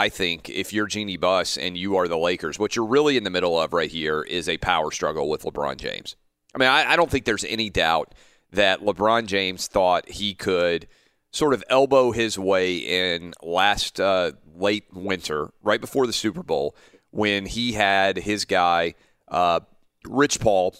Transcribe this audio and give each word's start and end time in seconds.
I 0.00 0.08
think 0.08 0.48
if 0.48 0.72
you're 0.72 0.86
Jeanie 0.86 1.18
Buss 1.18 1.58
and 1.58 1.76
you 1.76 1.96
are 1.96 2.08
the 2.08 2.16
Lakers, 2.16 2.58
what 2.58 2.74
you're 2.74 2.86
really 2.86 3.18
in 3.18 3.24
the 3.24 3.28
middle 3.28 3.60
of 3.60 3.74
right 3.74 3.90
here 3.90 4.22
is 4.22 4.48
a 4.48 4.56
power 4.56 4.90
struggle 4.90 5.28
with 5.28 5.42
LeBron 5.42 5.76
James. 5.76 6.16
I 6.54 6.58
mean, 6.58 6.70
I, 6.70 6.92
I 6.92 6.96
don't 6.96 7.10
think 7.10 7.26
there's 7.26 7.44
any 7.44 7.68
doubt 7.68 8.14
that 8.50 8.80
LeBron 8.80 9.26
James 9.26 9.66
thought 9.66 10.08
he 10.08 10.32
could 10.32 10.88
sort 11.32 11.52
of 11.52 11.62
elbow 11.68 12.12
his 12.12 12.38
way 12.38 12.78
in 12.78 13.34
last 13.42 14.00
uh, 14.00 14.32
late 14.56 14.86
winter, 14.90 15.50
right 15.62 15.82
before 15.82 16.06
the 16.06 16.14
Super 16.14 16.42
Bowl, 16.42 16.74
when 17.10 17.44
he 17.44 17.72
had 17.72 18.16
his 18.16 18.46
guy, 18.46 18.94
uh, 19.28 19.60
Rich 20.06 20.40
Paul, 20.40 20.76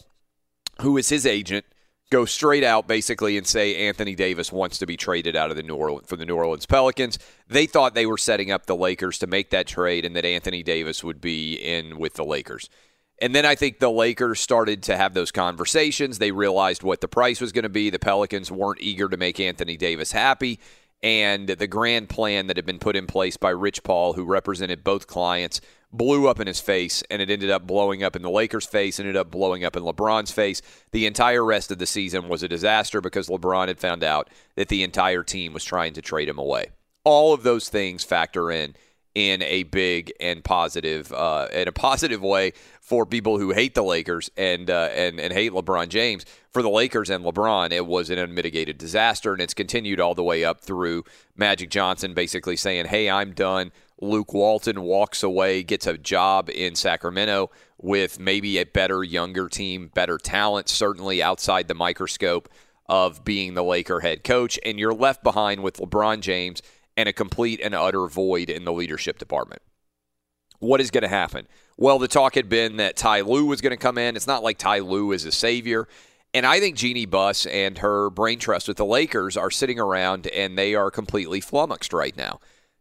who 0.81 0.97
is 0.97 1.11
his 1.11 1.27
agent, 1.27 1.67
go 2.11 2.25
straight 2.25 2.65
out 2.65 2.89
basically 2.89 3.39
and 3.39 3.47
say 3.47 3.89
Anthony 3.89 4.15
Davis 4.15 4.53
wants 4.53 4.79
to 4.79 4.87
be 4.87 4.97
traded 4.97 5.37
out 5.37 5.51
of 5.51 5.57
the 5.57 5.63
New 5.63 5.77
Orleans 5.77 6.09
for 6.09 6.17
the 6.17 6.27
New 6.27 6.37
Orleans 6.37 6.67
Pelicans. 6.67 7.19
They 7.49 7.67
thought 7.67 7.95
they 7.95 8.07
were 8.07 8.19
setting 8.19 8.51
up 8.51 8.67
the 8.67 8.77
Lakers 8.77 9.19
to 9.21 9.27
make 9.27 9.51
that 9.51 9.67
trade 9.67 10.05
and 10.05 10.17
that 10.17 10.25
Anthony 10.25 10.63
Davis 10.63 11.05
would 11.05 11.21
be 11.21 11.55
in 11.55 11.99
with 11.99 12.15
the 12.15 12.25
Lakers. 12.25 12.69
And 13.23 13.35
then 13.35 13.45
I 13.45 13.55
think 13.55 13.79
the 13.79 13.91
Lakers 13.91 14.41
started 14.41 14.83
to 14.85 14.97
have 14.97 15.15
those 15.15 15.31
conversations. 15.31 16.19
They 16.19 16.33
realized 16.33 16.83
what 16.83 17.01
the 17.01 17.09
price 17.09 17.41
was 17.41 17.53
going 17.53 17.65
to 17.65 17.69
be. 17.69 17.91
The 17.91 17.99
Pelicans 17.99 18.51
weren't 18.51 18.81
eager 18.81 19.09
to 19.09 19.17
make 19.17 19.39
Anthony 19.39 19.77
Davis 19.77 20.13
happy. 20.13 20.59
And 21.03 21.49
the 21.49 21.67
grand 21.67 22.11
plan 22.11 22.47
that 22.47 22.57
had 22.57 22.67
been 22.67 22.79
put 22.79 22.97
in 22.97 23.07
place 23.07 23.37
by 23.37 23.51
Rich 23.51 23.83
Paul, 23.83 24.13
who 24.13 24.25
represented 24.25 24.85
both 24.85 25.07
clients, 25.07 25.61
blew 25.93 26.29
up 26.29 26.39
in 26.39 26.47
his 26.47 26.61
face, 26.61 27.03
and 27.11 27.23
it 27.23 27.31
ended 27.31 27.51
up 27.51 27.67
blowing 27.67 28.03
up 28.03 28.15
in 28.15 28.23
the 28.23 28.31
Lakers' 28.31 28.67
face, 28.67 29.01
ended 29.01 29.17
up 29.17 29.31
blowing 29.31 29.65
up 29.65 29.77
in 29.77 29.83
LeBron's 29.83 30.31
face. 30.31 30.61
The 30.93 31.07
entire 31.07 31.45
rest 31.45 31.71
of 31.71 31.79
the 31.79 31.87
season 31.87 32.29
was 32.29 32.43
a 32.43 32.49
disaster 32.49 33.01
because 33.01 33.29
LeBron 33.29 33.69
had 33.69 33.81
found 33.81 34.05
out 34.05 34.29
that 34.57 34.69
the 34.69 34.83
entire 34.83 35.23
team 35.23 35.53
was 35.53 35.65
trying 35.65 35.95
to 35.95 36.03
trade 36.03 36.29
him 36.29 36.39
away. 36.39 36.67
All 37.03 37.33
of 37.33 37.43
those 37.43 37.71
things 37.71 38.05
factor 38.05 38.51
in 38.51 38.75
in 39.15 39.43
a 39.43 39.65
big 39.65 40.13
and 40.21 40.45
positive 40.45 41.13
uh, 41.13 41.49
in 41.53 41.69
a 41.69 41.73
positive 41.73 42.23
way 42.23 42.53
for 42.81 43.05
people 43.05 43.39
who 43.39 43.53
hate 43.53 43.75
the 43.75 43.83
Lakers 43.83 44.31
and 44.37 44.71
uh, 44.71 44.89
and 44.95 45.19
and 45.19 45.33
hate 45.33 45.53
LeBron 45.53 45.89
James. 45.89 46.25
For 46.51 46.63
the 46.63 46.71
Lakers 46.71 47.11
and 47.11 47.25
LeBron, 47.25 47.71
it 47.71 47.87
was 47.87 48.11
an 48.11 48.19
unmitigated 48.19 48.77
disaster, 48.77 49.33
and 49.33 49.41
it's 49.41 49.55
continued 49.55 50.01
all 50.01 50.15
the 50.15 50.25
way 50.25 50.45
up 50.45 50.61
through 50.61 51.05
Magic 51.37 51.71
Johnson 51.71 52.15
basically 52.15 52.57
saying, 52.57 52.87
"Hey, 52.87 53.09
I'm 53.09 53.33
done." 53.33 53.73
Luke 54.03 54.33
Walton 54.33 54.81
walks 54.81 55.23
away, 55.23 55.63
gets 55.63 55.87
a 55.87 55.99
job 55.99 56.49
in 56.49 56.75
Sacramento 56.75 57.51
with 57.77 58.19
maybe 58.19 58.57
a 58.57 58.65
better, 58.65 59.05
younger 59.05 59.47
team, 59.47 59.91
better 59.95 60.17
talent, 60.17 60.71
certainly 60.71 61.23
outside 61.23 61.69
the 61.69 61.75
microscope 61.75 62.49
of 62.87 63.25
being 63.25 63.55
the 63.55 63.63
Laker 63.63 64.01
head 64.01 64.25
coach, 64.25 64.59
and 64.65 64.79
you're 64.79 64.95
left 64.95 65.23
behind 65.23 65.63
with 65.63 65.77
LeBron 65.77 66.21
James 66.21 66.63
and 67.01 67.09
a 67.09 67.13
complete 67.13 67.61
and 67.63 67.75
utter 67.75 68.07
void 68.07 68.49
in 68.51 68.65
the 68.65 68.73
leadership 68.73 69.19
department. 69.19 69.63
What 70.59 70.81
is 70.81 70.91
going 70.91 71.03
to 71.03 71.09
happen? 71.09 71.49
Well, 71.77 71.99
the 71.99 72.09
talk 72.09 72.35
had 72.35 72.49
been 72.49 72.77
that 72.77 72.97
Ty 72.97 73.23
Lue 73.23 73.47
was 73.47 73.61
going 73.61 73.71
to 73.71 73.77
come 73.77 73.99
in. 73.99 74.15
It's 74.15 74.27
not 74.27 74.43
like 74.43 74.59
Ty 74.59 74.81
Lue 74.81 75.13
is 75.13 75.25
a 75.25 75.33
savior. 75.33 75.89
And 76.33 76.47
I 76.47 76.61
think 76.61 76.77
Jeanie 76.77 77.07
Buss 77.07 77.47
and 77.47 77.79
her 77.79 78.11
brain 78.11 78.39
trust 78.39 78.69
with 78.69 78.77
the 78.77 78.85
Lakers 78.85 79.37
are 79.37 79.51
sitting 79.51 79.81
around 79.81 80.27
and 80.29 80.57
they 80.57 80.75
are 80.75 80.91
completely 80.91 81.41
flummoxed 81.41 81.93
right 81.93 82.17
now 82.17 82.39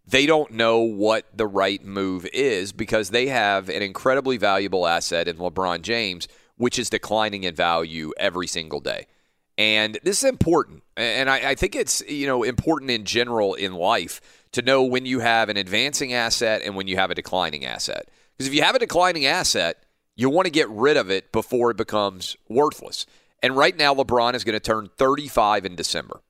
they 0.10 0.26
don't 0.26 0.52
know 0.52 0.80
what 0.80 1.26
the 1.36 1.46
right 1.46 1.84
move 1.86 2.26
is 2.34 2.72
because 2.72 3.12
they 3.12 3.28
have 3.28 3.70
an 3.70 3.84
incredibly 3.84 4.38
valuable 4.38 4.88
asset 4.88 5.28
in 5.28 5.38
LeBron 5.38 5.82
James, 5.82 6.28
which 6.58 6.80
is 6.80 6.90
declining 6.90 7.44
in 7.44 7.54
value 7.54 8.12
every 8.18 8.48
single 8.48 8.80
day. 8.80 9.06
And 9.60 10.00
this 10.04 10.24
is 10.24 10.30
important. 10.30 10.84
And 10.96 11.30
I, 11.30 11.50
I, 11.50 11.56
think 11.56 11.76
it's, 11.76 12.02
you 12.08 12.28
know, 12.28 12.44
important 12.44 12.92
in 12.92 13.04
general 13.04 13.56
in 13.56 13.74
life 13.74 14.22
to 14.54 14.62
know 14.62 14.84
when 14.84 15.06
you 15.06 15.20
have 15.20 15.50
an 15.50 15.58
advancing 15.58 16.14
asset 16.14 16.62
and 16.64 16.78
when 16.78 16.88
you 16.88 16.96
have 16.96 17.12
a 17.12 17.16
declining 17.16 17.66
asset. 17.66 18.08
Because 18.38 18.48
if 18.48 18.54
you 18.54 18.64
have 18.64 18.76
a 18.76 18.80
declining 18.80 19.26
asset, 19.26 19.84
you 20.16 20.30
want 20.30 20.46
to 20.46 20.52
get 20.52 20.70
rid 20.70 20.96
of 20.96 21.12
it 21.12 21.34
before 21.34 21.72
it 21.72 21.78
becomes 21.78 22.38
worthless. 22.48 23.06
And 23.44 23.58
right 23.58 23.76
now, 23.76 23.94
LeBron 23.94 24.34
is 24.34 24.46
going 24.46 24.54
to 24.54 24.62
turn 24.62 24.90
35 24.98 25.66
in 25.66 25.76
December. 25.76 26.22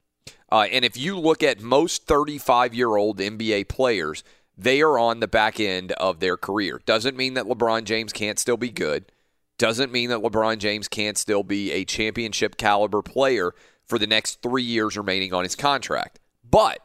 Uh, 0.52 0.66
and 0.72 0.84
if 0.84 0.98
you 0.98 1.20
look 1.20 1.44
at 1.44 1.62
most 1.62 2.08
35 2.08 2.74
year 2.74 2.96
old 2.96 3.20
NBA 3.20 3.68
players, 3.68 4.24
they 4.58 4.82
are 4.82 4.98
on 4.98 5.20
the 5.20 5.28
back 5.28 5.60
end 5.60 5.92
of 5.94 6.20
their 6.20 6.36
career. 6.36 6.82
Doesn't 6.84 7.16
mean 7.16 7.36
that 7.36 7.46
LeBron 7.46 7.84
James 7.84 8.12
can't 8.12 8.40
still 8.40 8.58
be 8.58 8.72
good. 8.72 9.06
Doesn't 9.60 9.92
mean 9.92 10.10
that 10.10 10.22
LeBron 10.22 10.58
James 10.58 10.88
can't 10.88 11.18
still 11.18 11.44
be 11.44 11.72
a 11.72 11.86
championship 11.86 12.56
caliber 12.58 13.02
player 13.02 13.54
for 13.86 14.00
the 14.00 14.08
next 14.08 14.42
three 14.42 14.64
years 14.64 14.98
remaining 14.98 15.34
on 15.34 15.44
his 15.44 15.56
contract. 15.56 16.20
But 16.50 16.80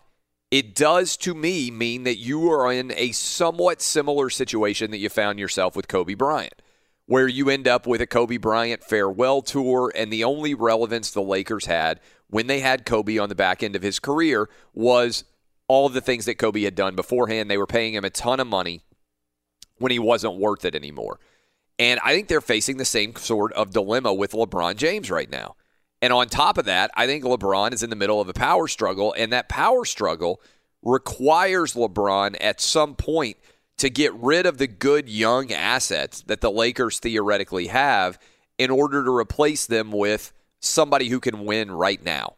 it 0.50 0.74
does 0.74 1.16
to 1.18 1.34
me 1.34 1.70
mean 1.70 2.02
that 2.02 2.18
you 2.18 2.50
are 2.50 2.72
in 2.72 2.92
a 2.96 3.12
somewhat 3.12 3.80
similar 3.80 4.28
situation 4.28 4.90
that 4.90 4.98
you 4.98 5.08
found 5.08 5.38
yourself 5.38 5.76
with 5.76 5.86
Kobe 5.86 6.14
Bryant, 6.14 6.60
where 7.06 7.28
you 7.28 7.48
end 7.48 7.68
up 7.68 7.86
with 7.86 8.00
a 8.00 8.08
Kobe 8.08 8.38
Bryant 8.38 8.82
farewell 8.82 9.40
tour, 9.40 9.92
and 9.94 10.12
the 10.12 10.24
only 10.24 10.52
relevance 10.52 11.12
the 11.12 11.22
Lakers 11.22 11.66
had 11.66 12.00
when 12.28 12.48
they 12.48 12.58
had 12.58 12.84
Kobe 12.84 13.18
on 13.18 13.28
the 13.28 13.36
back 13.36 13.62
end 13.62 13.76
of 13.76 13.82
his 13.82 14.00
career 14.00 14.48
was 14.72 15.22
all 15.68 15.86
of 15.86 15.92
the 15.92 16.00
things 16.00 16.24
that 16.24 16.38
Kobe 16.38 16.62
had 16.62 16.74
done 16.74 16.96
beforehand. 16.96 17.48
They 17.48 17.58
were 17.58 17.68
paying 17.68 17.94
him 17.94 18.04
a 18.04 18.10
ton 18.10 18.40
of 18.40 18.48
money 18.48 18.82
when 19.78 19.92
he 19.92 20.00
wasn't 20.00 20.38
worth 20.38 20.64
it 20.64 20.74
anymore. 20.74 21.20
And 21.78 22.00
I 22.04 22.14
think 22.14 22.28
they're 22.28 22.40
facing 22.40 22.76
the 22.76 22.84
same 22.84 23.16
sort 23.16 23.52
of 23.54 23.72
dilemma 23.72 24.14
with 24.14 24.32
LeBron 24.32 24.76
James 24.76 25.10
right 25.10 25.30
now. 25.30 25.56
And 26.00 26.12
on 26.12 26.28
top 26.28 26.58
of 26.58 26.66
that, 26.66 26.90
I 26.94 27.06
think 27.06 27.24
LeBron 27.24 27.72
is 27.72 27.82
in 27.82 27.90
the 27.90 27.96
middle 27.96 28.20
of 28.20 28.28
a 28.28 28.34
power 28.34 28.68
struggle, 28.68 29.14
and 29.16 29.32
that 29.32 29.48
power 29.48 29.84
struggle 29.84 30.40
requires 30.82 31.74
LeBron 31.74 32.36
at 32.40 32.60
some 32.60 32.94
point 32.94 33.38
to 33.78 33.90
get 33.90 34.12
rid 34.14 34.46
of 34.46 34.58
the 34.58 34.66
good 34.66 35.08
young 35.08 35.50
assets 35.50 36.22
that 36.22 36.40
the 36.40 36.50
Lakers 36.50 36.98
theoretically 36.98 37.68
have 37.68 38.18
in 38.58 38.70
order 38.70 39.02
to 39.02 39.10
replace 39.10 39.66
them 39.66 39.90
with 39.90 40.32
somebody 40.60 41.08
who 41.08 41.20
can 41.20 41.44
win 41.44 41.70
right 41.70 42.02
now. 42.04 42.36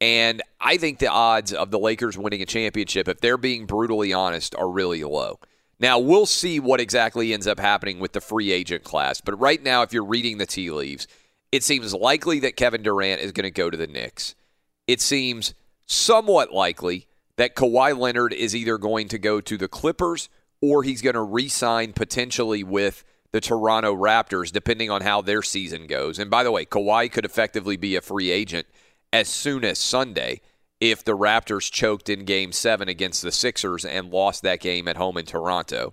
And 0.00 0.42
I 0.60 0.76
think 0.76 0.98
the 0.98 1.10
odds 1.10 1.52
of 1.52 1.70
the 1.70 1.78
Lakers 1.78 2.16
winning 2.16 2.42
a 2.42 2.46
championship, 2.46 3.08
if 3.08 3.20
they're 3.20 3.36
being 3.36 3.66
brutally 3.66 4.12
honest, 4.12 4.54
are 4.54 4.70
really 4.70 5.02
low. 5.02 5.40
Now, 5.80 5.98
we'll 5.98 6.26
see 6.26 6.58
what 6.58 6.80
exactly 6.80 7.32
ends 7.32 7.46
up 7.46 7.60
happening 7.60 8.00
with 8.00 8.12
the 8.12 8.20
free 8.20 8.50
agent 8.50 8.82
class. 8.82 9.20
But 9.20 9.38
right 9.38 9.62
now, 9.62 9.82
if 9.82 9.92
you're 9.92 10.04
reading 10.04 10.38
the 10.38 10.46
tea 10.46 10.70
leaves, 10.70 11.06
it 11.52 11.62
seems 11.62 11.94
likely 11.94 12.40
that 12.40 12.56
Kevin 12.56 12.82
Durant 12.82 13.20
is 13.20 13.32
going 13.32 13.44
to 13.44 13.50
go 13.50 13.70
to 13.70 13.76
the 13.76 13.86
Knicks. 13.86 14.34
It 14.86 15.00
seems 15.00 15.54
somewhat 15.86 16.52
likely 16.52 17.06
that 17.36 17.54
Kawhi 17.54 17.96
Leonard 17.96 18.32
is 18.32 18.56
either 18.56 18.76
going 18.76 19.08
to 19.08 19.18
go 19.18 19.40
to 19.40 19.56
the 19.56 19.68
Clippers 19.68 20.28
or 20.60 20.82
he's 20.82 21.02
going 21.02 21.14
to 21.14 21.22
re 21.22 21.48
sign 21.48 21.92
potentially 21.92 22.64
with 22.64 23.04
the 23.30 23.40
Toronto 23.40 23.94
Raptors, 23.94 24.50
depending 24.50 24.90
on 24.90 25.02
how 25.02 25.20
their 25.20 25.42
season 25.42 25.86
goes. 25.86 26.18
And 26.18 26.30
by 26.30 26.42
the 26.42 26.50
way, 26.50 26.64
Kawhi 26.64 27.12
could 27.12 27.24
effectively 27.24 27.76
be 27.76 27.94
a 27.94 28.00
free 28.00 28.30
agent 28.30 28.66
as 29.12 29.28
soon 29.28 29.64
as 29.64 29.78
Sunday 29.78 30.40
if 30.80 31.04
the 31.04 31.16
Raptors 31.16 31.70
choked 31.70 32.08
in 32.08 32.24
game 32.24 32.52
seven 32.52 32.88
against 32.88 33.22
the 33.22 33.32
Sixers 33.32 33.84
and 33.84 34.10
lost 34.10 34.42
that 34.42 34.60
game 34.60 34.88
at 34.88 34.96
home 34.96 35.16
in 35.16 35.26
Toronto. 35.26 35.92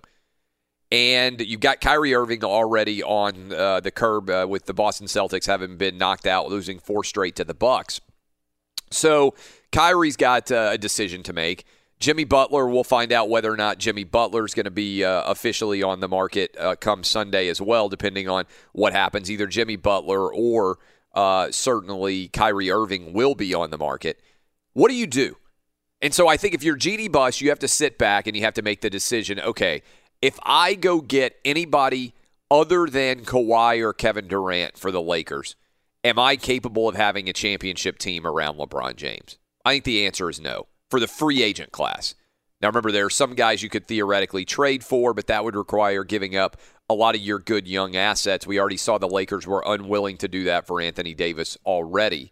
And 0.92 1.40
you've 1.40 1.60
got 1.60 1.80
Kyrie 1.80 2.14
Irving 2.14 2.44
already 2.44 3.02
on 3.02 3.52
uh, 3.52 3.80
the 3.80 3.90
curb 3.90 4.30
uh, 4.30 4.46
with 4.48 4.66
the 4.66 4.74
Boston 4.74 5.08
Celtics 5.08 5.46
having 5.46 5.76
been 5.76 5.98
knocked 5.98 6.26
out, 6.26 6.48
losing 6.48 6.78
four 6.78 7.02
straight 7.02 7.34
to 7.36 7.44
the 7.44 7.54
Bucks. 7.54 8.00
So 8.90 9.34
Kyrie's 9.72 10.16
got 10.16 10.52
uh, 10.52 10.70
a 10.72 10.78
decision 10.78 11.24
to 11.24 11.32
make. 11.32 11.64
Jimmy 11.98 12.24
Butler, 12.24 12.68
we'll 12.68 12.84
find 12.84 13.10
out 13.10 13.28
whether 13.28 13.52
or 13.52 13.56
not 13.56 13.78
Jimmy 13.78 14.04
Butler 14.04 14.44
is 14.44 14.54
going 14.54 14.64
to 14.64 14.70
be 14.70 15.02
uh, 15.02 15.22
officially 15.24 15.82
on 15.82 16.00
the 16.00 16.08
market 16.08 16.54
uh, 16.58 16.76
come 16.76 17.02
Sunday 17.02 17.48
as 17.48 17.60
well, 17.60 17.88
depending 17.88 18.28
on 18.28 18.44
what 18.72 18.92
happens. 18.92 19.30
Either 19.30 19.46
Jimmy 19.46 19.76
Butler 19.76 20.32
or 20.32 20.78
uh, 21.14 21.50
certainly 21.50 22.28
Kyrie 22.28 22.70
Irving 22.70 23.12
will 23.12 23.34
be 23.34 23.54
on 23.54 23.70
the 23.70 23.78
market. 23.78 24.20
What 24.76 24.90
do 24.90 24.94
you 24.94 25.06
do? 25.06 25.38
And 26.02 26.12
so 26.12 26.28
I 26.28 26.36
think 26.36 26.52
if 26.52 26.62
you're 26.62 26.76
Jeanie 26.76 27.08
Buss, 27.08 27.40
you 27.40 27.48
have 27.48 27.60
to 27.60 27.66
sit 27.66 27.96
back 27.96 28.26
and 28.26 28.36
you 28.36 28.42
have 28.42 28.52
to 28.52 28.62
make 28.62 28.82
the 28.82 28.90
decision 28.90 29.40
okay, 29.40 29.80
if 30.20 30.38
I 30.42 30.74
go 30.74 31.00
get 31.00 31.38
anybody 31.46 32.12
other 32.50 32.86
than 32.86 33.24
Kawhi 33.24 33.80
or 33.80 33.94
Kevin 33.94 34.28
Durant 34.28 34.76
for 34.76 34.90
the 34.90 35.00
Lakers, 35.00 35.56
am 36.04 36.18
I 36.18 36.36
capable 36.36 36.90
of 36.90 36.94
having 36.94 37.26
a 37.26 37.32
championship 37.32 37.96
team 37.96 38.26
around 38.26 38.58
LeBron 38.58 38.96
James? 38.96 39.38
I 39.64 39.72
think 39.72 39.84
the 39.84 40.04
answer 40.04 40.28
is 40.28 40.40
no 40.40 40.66
for 40.90 41.00
the 41.00 41.08
free 41.08 41.42
agent 41.42 41.72
class. 41.72 42.14
Now, 42.60 42.68
remember, 42.68 42.92
there 42.92 43.06
are 43.06 43.10
some 43.10 43.34
guys 43.34 43.62
you 43.62 43.70
could 43.70 43.88
theoretically 43.88 44.44
trade 44.44 44.84
for, 44.84 45.14
but 45.14 45.26
that 45.28 45.42
would 45.42 45.56
require 45.56 46.04
giving 46.04 46.36
up 46.36 46.58
a 46.90 46.94
lot 46.94 47.14
of 47.14 47.22
your 47.22 47.38
good 47.38 47.66
young 47.66 47.96
assets. 47.96 48.46
We 48.46 48.60
already 48.60 48.76
saw 48.76 48.98
the 48.98 49.08
Lakers 49.08 49.46
were 49.46 49.64
unwilling 49.66 50.18
to 50.18 50.28
do 50.28 50.44
that 50.44 50.66
for 50.66 50.82
Anthony 50.82 51.14
Davis 51.14 51.56
already, 51.64 52.30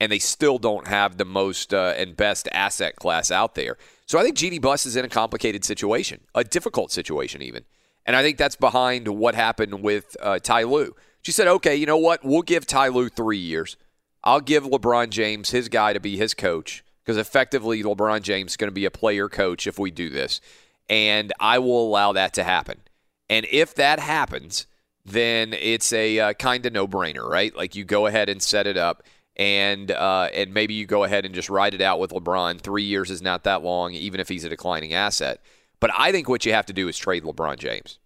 and 0.00 0.12
they 0.12 0.18
still 0.18 0.58
don't 0.58 0.86
have 0.86 1.16
the 1.16 1.24
most 1.24 1.72
uh, 1.72 1.94
and 1.96 2.16
best 2.16 2.48
asset 2.52 2.96
class 2.96 3.30
out 3.30 3.54
there. 3.54 3.76
So 4.06 4.18
I 4.18 4.22
think 4.22 4.36
Jeanie 4.36 4.58
Buss 4.58 4.86
is 4.86 4.96
in 4.96 5.04
a 5.04 5.08
complicated 5.08 5.64
situation, 5.64 6.20
a 6.34 6.44
difficult 6.44 6.92
situation 6.92 7.42
even. 7.42 7.64
And 8.04 8.14
I 8.14 8.22
think 8.22 8.38
that's 8.38 8.56
behind 8.56 9.08
what 9.08 9.34
happened 9.34 9.82
with 9.82 10.16
uh, 10.20 10.38
Ty 10.38 10.64
Lue. 10.64 10.94
She 11.22 11.32
said, 11.32 11.48
okay, 11.48 11.74
you 11.74 11.86
know 11.86 11.96
what? 11.96 12.24
We'll 12.24 12.42
give 12.42 12.66
Ty 12.66 12.88
Lue 12.88 13.08
three 13.08 13.38
years. 13.38 13.76
I'll 14.22 14.40
give 14.40 14.64
LeBron 14.64 15.10
James 15.10 15.50
his 15.50 15.68
guy 15.68 15.92
to 15.92 16.00
be 16.00 16.16
his 16.16 16.34
coach 16.34 16.84
because 17.04 17.16
effectively 17.16 17.82
LeBron 17.82 18.22
James 18.22 18.52
is 18.52 18.56
going 18.56 18.68
to 18.68 18.74
be 18.74 18.84
a 18.84 18.90
player 18.90 19.28
coach 19.28 19.66
if 19.66 19.78
we 19.78 19.90
do 19.90 20.08
this. 20.08 20.40
And 20.88 21.32
I 21.40 21.58
will 21.58 21.84
allow 21.84 22.12
that 22.12 22.32
to 22.34 22.44
happen. 22.44 22.80
And 23.28 23.46
if 23.50 23.74
that 23.74 23.98
happens, 23.98 24.66
then 25.04 25.52
it's 25.52 25.92
a 25.92 26.18
uh, 26.18 26.32
kind 26.34 26.66
of 26.66 26.72
no 26.72 26.86
brainer, 26.86 27.28
right? 27.28 27.54
Like 27.56 27.74
you 27.74 27.84
go 27.84 28.06
ahead 28.06 28.28
and 28.28 28.42
set 28.42 28.66
it 28.66 28.76
up. 28.76 29.02
And 29.36 29.90
uh, 29.90 30.30
and 30.32 30.54
maybe 30.54 30.74
you 30.74 30.86
go 30.86 31.04
ahead 31.04 31.26
and 31.26 31.34
just 31.34 31.50
ride 31.50 31.74
it 31.74 31.82
out 31.82 32.00
with 32.00 32.10
LeBron. 32.10 32.60
Three 32.60 32.84
years 32.84 33.10
is 33.10 33.20
not 33.20 33.44
that 33.44 33.62
long, 33.62 33.92
even 33.92 34.18
if 34.18 34.28
he's 34.28 34.44
a 34.44 34.48
declining 34.48 34.94
asset. 34.94 35.42
But 35.78 35.90
I 35.96 36.10
think 36.10 36.28
what 36.28 36.46
you 36.46 36.52
have 36.54 36.66
to 36.66 36.72
do 36.72 36.88
is 36.88 36.96
trade 36.96 37.22
LeBron 37.22 37.58
James. 37.58 37.98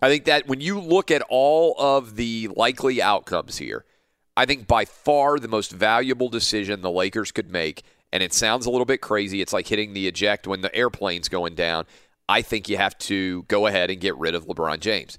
I 0.00 0.08
think 0.08 0.24
that 0.24 0.46
when 0.46 0.62
you 0.62 0.80
look 0.80 1.10
at 1.10 1.22
all 1.28 1.74
of 1.78 2.16
the 2.16 2.48
likely 2.56 3.02
outcomes 3.02 3.58
here, 3.58 3.84
I 4.36 4.46
think 4.46 4.66
by 4.66 4.86
far 4.86 5.38
the 5.38 5.48
most 5.48 5.70
valuable 5.70 6.30
decision 6.30 6.80
the 6.80 6.90
Lakers 6.90 7.30
could 7.30 7.50
make 7.50 7.82
and 8.12 8.22
it 8.22 8.32
sounds 8.32 8.66
a 8.66 8.70
little 8.70 8.84
bit 8.84 9.00
crazy. 9.00 9.40
It's 9.40 9.52
like 9.52 9.68
hitting 9.68 9.92
the 9.92 10.06
eject 10.08 10.46
when 10.46 10.62
the 10.62 10.74
airplane's 10.74 11.28
going 11.28 11.54
down. 11.54 11.86
I 12.28 12.42
think 12.42 12.68
you 12.68 12.76
have 12.76 12.96
to 12.98 13.42
go 13.44 13.66
ahead 13.66 13.90
and 13.90 14.00
get 14.00 14.16
rid 14.16 14.34
of 14.34 14.46
LeBron 14.46 14.80
James. 14.80 15.18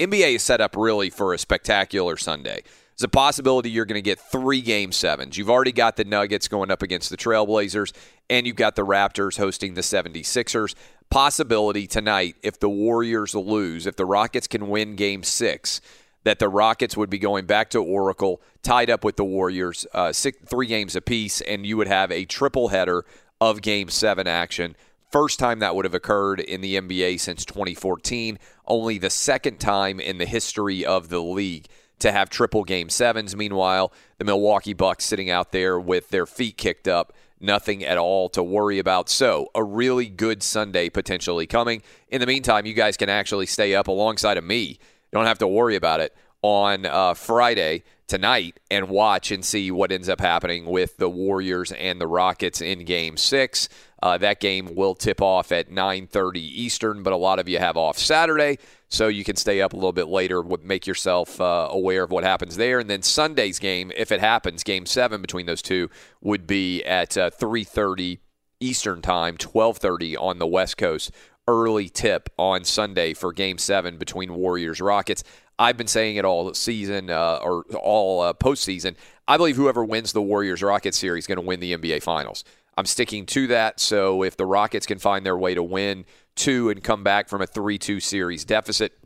NBA 0.00 0.36
is 0.36 0.42
set 0.42 0.62
up 0.62 0.76
really 0.76 1.10
for 1.10 1.34
a 1.34 1.38
spectacular 1.38 2.16
Sunday. 2.16 2.62
There's 2.96 3.04
a 3.04 3.08
possibility 3.08 3.70
you're 3.70 3.84
going 3.84 3.96
to 3.96 4.02
get 4.02 4.18
three 4.18 4.62
game 4.62 4.92
sevens. 4.92 5.36
You've 5.36 5.50
already 5.50 5.72
got 5.72 5.96
the 5.96 6.04
Nuggets 6.04 6.48
going 6.48 6.70
up 6.70 6.82
against 6.82 7.10
the 7.10 7.18
Trailblazers, 7.18 7.92
and 8.30 8.46
you've 8.46 8.56
got 8.56 8.76
the 8.76 8.84
Raptors 8.84 9.36
hosting 9.36 9.74
the 9.74 9.82
76ers. 9.82 10.74
Possibility 11.10 11.86
tonight, 11.86 12.36
if 12.42 12.58
the 12.58 12.70
Warriors 12.70 13.34
lose, 13.34 13.86
if 13.86 13.96
the 13.96 14.06
Rockets 14.06 14.46
can 14.46 14.68
win 14.68 14.96
game 14.96 15.22
six, 15.22 15.82
that 16.24 16.38
the 16.38 16.48
Rockets 16.48 16.96
would 16.96 17.10
be 17.10 17.18
going 17.18 17.44
back 17.44 17.68
to 17.70 17.82
Oracle, 17.82 18.40
tied 18.62 18.88
up 18.88 19.04
with 19.04 19.16
the 19.16 19.24
Warriors, 19.24 19.86
uh, 19.92 20.12
six, 20.12 20.38
three 20.46 20.66
games 20.66 20.96
apiece, 20.96 21.42
and 21.42 21.66
you 21.66 21.76
would 21.76 21.88
have 21.88 22.10
a 22.10 22.24
triple 22.24 22.68
header 22.68 23.04
of 23.38 23.60
game 23.60 23.90
seven 23.90 24.26
action. 24.26 24.76
First 25.10 25.40
time 25.40 25.58
that 25.58 25.74
would 25.74 25.84
have 25.84 25.94
occurred 25.94 26.38
in 26.38 26.60
the 26.60 26.76
NBA 26.76 27.18
since 27.18 27.44
2014. 27.44 28.38
Only 28.70 28.98
the 28.98 29.10
second 29.10 29.58
time 29.58 29.98
in 29.98 30.18
the 30.18 30.26
history 30.26 30.86
of 30.86 31.08
the 31.08 31.20
league 31.20 31.66
to 31.98 32.12
have 32.12 32.30
triple 32.30 32.62
game 32.62 32.88
sevens. 32.88 33.34
Meanwhile, 33.34 33.92
the 34.18 34.24
Milwaukee 34.24 34.74
Bucks 34.74 35.04
sitting 35.04 35.28
out 35.28 35.50
there 35.50 35.80
with 35.80 36.10
their 36.10 36.24
feet 36.24 36.56
kicked 36.56 36.86
up, 36.86 37.12
nothing 37.40 37.84
at 37.84 37.98
all 37.98 38.28
to 38.28 38.44
worry 38.44 38.78
about. 38.78 39.08
So, 39.08 39.48
a 39.56 39.64
really 39.64 40.08
good 40.08 40.44
Sunday 40.44 40.88
potentially 40.88 41.48
coming. 41.48 41.82
In 42.10 42.20
the 42.20 42.28
meantime, 42.28 42.64
you 42.64 42.74
guys 42.74 42.96
can 42.96 43.08
actually 43.08 43.46
stay 43.46 43.74
up 43.74 43.88
alongside 43.88 44.38
of 44.38 44.44
me. 44.44 44.62
You 44.62 44.78
don't 45.10 45.26
have 45.26 45.38
to 45.38 45.48
worry 45.48 45.74
about 45.74 45.98
it 45.98 46.14
on 46.42 46.86
uh, 46.86 47.14
Friday 47.14 47.82
tonight 48.10 48.58
and 48.70 48.88
watch 48.88 49.30
and 49.30 49.44
see 49.44 49.70
what 49.70 49.92
ends 49.92 50.08
up 50.08 50.20
happening 50.20 50.66
with 50.66 50.96
the 50.96 51.08
Warriors 51.08 51.70
and 51.70 52.00
the 52.00 52.08
Rockets 52.08 52.60
in 52.60 52.84
Game 52.84 53.16
Six. 53.16 53.68
Uh, 54.02 54.18
that 54.18 54.40
game 54.40 54.74
will 54.74 54.94
tip 54.94 55.22
off 55.22 55.52
at 55.52 55.70
9:30 55.70 56.36
Eastern, 56.38 57.02
but 57.02 57.12
a 57.12 57.16
lot 57.16 57.38
of 57.38 57.48
you 57.48 57.58
have 57.58 57.76
off 57.76 57.98
Saturday, 57.98 58.58
so 58.88 59.06
you 59.06 59.22
can 59.22 59.36
stay 59.36 59.60
up 59.60 59.74
a 59.74 59.76
little 59.76 59.92
bit 59.92 60.08
later. 60.08 60.42
Make 60.42 60.86
yourself 60.86 61.40
uh, 61.40 61.68
aware 61.70 62.02
of 62.02 62.10
what 62.10 62.24
happens 62.24 62.56
there, 62.56 62.80
and 62.80 62.90
then 62.90 63.02
Sunday's 63.02 63.58
game, 63.58 63.92
if 63.96 64.10
it 64.10 64.20
happens, 64.20 64.64
Game 64.64 64.86
Seven 64.86 65.20
between 65.20 65.46
those 65.46 65.62
two 65.62 65.88
would 66.20 66.46
be 66.46 66.82
at 66.84 67.10
3:30 67.10 68.16
uh, 68.16 68.20
Eastern 68.58 69.02
Time, 69.02 69.36
12:30 69.36 70.16
on 70.20 70.38
the 70.38 70.46
West 70.46 70.76
Coast. 70.76 71.12
Early 71.50 71.88
tip 71.88 72.30
on 72.38 72.62
Sunday 72.62 73.12
for 73.12 73.32
Game 73.32 73.58
Seven 73.58 73.96
between 73.96 74.34
Warriors 74.34 74.80
Rockets. 74.80 75.24
I've 75.58 75.76
been 75.76 75.88
saying 75.88 76.14
it 76.14 76.24
all 76.24 76.54
season 76.54 77.10
uh, 77.10 77.40
or 77.42 77.64
all 77.74 78.20
uh, 78.20 78.32
postseason. 78.32 78.94
I 79.26 79.36
believe 79.36 79.56
whoever 79.56 79.84
wins 79.84 80.12
the 80.12 80.22
Warriors 80.22 80.62
Rockets 80.62 80.96
series 80.96 81.24
is 81.24 81.26
going 81.26 81.36
to 81.36 81.42
win 81.42 81.58
the 81.58 81.76
NBA 81.76 82.04
Finals. 82.04 82.44
I'm 82.78 82.86
sticking 82.86 83.26
to 83.26 83.48
that. 83.48 83.80
So 83.80 84.22
if 84.22 84.36
the 84.36 84.46
Rockets 84.46 84.86
can 84.86 85.00
find 85.00 85.26
their 85.26 85.36
way 85.36 85.54
to 85.54 85.62
win 85.62 86.04
two 86.36 86.70
and 86.70 86.84
come 86.84 87.02
back 87.02 87.28
from 87.28 87.42
a 87.42 87.48
3 87.48 87.78
2 87.78 87.98
series 87.98 88.44
deficit, 88.44 88.96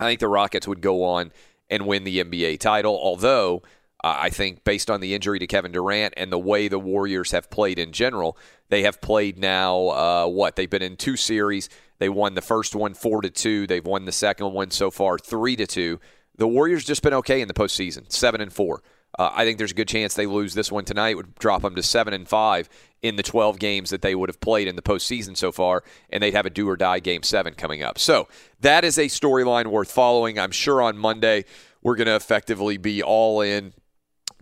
I 0.00 0.06
think 0.06 0.18
the 0.18 0.26
Rockets 0.26 0.66
would 0.66 0.80
go 0.80 1.04
on 1.04 1.30
and 1.70 1.86
win 1.86 2.02
the 2.02 2.24
NBA 2.24 2.58
title. 2.58 2.98
Although, 3.00 3.62
I 4.02 4.30
think 4.30 4.64
based 4.64 4.90
on 4.90 5.00
the 5.00 5.14
injury 5.14 5.38
to 5.38 5.46
Kevin 5.46 5.72
Durant 5.72 6.14
and 6.16 6.32
the 6.32 6.38
way 6.38 6.68
the 6.68 6.78
Warriors 6.78 7.30
have 7.30 7.50
played 7.50 7.78
in 7.78 7.92
general, 7.92 8.36
they 8.68 8.82
have 8.82 9.00
played 9.00 9.38
now, 9.38 9.88
uh, 9.88 10.26
what? 10.26 10.56
They've 10.56 10.68
been 10.68 10.82
in 10.82 10.96
two 10.96 11.16
series. 11.16 11.68
They 11.98 12.08
won 12.08 12.34
the 12.34 12.42
first 12.42 12.74
one 12.74 12.94
4 12.94 13.22
to 13.22 13.30
2. 13.30 13.66
They've 13.66 13.84
won 13.84 14.04
the 14.04 14.12
second 14.12 14.52
one 14.52 14.70
so 14.70 14.90
far 14.90 15.18
3 15.18 15.56
to 15.56 15.66
2. 15.66 16.00
The 16.36 16.48
Warriors 16.48 16.84
just 16.84 17.02
been 17.02 17.14
okay 17.14 17.40
in 17.40 17.48
the 17.48 17.54
postseason, 17.54 18.10
7 18.10 18.40
and 18.40 18.52
4. 18.52 18.82
Uh, 19.18 19.30
I 19.34 19.44
think 19.44 19.58
there's 19.58 19.72
a 19.72 19.74
good 19.74 19.88
chance 19.88 20.14
they 20.14 20.26
lose 20.26 20.54
this 20.54 20.72
one 20.72 20.84
tonight. 20.84 21.16
Would 21.16 21.34
drop 21.34 21.62
them 21.62 21.74
to 21.74 21.82
seven 21.82 22.14
and 22.14 22.26
five 22.26 22.68
in 23.02 23.16
the 23.16 23.22
12 23.22 23.58
games 23.58 23.90
that 23.90 24.00
they 24.00 24.14
would 24.14 24.28
have 24.28 24.40
played 24.40 24.68
in 24.68 24.76
the 24.76 24.82
postseason 24.82 25.36
so 25.36 25.52
far, 25.52 25.84
and 26.08 26.22
they'd 26.22 26.34
have 26.34 26.46
a 26.46 26.50
do 26.50 26.68
or 26.68 26.76
die 26.76 26.98
game 26.98 27.22
seven 27.22 27.54
coming 27.54 27.82
up. 27.82 27.98
So 27.98 28.28
that 28.60 28.84
is 28.84 28.98
a 28.98 29.06
storyline 29.06 29.66
worth 29.66 29.90
following. 29.90 30.38
I'm 30.38 30.50
sure 30.50 30.80
on 30.80 30.96
Monday 30.96 31.44
we're 31.82 31.96
going 31.96 32.06
to 32.06 32.16
effectively 32.16 32.78
be 32.78 33.02
all 33.02 33.42
in, 33.42 33.74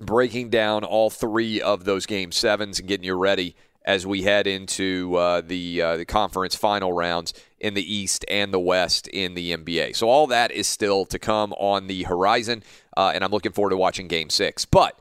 breaking 0.01 0.51
down 0.51 0.85
all 0.85 1.11
three 1.11 1.61
of 1.61 1.85
those 1.85 2.07
game 2.07 2.33
sevens 2.33 2.79
and 2.79 2.89
getting 2.89 3.05
you 3.05 3.15
ready 3.15 3.55
as 3.85 4.07
we 4.07 4.23
head 4.23 4.47
into 4.47 5.15
uh, 5.17 5.41
the 5.41 5.81
uh, 5.81 5.97
the 5.97 6.05
conference 6.05 6.55
final 6.55 6.93
rounds 6.93 7.33
in 7.59 7.75
the 7.75 7.95
East 7.95 8.25
and 8.29 8.53
the 8.53 8.61
West 8.61 9.09
in 9.09 9.35
the 9.35 9.57
NBA. 9.57 9.97
So 9.97 10.09
all 10.09 10.27
that 10.29 10.51
is 10.51 10.67
still 10.67 11.05
to 11.07 11.19
come 11.19 11.53
on 11.55 11.87
the 11.87 12.05
horizon, 12.05 12.63
uh, 12.97 13.13
and 13.15 13.25
I'm 13.25 13.31
looking 13.31 13.53
forward 13.53 13.71
to 13.71 13.77
watching 13.77 14.09
Game 14.09 14.31
Six. 14.31 14.65
But 14.65 14.99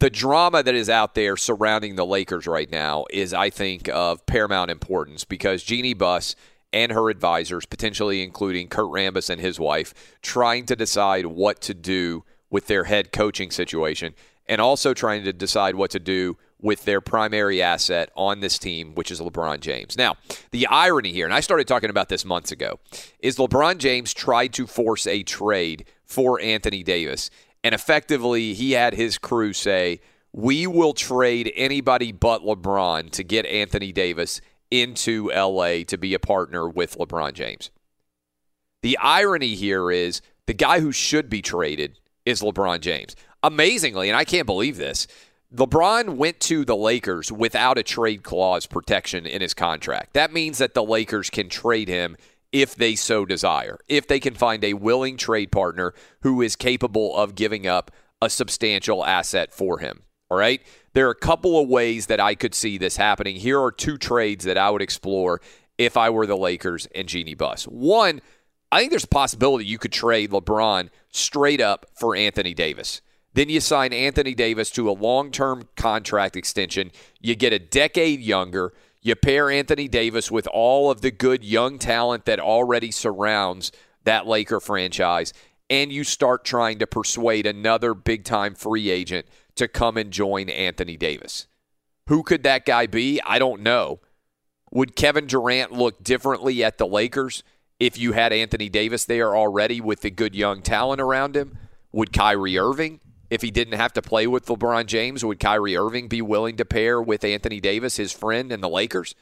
the 0.00 0.10
drama 0.10 0.62
that 0.62 0.74
is 0.74 0.88
out 0.88 1.14
there 1.14 1.36
surrounding 1.36 1.96
the 1.96 2.06
Lakers 2.06 2.46
right 2.46 2.70
now 2.70 3.04
is, 3.10 3.34
I 3.34 3.50
think, 3.50 3.88
of 3.88 4.24
paramount 4.26 4.70
importance 4.70 5.24
because 5.24 5.62
Jeanie 5.62 5.94
Buss 5.94 6.34
and 6.72 6.92
her 6.92 7.10
advisors, 7.10 7.66
potentially 7.66 8.22
including 8.22 8.68
Kurt 8.68 8.86
Rambis 8.86 9.28
and 9.28 9.40
his 9.40 9.58
wife, 9.58 9.92
trying 10.22 10.66
to 10.66 10.76
decide 10.76 11.26
what 11.26 11.60
to 11.62 11.74
do 11.74 12.24
with 12.48 12.66
their 12.66 12.84
head 12.84 13.12
coaching 13.12 13.50
situation 13.50 14.14
and 14.50 14.60
also 14.60 14.92
trying 14.92 15.22
to 15.22 15.32
decide 15.32 15.76
what 15.76 15.92
to 15.92 16.00
do 16.00 16.36
with 16.60 16.84
their 16.84 17.00
primary 17.00 17.62
asset 17.62 18.10
on 18.16 18.40
this 18.40 18.58
team, 18.58 18.96
which 18.96 19.12
is 19.12 19.20
LeBron 19.20 19.60
James. 19.60 19.96
Now, 19.96 20.16
the 20.50 20.66
irony 20.66 21.12
here, 21.12 21.24
and 21.24 21.32
I 21.32 21.38
started 21.38 21.68
talking 21.68 21.88
about 21.88 22.08
this 22.08 22.24
months 22.24 22.50
ago, 22.50 22.80
is 23.20 23.36
LeBron 23.36 23.78
James 23.78 24.12
tried 24.12 24.52
to 24.54 24.66
force 24.66 25.06
a 25.06 25.22
trade 25.22 25.86
for 26.04 26.40
Anthony 26.40 26.82
Davis. 26.82 27.30
And 27.62 27.76
effectively, 27.76 28.52
he 28.52 28.72
had 28.72 28.92
his 28.92 29.18
crew 29.18 29.52
say, 29.52 30.00
We 30.32 30.66
will 30.66 30.94
trade 30.94 31.52
anybody 31.54 32.10
but 32.10 32.42
LeBron 32.42 33.10
to 33.12 33.22
get 33.22 33.46
Anthony 33.46 33.92
Davis 33.92 34.40
into 34.68 35.30
LA 35.30 35.84
to 35.84 35.96
be 35.96 36.12
a 36.12 36.18
partner 36.18 36.68
with 36.68 36.98
LeBron 36.98 37.34
James. 37.34 37.70
The 38.82 38.98
irony 38.98 39.54
here 39.54 39.92
is 39.92 40.20
the 40.46 40.54
guy 40.54 40.80
who 40.80 40.90
should 40.90 41.30
be 41.30 41.40
traded 41.40 42.00
is 42.26 42.42
LeBron 42.42 42.80
James. 42.80 43.14
Amazingly, 43.42 44.08
and 44.08 44.16
I 44.16 44.24
can't 44.24 44.46
believe 44.46 44.76
this, 44.76 45.06
LeBron 45.54 46.16
went 46.16 46.38
to 46.40 46.64
the 46.64 46.76
Lakers 46.76 47.32
without 47.32 47.78
a 47.78 47.82
trade 47.82 48.22
clause 48.22 48.66
protection 48.66 49.26
in 49.26 49.40
his 49.40 49.54
contract. 49.54 50.12
That 50.12 50.32
means 50.32 50.58
that 50.58 50.74
the 50.74 50.84
Lakers 50.84 51.30
can 51.30 51.48
trade 51.48 51.88
him 51.88 52.16
if 52.52 52.74
they 52.74 52.94
so 52.94 53.24
desire, 53.24 53.78
if 53.88 54.06
they 54.06 54.20
can 54.20 54.34
find 54.34 54.62
a 54.62 54.74
willing 54.74 55.16
trade 55.16 55.50
partner 55.50 55.94
who 56.22 56.42
is 56.42 56.54
capable 56.54 57.16
of 57.16 57.34
giving 57.34 57.66
up 57.66 57.90
a 58.22 58.30
substantial 58.30 59.04
asset 59.04 59.52
for 59.52 59.78
him. 59.78 60.02
All 60.30 60.38
right. 60.38 60.60
There 60.92 61.08
are 61.08 61.12
a 61.12 61.16
couple 61.16 61.60
of 61.60 61.68
ways 61.68 62.06
that 62.06 62.20
I 62.20 62.34
could 62.34 62.54
see 62.54 62.78
this 62.78 62.96
happening. 62.96 63.36
Here 63.36 63.60
are 63.60 63.72
two 63.72 63.98
trades 63.98 64.44
that 64.44 64.58
I 64.58 64.70
would 64.70 64.82
explore 64.82 65.40
if 65.78 65.96
I 65.96 66.10
were 66.10 66.26
the 66.26 66.36
Lakers 66.36 66.86
and 66.94 67.08
Jeanie 67.08 67.34
Buss. 67.34 67.64
One, 67.64 68.20
I 68.70 68.78
think 68.78 68.90
there's 68.90 69.04
a 69.04 69.08
possibility 69.08 69.64
you 69.64 69.78
could 69.78 69.92
trade 69.92 70.30
LeBron 70.30 70.90
straight 71.10 71.60
up 71.60 71.86
for 71.98 72.14
Anthony 72.14 72.54
Davis. 72.54 73.00
Then 73.34 73.48
you 73.48 73.60
sign 73.60 73.92
Anthony 73.92 74.34
Davis 74.34 74.70
to 74.70 74.90
a 74.90 74.92
long 74.92 75.30
term 75.30 75.68
contract 75.76 76.36
extension. 76.36 76.90
You 77.20 77.36
get 77.36 77.52
a 77.52 77.58
decade 77.58 78.20
younger. 78.20 78.72
You 79.02 79.14
pair 79.16 79.50
Anthony 79.50 79.88
Davis 79.88 80.30
with 80.30 80.46
all 80.48 80.90
of 80.90 81.00
the 81.00 81.10
good 81.10 81.44
young 81.44 81.78
talent 81.78 82.26
that 82.26 82.40
already 82.40 82.90
surrounds 82.90 83.72
that 84.04 84.26
Laker 84.26 84.60
franchise, 84.60 85.32
and 85.68 85.92
you 85.92 86.04
start 86.04 86.44
trying 86.44 86.78
to 86.80 86.86
persuade 86.86 87.46
another 87.46 87.94
big 87.94 88.24
time 88.24 88.54
free 88.54 88.90
agent 88.90 89.26
to 89.54 89.68
come 89.68 89.96
and 89.96 90.10
join 90.10 90.48
Anthony 90.48 90.96
Davis. 90.96 91.46
Who 92.08 92.22
could 92.22 92.42
that 92.42 92.66
guy 92.66 92.86
be? 92.86 93.20
I 93.24 93.38
don't 93.38 93.62
know. 93.62 94.00
Would 94.72 94.96
Kevin 94.96 95.26
Durant 95.26 95.72
look 95.72 96.02
differently 96.02 96.62
at 96.64 96.78
the 96.78 96.86
Lakers 96.86 97.42
if 97.78 97.98
you 97.98 98.12
had 98.12 98.32
Anthony 98.32 98.68
Davis 98.68 99.04
there 99.04 99.36
already 99.36 99.80
with 99.80 100.00
the 100.00 100.10
good 100.10 100.34
young 100.34 100.62
talent 100.62 101.00
around 101.00 101.36
him? 101.36 101.56
Would 101.92 102.12
Kyrie 102.12 102.58
Irving, 102.58 103.00
if 103.30 103.42
he 103.42 103.50
didn't 103.50 103.78
have 103.78 103.92
to 103.94 104.02
play 104.02 104.26
with 104.26 104.46
LeBron 104.46 104.86
James, 104.86 105.24
would 105.24 105.40
Kyrie 105.40 105.76
Irving 105.76 106.08
be 106.08 106.20
willing 106.20 106.56
to 106.56 106.64
pair 106.64 107.00
with 107.00 107.24
Anthony 107.24 107.60
Davis, 107.60 107.96
his 107.96 108.12
friend, 108.12 108.52
and 108.52 108.62
the 108.62 108.68
Lakers? 108.68 109.14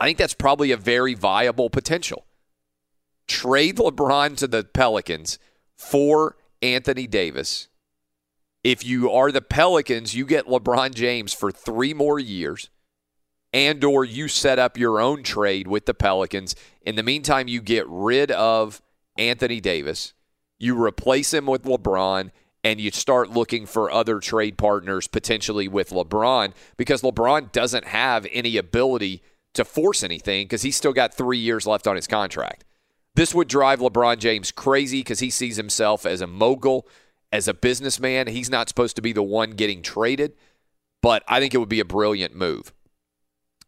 I 0.00 0.06
think 0.06 0.18
that's 0.18 0.34
probably 0.34 0.72
a 0.72 0.76
very 0.76 1.14
viable 1.14 1.70
potential. 1.70 2.26
Trade 3.28 3.76
LeBron 3.76 4.36
to 4.38 4.46
the 4.46 4.64
Pelicans 4.64 5.38
for 5.76 6.36
Anthony 6.62 7.06
Davis. 7.06 7.68
If 8.64 8.84
you 8.84 9.10
are 9.12 9.30
the 9.30 9.42
Pelicans, 9.42 10.14
you 10.14 10.26
get 10.26 10.46
LeBron 10.46 10.94
James 10.94 11.32
for 11.32 11.52
three 11.52 11.94
more 11.94 12.18
years 12.18 12.70
and 13.52 13.82
or 13.84 14.04
you 14.04 14.28
set 14.28 14.58
up 14.58 14.76
your 14.76 15.00
own 15.00 15.22
trade 15.22 15.66
with 15.66 15.86
the 15.86 15.94
Pelicans. 15.94 16.54
In 16.82 16.96
the 16.96 17.02
meantime, 17.02 17.48
you 17.48 17.62
get 17.62 17.86
rid 17.88 18.30
of 18.30 18.82
Anthony 19.16 19.60
Davis, 19.60 20.12
you 20.58 20.82
replace 20.82 21.32
him 21.32 21.46
with 21.46 21.62
LeBron, 21.62 22.30
and 22.66 22.80
you 22.80 22.90
start 22.90 23.30
looking 23.30 23.64
for 23.64 23.92
other 23.92 24.18
trade 24.18 24.58
partners 24.58 25.06
potentially 25.06 25.68
with 25.68 25.90
LeBron 25.90 26.52
because 26.76 27.00
LeBron 27.00 27.52
doesn't 27.52 27.84
have 27.84 28.26
any 28.32 28.56
ability 28.56 29.22
to 29.54 29.64
force 29.64 30.02
anything 30.02 30.46
because 30.46 30.62
he's 30.62 30.74
still 30.74 30.92
got 30.92 31.14
three 31.14 31.38
years 31.38 31.64
left 31.64 31.86
on 31.86 31.94
his 31.94 32.08
contract. 32.08 32.64
This 33.14 33.32
would 33.32 33.46
drive 33.46 33.78
LeBron 33.78 34.18
James 34.18 34.50
crazy 34.50 34.98
because 34.98 35.20
he 35.20 35.30
sees 35.30 35.56
himself 35.56 36.04
as 36.04 36.20
a 36.20 36.26
mogul, 36.26 36.88
as 37.30 37.46
a 37.46 37.54
businessman. 37.54 38.26
He's 38.26 38.50
not 38.50 38.68
supposed 38.68 38.96
to 38.96 39.02
be 39.02 39.12
the 39.12 39.22
one 39.22 39.52
getting 39.52 39.80
traded, 39.80 40.32
but 41.02 41.22
I 41.28 41.38
think 41.38 41.54
it 41.54 41.58
would 41.58 41.68
be 41.68 41.78
a 41.78 41.84
brilliant 41.84 42.34
move. 42.34 42.72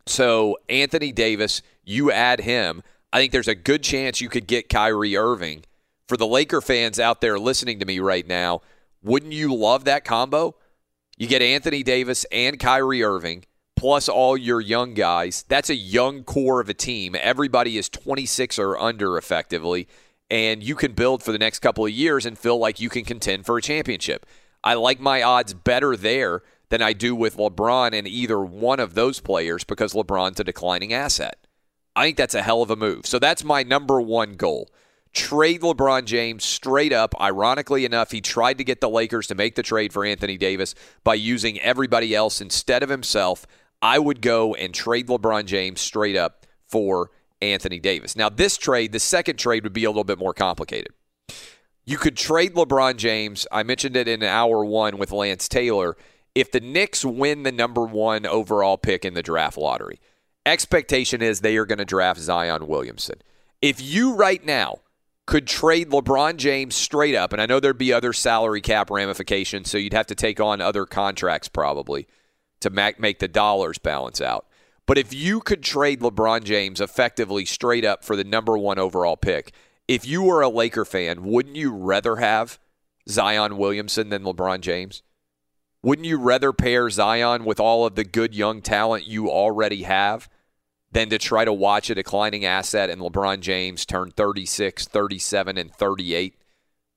So 0.09 0.59
Anthony 0.69 1.13
Davis, 1.13 1.63
you 1.85 2.11
add 2.11 2.41
him. 2.41 2.83
I 3.13 3.21
think 3.21 3.31
there's 3.31 3.47
a 3.47 3.55
good 3.55 3.85
chance 3.85 4.21
you 4.21 4.29
could 4.29 4.49
get 4.49 4.69
Kyrie 4.69 5.17
Irving. 5.17 5.63
For 6.09 6.17
the 6.17 6.27
Laker 6.27 6.61
fans 6.61 6.99
out 6.99 7.21
there 7.21 7.39
listening 7.39 7.79
to 7.79 7.87
me 7.87 8.01
right 8.01 8.27
now, 8.27 8.63
wouldn't 9.03 9.33
you 9.33 9.55
love 9.55 9.85
that 9.85 10.05
combo? 10.05 10.57
You 11.17 11.27
get 11.27 11.43
Anthony 11.43 11.83
Davis 11.83 12.25
and 12.31 12.59
Kyrie 12.59 13.03
Irving 13.03 13.45
plus 13.79 14.09
all 14.09 14.37
your 14.37 14.61
young 14.61 14.93
guys. 14.93 15.45
That's 15.49 15.71
a 15.71 15.75
young 15.75 16.25
core 16.25 16.61
of 16.61 16.69
a 16.69 16.75
team. 16.75 17.15
Everybody 17.19 17.79
is 17.79 17.89
26 17.89 18.59
or 18.59 18.77
under 18.77 19.17
effectively, 19.17 19.87
and 20.29 20.63
you 20.65 20.75
can 20.75 20.93
build 20.93 21.23
for 21.23 21.31
the 21.31 21.39
next 21.39 21.61
couple 21.61 21.87
of 21.87 21.93
years 21.93 22.27
and 22.27 22.37
feel 22.37 22.59
like 22.59 22.81
you 22.81 22.89
can 22.89 23.05
contend 23.05 23.47
for 23.47 23.57
a 23.57 23.63
championship. 23.63 24.27
I 24.65 24.75
like 24.75 24.99
my 24.99 25.23
odds 25.23 25.55
better 25.55 25.97
there 25.97 26.43
than 26.71 26.83
I 26.83 26.93
do 26.93 27.15
with 27.15 27.37
LeBron 27.37 27.97
and 27.97 28.09
either 28.09 28.41
one 28.41 28.81
of 28.81 28.95
those 28.95 29.21
players 29.21 29.63
because 29.63 29.95
LeBron's 29.95 30.41
a 30.41 30.45
declining 30.45 30.93
asset. 30.93 31.47
I 31.95 32.05
think 32.05 32.17
that's 32.17 32.35
a 32.35 32.43
hell 32.43 32.63
of 32.63 32.71
a 32.71 32.77
move. 32.77 33.07
So 33.07 33.19
that's 33.19 33.45
my 33.45 33.63
number 33.63 34.01
one 34.01 34.35
goal. 34.35 34.69
Trade 35.13 35.63
LeBron 35.63 36.05
James 36.05 36.45
straight 36.45 36.93
up. 36.93 37.15
Ironically 37.21 37.85
enough, 37.85 38.11
he 38.11 38.21
tried 38.21 38.59
to 38.59 38.65
get 38.65 38.81
the 38.81 38.89
Lakers 38.89 39.27
to 39.29 39.35
make 39.35 39.55
the 39.55 39.63
trade 39.63 39.93
for 39.93 40.05
Anthony 40.05 40.37
Davis 40.37 40.75
by 41.05 41.15
using 41.15 41.61
everybody 41.61 42.15
else 42.15 42.41
instead 42.41 42.83
of 42.83 42.89
himself. 42.89 43.47
I 43.81 43.99
would 43.99 44.21
go 44.21 44.55
and 44.55 44.75
trade 44.75 45.09
LeBron 45.09 45.47
James 45.47 45.81
straight 45.81 46.17
up 46.17 46.47
for 46.67 47.11
Anthony 47.41 47.79
Davis. 47.79 48.17
Now, 48.17 48.29
this 48.29 48.57
trade, 48.57 48.93
the 48.93 49.01
second 49.01 49.37
trade, 49.37 49.63
would 49.65 49.73
be 49.73 49.85
a 49.85 49.91
little 49.91 50.05
bit 50.05 50.19
more 50.19 50.35
complicated. 50.35 50.93
You 51.85 51.97
could 51.97 52.17
trade 52.17 52.55
LeBron 52.55 52.97
James. 52.97 53.47
I 53.51 53.63
mentioned 53.63 53.97
it 53.97 54.09
in 54.09 54.23
hour 54.23 54.65
one 54.65 54.99
with 54.99 55.13
Lance 55.13 55.49
Taylor 55.49 55.97
if 56.39 56.53
the 56.53 56.61
Knicks 56.61 57.05
win 57.05 57.43
the 57.43 57.51
number 57.51 57.83
one 57.83 58.25
overall 58.25 58.79
pick 58.79 59.05
in 59.05 59.15
the 59.15 59.25
draft 59.25 59.59
lottery, 59.59 60.01
expectation 60.47 61.21
is 61.21 61.41
they 61.41 61.57
are 61.57 61.67
going 61.67 61.79
to 61.79 61.85
draft 61.85 62.21
Zion 62.21 62.69
Williamson. 62.69 63.21
If 63.61 63.81
you 63.81 64.15
right 64.15 64.45
now 64.45 64.79
could 65.29 65.47
trade 65.47 65.91
LeBron 65.91 66.39
James 66.39 66.75
straight 66.75 67.15
up, 67.15 67.35
and 67.35 67.43
I 67.43 67.45
know 67.45 67.61
there'd 67.61 67.77
be 67.77 67.93
other 67.93 68.15
salary 68.15 68.63
cap 68.63 68.91
ramifications, 68.91 69.71
so 69.71 69.77
you'd 69.77 69.93
have 69.93 70.07
to 70.07 70.15
take 70.15 70.41
on 70.41 70.63
other 70.63 70.87
contracts 70.87 71.49
probably 71.49 72.09
to 72.61 72.71
make 72.71 73.19
the 73.19 73.29
dollars 73.29 73.77
balance 73.77 74.23
out. 74.23 74.47
But 74.87 74.97
if 74.97 75.13
you 75.13 75.41
could 75.41 75.63
trade 75.63 76.01
LeBron 76.01 76.45
James 76.45 76.81
effectively 76.81 77.45
straight 77.45 77.85
up 77.85 78.05
for 78.05 78.17
the 78.17 78.25
number 78.25 78.57
one 78.57 78.79
overall 78.79 79.19
pick, 79.19 79.53
if 79.87 80.09
you 80.09 80.23
were 80.23 80.41
a 80.41 80.49
Laker 80.49 80.87
fan, 80.87 81.23
wouldn't 81.23 81.57
you 81.57 81.75
rather 81.75 82.17
have 82.17 82.59
Zion 83.07 83.59
Williamson 83.59 84.09
than 84.09 84.25
LeBron 84.25 84.61
James? 84.61 85.03
Wouldn't 85.83 86.09
you 86.09 86.17
rather 86.17 86.55
pair 86.55 86.89
Zion 86.89 87.45
with 87.45 87.61
all 87.61 87.85
of 87.85 87.97
the 87.97 88.05
good 88.05 88.35
young 88.35 88.63
talent 88.63 89.07
you 89.07 89.31
already 89.31 89.83
have 89.83 90.27
than 90.91 91.11
to 91.11 91.19
try 91.19 91.45
to 91.45 91.53
watch 91.53 91.91
a 91.91 91.95
declining 91.95 92.45
asset 92.45 92.91
and 92.91 93.01
LeBron 93.01 93.41
James 93.41 93.85
turn 93.85 94.11
36, 94.11 94.87
37, 94.87 95.59
and 95.59 95.73
38 95.73 96.35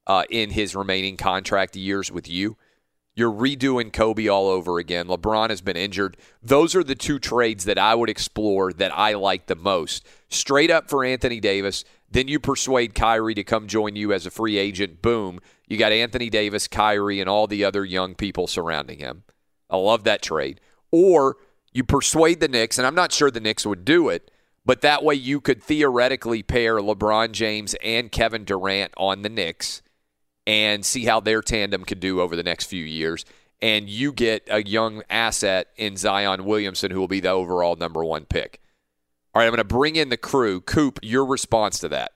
uh, 0.08 0.24
in 0.30 0.52
his 0.52 0.76
remaining 0.76 1.18
contract 1.18 1.76
years 1.76 2.12
with 2.12 2.30
you? 2.30 2.58
You're 3.14 3.32
redoing 3.32 3.92
Kobe 3.92 4.28
all 4.28 4.48
over 4.48 4.80
again. 4.80 5.08
LeBron 5.08 5.50
has 5.50 5.62
been 5.62 5.76
injured. 5.76 6.16
Those 6.42 6.76
are 6.76 6.84
the 6.84 6.96
two 6.96 7.20
trades 7.20 7.66
that 7.66 7.78
I 7.78 7.94
would 7.94 8.10
explore 8.10 8.72
that 8.74 8.98
I 8.98 9.14
like 9.14 9.48
the 9.48 9.56
most. 9.56 10.08
Straight 10.30 10.72
up 10.72 10.90
for 10.90 11.04
Anthony 11.04 11.42
Davis. 11.42 11.84
Then 12.10 12.30
you 12.30 12.40
persuade 12.40 12.96
Kyrie 12.96 13.36
to 13.36 13.44
come 13.44 13.68
join 13.68 13.96
you 13.98 14.14
as 14.14 14.26
a 14.26 14.32
free 14.32 14.58
agent. 14.58 15.02
Boom. 15.02 15.40
You 15.68 15.78
got 15.78 15.92
Anthony 15.92 16.30
Davis, 16.30 16.68
Kyrie, 16.68 17.20
and 17.20 17.30
all 17.30 17.48
the 17.48 17.66
other 17.66 17.84
young 17.84 18.16
people 18.16 18.48
surrounding 18.48 19.00
him. 19.00 19.24
I 19.70 19.78
love 19.78 20.04
that 20.06 20.22
trade. 20.22 20.62
Or 20.92 21.38
you 21.74 21.84
persuade 21.84 22.40
the 22.40 22.48
Knicks, 22.48 22.78
and 22.78 22.86
I'm 22.86 22.96
not 22.96 23.12
sure 23.12 23.32
the 23.32 23.40
Knicks 23.40 23.66
would 23.66 23.86
do 23.86 24.10
it, 24.10 24.30
but 24.66 24.82
that 24.82 25.04
way 25.04 25.16
you 25.16 25.42
could 25.42 25.64
theoretically 25.64 26.44
pair 26.44 26.78
LeBron 26.78 27.32
James 27.32 27.76
and 27.84 28.12
Kevin 28.12 28.44
Durant 28.44 28.94
on 28.98 29.22
the 29.22 29.30
Knicks 29.30 29.82
and 30.46 30.86
see 30.86 31.06
how 31.06 31.20
their 31.20 31.42
tandem 31.42 31.84
could 31.84 32.00
do 32.00 32.22
over 32.22 32.36
the 32.36 32.44
next 32.44 32.66
few 32.66 32.84
years. 32.84 33.26
And 33.62 33.88
you 33.90 34.12
get 34.12 34.48
a 34.50 34.64
young 34.64 35.04
asset 35.10 35.68
in 35.78 35.96
Zion 35.96 36.46
Williamson 36.46 36.92
who 36.92 37.00
will 37.00 37.08
be 37.08 37.20
the 37.20 37.30
overall 37.30 37.76
number 37.76 38.04
one 38.04 38.26
pick. 38.26 38.60
All 39.34 39.40
right, 39.40 39.46
I'm 39.46 39.52
going 39.52 39.60
to 39.60 39.64
bring 39.64 39.96
in 39.96 40.10
the 40.10 40.18
crew. 40.18 40.62
Coop, 40.62 41.00
your 41.04 41.26
response 41.26 41.80
to 41.80 41.90
that? 41.90 42.12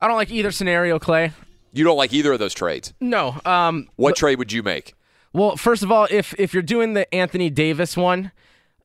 I 0.00 0.06
don't 0.06 0.16
like 0.16 0.30
either 0.30 0.50
scenario, 0.50 0.98
Clay. 0.98 1.32
You 1.72 1.84
don't 1.84 1.96
like 1.96 2.12
either 2.12 2.32
of 2.32 2.38
those 2.38 2.54
trades? 2.54 2.92
No. 3.00 3.40
Um, 3.44 3.88
what 3.96 4.16
trade 4.16 4.38
would 4.38 4.52
you 4.52 4.62
make? 4.62 4.94
Well, 5.32 5.56
first 5.56 5.82
of 5.82 5.92
all, 5.92 6.06
if 6.10 6.34
if 6.38 6.54
you're 6.54 6.62
doing 6.62 6.94
the 6.94 7.12
Anthony 7.14 7.50
Davis 7.50 7.96
one, 7.96 8.32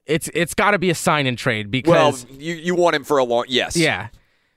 it's 0.05 0.29
it's 0.33 0.53
got 0.53 0.71
to 0.71 0.79
be 0.79 0.89
a 0.89 0.95
sign 0.95 1.25
and 1.25 1.37
trade 1.37 1.71
because 1.71 2.25
well, 2.25 2.37
you 2.39 2.55
you 2.55 2.75
want 2.75 2.95
him 2.95 3.03
for 3.03 3.17
a 3.17 3.23
long 3.23 3.45
yes. 3.47 3.75
Yeah. 3.75 4.09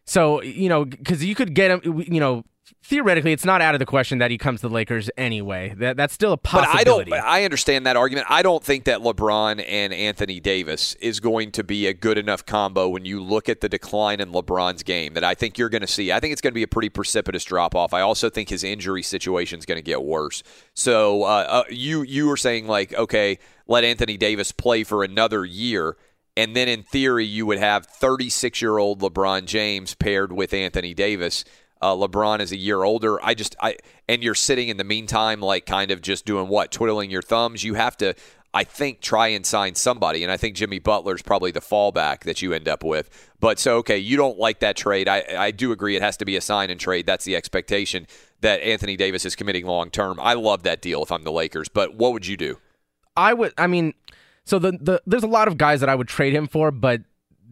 So, 0.04 0.42
you 0.42 0.68
know, 0.68 0.86
cuz 0.86 1.24
you 1.24 1.34
could 1.34 1.54
get 1.54 1.70
him 1.70 2.04
you 2.06 2.20
know, 2.20 2.44
theoretically, 2.82 3.32
it's 3.32 3.44
not 3.44 3.60
out 3.60 3.74
of 3.74 3.78
the 3.78 3.86
question 3.86 4.18
that 4.18 4.30
he 4.30 4.38
comes 4.38 4.60
to 4.60 4.68
the 4.68 4.74
Lakers 4.74 5.10
anyway. 5.16 5.74
That 5.76 5.96
that's 5.96 6.14
still 6.14 6.32
a 6.32 6.36
possibility. 6.36 7.10
But 7.10 7.18
I 7.18 7.20
don't. 7.20 7.28
I 7.28 7.44
understand 7.44 7.86
that 7.86 7.96
argument. 7.96 8.26
I 8.30 8.42
don't 8.42 8.62
think 8.62 8.84
that 8.84 9.00
LeBron 9.00 9.64
and 9.66 9.92
Anthony 9.92 10.40
Davis 10.40 10.94
is 10.96 11.20
going 11.20 11.52
to 11.52 11.64
be 11.64 11.86
a 11.86 11.94
good 11.94 12.18
enough 12.18 12.44
combo 12.44 12.88
when 12.88 13.04
you 13.04 13.22
look 13.22 13.48
at 13.48 13.60
the 13.60 13.68
decline 13.68 14.20
in 14.20 14.32
LeBron's 14.32 14.82
game 14.82 15.14
that 15.14 15.24
I 15.24 15.34
think 15.34 15.58
you're 15.58 15.68
going 15.68 15.82
to 15.82 15.86
see. 15.86 16.12
I 16.12 16.20
think 16.20 16.32
it's 16.32 16.40
going 16.40 16.52
to 16.52 16.56
be 16.56 16.62
a 16.62 16.68
pretty 16.68 16.88
precipitous 16.88 17.44
drop 17.44 17.74
off. 17.74 17.92
I 17.92 18.00
also 18.00 18.30
think 18.30 18.48
his 18.48 18.64
injury 18.64 19.02
situation 19.02 19.58
is 19.58 19.66
going 19.66 19.78
to 19.78 19.82
get 19.82 20.02
worse. 20.02 20.42
So 20.74 21.24
uh, 21.24 21.46
uh, 21.48 21.64
you 21.70 22.02
you 22.02 22.26
were 22.26 22.36
saying 22.36 22.66
like, 22.66 22.94
okay, 22.94 23.38
let 23.66 23.84
Anthony 23.84 24.16
Davis 24.16 24.52
play 24.52 24.84
for 24.84 25.02
another 25.02 25.44
year. 25.44 25.96
And 26.38 26.54
then, 26.54 26.68
in 26.68 26.82
theory, 26.82 27.24
you 27.24 27.46
would 27.46 27.58
have 27.58 27.86
36 27.86 28.60
year 28.60 28.76
old 28.76 29.00
LeBron 29.00 29.46
James 29.46 29.94
paired 29.94 30.32
with 30.32 30.52
Anthony 30.52 30.92
Davis 30.92 31.44
uh, 31.80 31.94
LeBron 31.94 32.40
is 32.40 32.52
a 32.52 32.56
year 32.56 32.82
older. 32.82 33.24
I 33.24 33.34
just 33.34 33.56
I 33.60 33.76
and 34.08 34.22
you're 34.22 34.34
sitting 34.34 34.68
in 34.68 34.76
the 34.76 34.84
meantime 34.84 35.40
like 35.40 35.66
kind 35.66 35.90
of 35.90 36.00
just 36.00 36.24
doing 36.24 36.48
what 36.48 36.70
twiddling 36.70 37.10
your 37.10 37.22
thumbs. 37.22 37.64
You 37.64 37.74
have 37.74 37.96
to 37.98 38.14
I 38.54 38.64
think 38.64 39.02
try 39.02 39.28
and 39.28 39.44
sign 39.44 39.74
somebody, 39.74 40.22
and 40.22 40.32
I 40.32 40.38
think 40.38 40.56
Jimmy 40.56 40.78
Butler 40.78 41.14
is 41.14 41.22
probably 41.22 41.50
the 41.50 41.60
fallback 41.60 42.20
that 42.20 42.40
you 42.40 42.54
end 42.54 42.68
up 42.68 42.82
with. 42.82 43.10
But 43.38 43.58
so 43.58 43.76
okay, 43.78 43.98
you 43.98 44.16
don't 44.16 44.38
like 44.38 44.60
that 44.60 44.76
trade. 44.76 45.08
I 45.08 45.24
I 45.36 45.50
do 45.50 45.72
agree 45.72 45.96
it 45.96 46.02
has 46.02 46.16
to 46.18 46.24
be 46.24 46.36
a 46.36 46.40
sign 46.40 46.70
and 46.70 46.80
trade. 46.80 47.06
That's 47.06 47.24
the 47.24 47.36
expectation 47.36 48.06
that 48.40 48.60
Anthony 48.62 48.96
Davis 48.96 49.24
is 49.24 49.36
committing 49.36 49.66
long 49.66 49.90
term. 49.90 50.18
I 50.20 50.34
love 50.34 50.62
that 50.62 50.80
deal 50.80 51.02
if 51.02 51.12
I'm 51.12 51.24
the 51.24 51.32
Lakers. 51.32 51.68
But 51.68 51.94
what 51.94 52.12
would 52.12 52.26
you 52.26 52.36
do? 52.36 52.58
I 53.16 53.34
would. 53.34 53.52
I 53.58 53.66
mean, 53.66 53.94
so 54.44 54.58
the 54.58 54.72
the 54.72 55.02
there's 55.06 55.22
a 55.22 55.28
lot 55.28 55.48
of 55.48 55.58
guys 55.58 55.80
that 55.80 55.88
I 55.88 55.94
would 55.94 56.08
trade 56.08 56.32
him 56.32 56.46
for, 56.46 56.70
but 56.70 57.02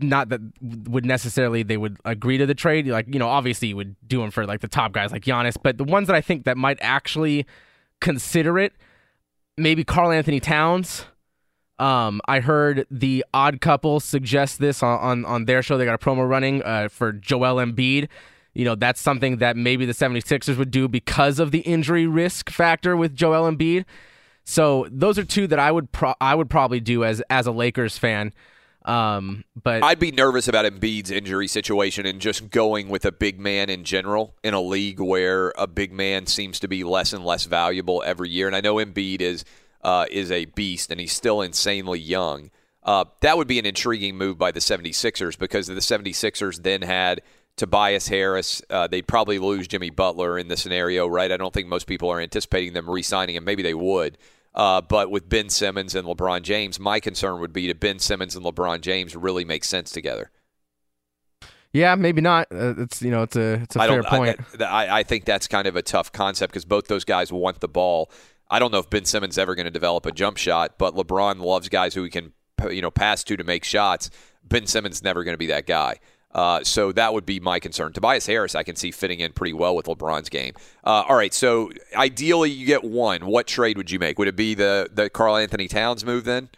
not 0.01 0.29
that 0.29 0.41
would 0.61 1.05
necessarily 1.05 1.63
they 1.63 1.77
would 1.77 1.99
agree 2.05 2.39
to 2.39 2.47
the 2.47 2.55
trade. 2.55 2.87
Like 2.87 3.13
you 3.13 3.19
know, 3.19 3.29
obviously 3.29 3.69
you 3.69 3.77
would 3.77 3.97
do 4.07 4.21
them 4.21 4.31
for 4.31 4.47
like 4.47 4.61
the 4.61 4.69
top 4.69 4.93
guys 4.93 5.13
like 5.13 5.25
Giannis, 5.25 5.57
but 5.61 5.79
the 5.79 5.85
ones 5.85 6.07
that 6.09 6.17
I 6.17 6.21
think 6.21 6.45
that 6.45 6.57
might 6.57 6.79
actually 6.81 7.47
consider 8.01 8.59
it, 8.59 8.73
maybe 9.57 9.85
Karl-Anthony 9.85 10.41
Towns. 10.41 11.07
Um, 11.79 12.21
I 12.27 12.39
heard 12.41 12.87
the 12.91 13.25
Odd 13.35 13.61
Couple 13.61 13.99
suggest 13.99 14.61
this 14.61 14.83
on, 14.83 14.99
on, 15.01 15.25
on 15.25 15.45
their 15.47 15.61
show. 15.61 15.77
They 15.77 15.85
got 15.85 15.95
a 15.95 15.99
promo 15.99 16.29
running 16.29 16.63
uh, 16.63 16.89
for 16.89 17.13
Joel 17.13 17.57
Embiid. 17.57 18.09
You 18.55 18.65
know, 18.65 18.77
that's 18.77 19.01
something 19.01 19.39
that 19.39 19.57
maybe 19.57 19.85
the 19.85 19.93
76ers 19.93 20.57
would 20.57 20.71
do 20.71 20.87
because 20.87 21.41
of 21.41 21.51
the 21.51 21.61
injury 21.61 22.07
risk 22.07 22.49
factor 22.51 22.97
with 22.97 23.17
Joel 23.17 23.51
Embiid. 23.51 23.85
So 24.45 24.87
those 24.91 25.19
are 25.19 25.25
two 25.25 25.47
that 25.49 25.59
I 25.59 25.73
would 25.73 25.91
pro- 25.91 26.15
I 26.21 26.35
would 26.35 26.51
probably 26.51 26.79
do 26.79 27.03
as 27.03 27.21
as 27.31 27.47
a 27.47 27.53
Lakers 27.53 27.99
fan. 27.99 28.33
Um, 28.85 29.45
but 29.61 29.83
I'd 29.83 29.99
be 29.99 30.13
nervous 30.13 30.47
about 30.47 30.67
Embiid's 30.67 31.11
injury 31.11 31.49
situation 31.49 32.05
and 32.05 32.21
just 32.21 32.51
going 32.51 32.89
with 32.89 33.05
a 33.07 33.13
big 33.13 33.41
man 33.41 33.71
in 33.71 33.85
general 33.85 34.35
in 34.43 34.53
a 34.53 34.61
league 34.61 35.01
where 35.01 35.55
a 35.57 35.67
big 35.67 35.93
man 35.93 36.27
seems 36.27 36.61
to 36.61 36.69
be 36.69 36.85
less 36.85 37.13
and 37.13 37.25
less 37.25 37.47
valuable 37.47 38.03
every 38.05 38.29
year. 38.29 38.47
And 38.47 38.55
I 38.55 38.61
know 38.61 38.75
Embiid 38.77 39.21
is 39.21 39.45
uh, 39.83 40.07
is 40.11 40.31
a 40.31 40.47
beast 40.47 40.91
and 40.91 41.01
he's 41.01 41.13
still 41.13 41.41
insanely 41.41 41.99
young. 41.99 42.51
Uh, 42.83 43.07
that 43.21 43.39
would 43.39 43.49
be 43.49 43.59
an 43.59 43.65
intriguing 43.65 44.17
move 44.17 44.37
by 44.37 44.51
the 44.51 44.61
76ers 44.61 45.39
because 45.39 45.67
the 45.67 45.75
76ers 45.75 46.63
then 46.63 46.83
had 46.83 47.23
Tobias 47.57 48.09
Harris. 48.09 48.61
Uh, 48.69 48.87
they'd 48.87 49.07
probably 49.07 49.39
lose 49.39 49.67
Jimmy 49.67 49.91
Butler 49.91 50.39
in 50.39 50.49
the 50.49 50.57
scenario, 50.57 51.07
right? 51.07 51.33
I 51.33 51.39
don't 51.39 51.55
think 51.55 51.69
most 51.69 51.87
people 51.87 52.11
are 52.11 52.21
anticipating 52.21 52.75
them 52.75 52.91
re 52.91 53.03
signing 53.03 53.37
him. 53.37 53.45
Maybe 53.45 53.63
they 53.63 53.75
would. 53.75 54.19
Uh, 54.55 54.81
but 54.81 55.11
with 55.11 55.29
Ben 55.29 55.49
Simmons 55.49 55.95
and 55.95 56.07
LeBron 56.07 56.43
James, 56.43 56.79
my 56.79 57.01
concern 57.01 57.41
would 57.41 57.53
be 57.53 57.67
that 57.67 57.81
Ben 57.81 57.99
Simmons 57.99 58.37
and 58.37 58.45
LeBron 58.45 58.81
James 58.81 59.17
really 59.17 59.45
make 59.45 59.65
sense 59.65 59.91
together. 59.91 60.31
Yeah, 61.73 61.97
maybe 61.97 62.21
not. 62.21 62.47
Uh, 62.53 62.75
it's 62.79 63.03
you 63.03 63.11
know 63.11 63.25
it's 63.25 63.35
a 63.35 63.55
it's 63.55 63.75
a 63.75 63.81
I 63.81 63.89
fair 63.89 64.03
point. 64.05 64.39
I, 64.61 64.65
I, 64.65 64.99
I 64.99 65.03
think 65.03 65.25
that's 65.25 65.49
kind 65.49 65.67
of 65.67 65.75
a 65.75 65.83
tough 65.83 66.13
concept 66.13 66.53
because 66.53 66.65
both 66.65 66.87
those 66.87 67.05
guys 67.05 67.33
want 67.33 67.61
the 67.61 67.69
ball. 67.69 68.13
I 68.49 68.61
don't 68.61 68.71
know 68.71 68.79
if 68.79 68.89
Ben 68.89 69.05
Simmons 69.05 69.37
ever 69.39 69.57
going 69.57 69.65
to 69.65 69.73
develop 69.73 70.07
a 70.07 70.13
jump 70.13 70.37
shot, 70.37 70.79
but 70.79 70.95
LeBron 70.95 71.41
loves 71.41 71.69
guys 71.69 71.95
who 71.95 72.05
he 72.05 72.11
can 72.11 72.33
you 72.71 72.81
know 72.81 72.93
pass 72.93 73.25
to 73.25 73.37
to 73.37 73.43
make 73.43 73.65
shots. 73.65 74.09
Ben 74.45 74.67
Simmons 74.67 75.03
never 75.03 75.25
going 75.25 75.35
to 75.35 75.39
be 75.39 75.47
that 75.47 75.67
guy. 75.67 75.99
Uh, 76.35 76.65
so 76.65 76.91
that 76.93 77.15
would 77.15 77.25
be 77.25 77.39
my 77.39 77.61
concern. 77.61 77.93
Tobias 77.93 78.27
Harris, 78.27 78.55
I 78.55 78.63
can 78.63 78.77
see 78.77 78.91
fitting 78.91 79.21
in 79.21 79.33
pretty 79.33 79.53
well 79.53 79.77
with 79.77 79.87
LeBron's 79.87 80.29
game. 80.29 80.55
Uh, 80.83 81.05
all 81.09 81.17
right, 81.17 81.33
so 81.33 81.71
ideally 81.95 82.51
you 82.51 82.67
get 82.67 82.83
one. 82.83 83.27
What 83.27 83.47
trade 83.47 83.77
would 83.77 83.91
you 83.91 83.99
make? 83.99 84.19
Would 84.19 84.29
it 84.29 84.37
be 84.37 84.55
the 84.55 84.91
the 84.93 85.09
Karl-Anthony 85.09 85.69
Towns 85.69 86.05
move 86.05 86.25
then? 86.25 86.49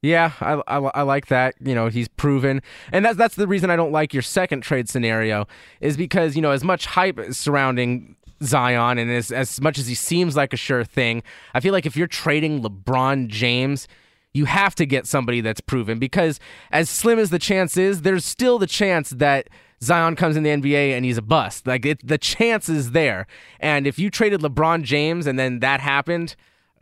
Yeah, 0.00 0.32
I, 0.40 0.62
I, 0.68 0.78
I, 0.78 1.02
like 1.02 1.26
that. 1.26 1.56
You 1.60 1.74
know, 1.74 1.88
he's 1.88 2.06
proven, 2.06 2.62
and 2.92 3.04
that's 3.04 3.16
that's 3.16 3.34
the 3.34 3.48
reason 3.48 3.68
I 3.68 3.74
don't 3.74 3.90
like 3.90 4.14
your 4.14 4.22
second 4.22 4.60
trade 4.60 4.88
scenario 4.88 5.48
is 5.80 5.96
because 5.96 6.36
you 6.36 6.42
know 6.42 6.52
as 6.52 6.62
much 6.62 6.86
hype 6.86 7.18
surrounding 7.32 8.14
Zion 8.42 8.98
and 8.98 9.10
as 9.10 9.32
as 9.32 9.60
much 9.60 9.76
as 9.76 9.88
he 9.88 9.96
seems 9.96 10.36
like 10.36 10.52
a 10.52 10.56
sure 10.56 10.84
thing, 10.84 11.24
I 11.52 11.58
feel 11.58 11.72
like 11.72 11.84
if 11.84 11.96
you're 11.96 12.06
trading 12.06 12.62
LeBron 12.62 13.26
James, 13.26 13.88
you 14.34 14.44
have 14.44 14.74
to 14.76 14.86
get 14.86 15.06
somebody 15.06 15.40
that's 15.40 15.60
proven 15.60 15.98
because 15.98 16.38
as 16.70 16.88
slim 16.88 17.18
as 17.18 17.30
the 17.30 17.38
chance 17.38 17.76
is, 17.76 18.02
there's 18.02 18.24
still 18.24 18.58
the 18.58 18.66
chance 18.66 19.10
that 19.10 19.48
Zion 19.82 20.16
comes 20.16 20.36
in 20.36 20.42
the 20.42 20.50
NBA 20.50 20.92
and 20.92 21.04
he's 21.04 21.18
a 21.18 21.22
bust. 21.22 21.66
Like 21.66 21.86
it, 21.86 22.06
the 22.06 22.18
chance 22.18 22.68
is 22.68 22.92
there, 22.92 23.26
and 23.60 23.86
if 23.86 23.98
you 23.98 24.10
traded 24.10 24.40
LeBron 24.40 24.82
James 24.82 25.26
and 25.26 25.38
then 25.38 25.60
that 25.60 25.80
happened, 25.80 26.36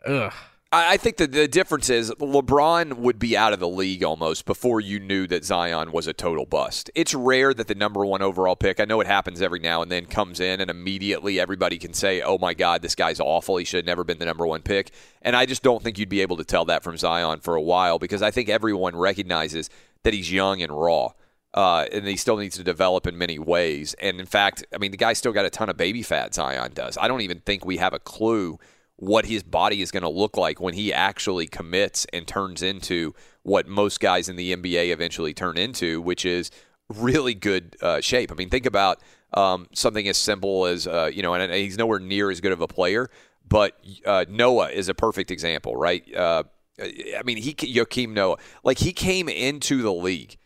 ugh. 0.05 0.33
I 0.69 0.97
think 0.97 1.15
that 1.17 1.31
the 1.31 1.47
difference 1.47 1.89
is 1.89 2.11
LeBron 2.11 2.97
would 2.97 3.19
be 3.19 3.37
out 3.37 3.53
of 3.53 3.59
the 3.59 3.69
league 3.69 4.03
almost 4.03 4.45
before 4.45 4.81
you 4.81 4.99
knew 4.99 5.25
that 5.27 5.45
Zion 5.45 5.93
was 5.93 6.07
a 6.07 6.13
total 6.13 6.45
bust. 6.45 6.91
It's 6.93 7.13
rare 7.13 7.53
that 7.53 7.67
the 7.67 7.75
number 7.75 8.05
one 8.05 8.21
overall 8.21 8.57
pick, 8.57 8.81
I 8.81 8.85
know 8.85 8.99
it 8.99 9.07
happens 9.07 9.41
every 9.41 9.59
now 9.59 9.81
and 9.81 9.89
then, 9.89 10.07
comes 10.07 10.41
in 10.41 10.59
and 10.59 10.69
immediately 10.69 11.39
everybody 11.39 11.77
can 11.77 11.93
say, 11.93 12.21
oh 12.21 12.37
my 12.37 12.53
God, 12.53 12.81
this 12.81 12.95
guy's 12.95 13.21
awful. 13.21 13.55
He 13.55 13.63
should 13.63 13.77
have 13.77 13.85
never 13.85 14.03
been 14.03 14.19
the 14.19 14.25
number 14.25 14.45
one 14.45 14.61
pick. 14.61 14.91
And 15.21 15.37
I 15.37 15.45
just 15.45 15.63
don't 15.63 15.81
think 15.81 15.97
you'd 15.97 16.09
be 16.09 16.21
able 16.21 16.35
to 16.35 16.43
tell 16.43 16.65
that 16.65 16.83
from 16.83 16.97
Zion 16.97 17.39
for 17.39 17.55
a 17.55 17.61
while 17.61 17.97
because 17.97 18.21
I 18.21 18.31
think 18.31 18.49
everyone 18.49 18.97
recognizes 18.97 19.69
that 20.03 20.13
he's 20.13 20.33
young 20.33 20.61
and 20.61 20.73
raw. 20.73 21.11
Uh, 21.53 21.85
and 21.93 22.05
he 22.05 22.17
still 22.17 22.35
needs 22.35 22.57
to 22.57 22.63
develop 22.63 23.07
in 23.07 23.17
many 23.17 23.39
ways. 23.39 23.95
And 24.01 24.19
in 24.19 24.25
fact, 24.25 24.65
I 24.75 24.79
mean, 24.79 24.91
the 24.91 24.97
guy's 24.97 25.17
still 25.17 25.31
got 25.31 25.45
a 25.45 25.49
ton 25.49 25.69
of 25.69 25.77
baby 25.77 26.03
fat, 26.03 26.35
Zion 26.35 26.73
does. 26.73 26.97
I 26.97 27.07
don't 27.07 27.21
even 27.21 27.39
think 27.39 27.63
we 27.63 27.77
have 27.77 27.93
a 27.93 27.99
clue 27.99 28.59
what 28.97 29.25
his 29.25 29.43
body 29.43 29.81
is 29.81 29.91
going 29.91 30.03
to 30.03 30.09
look 30.09 30.37
like 30.37 30.59
when 30.59 30.73
he 30.73 30.91
actually 30.91 31.47
commits 31.47 32.05
and 32.11 32.27
turns 32.27 32.61
into 32.61 33.13
what 33.43 33.67
most 33.67 33.99
guys 33.99 34.27
in 34.27 34.35
the 34.35 34.55
NBA 34.55 34.89
eventually 34.91 35.33
turn 35.33 35.57
into, 35.57 36.01
which 36.01 36.25
is 36.25 36.51
really 36.89 37.35
good 37.35 37.77
uh, 37.81 38.01
shape. 38.01 38.31
I 38.31 38.35
mean, 38.35 38.49
think 38.49 38.65
about 38.65 38.99
um, 39.33 39.67
something 39.73 40.07
as 40.07 40.17
simple 40.17 40.65
as, 40.65 40.87
uh, 40.87 41.11
you 41.13 41.21
know, 41.21 41.33
and 41.35 41.53
he's 41.53 41.77
nowhere 41.77 41.99
near 41.99 42.31
as 42.31 42.41
good 42.41 42.51
of 42.51 42.61
a 42.61 42.67
player, 42.67 43.09
but 43.47 43.79
uh, 44.05 44.25
Noah 44.27 44.69
is 44.69 44.89
a 44.89 44.95
perfect 44.95 45.29
example, 45.29 45.75
right? 45.75 46.03
Uh, 46.13 46.43
I 46.79 47.21
mean, 47.23 47.37
he 47.37 47.53
Joakim 47.53 48.09
Noah, 48.09 48.37
like 48.63 48.79
he 48.79 48.93
came 48.93 49.29
into 49.29 49.81
the 49.81 49.93
league 49.93 50.37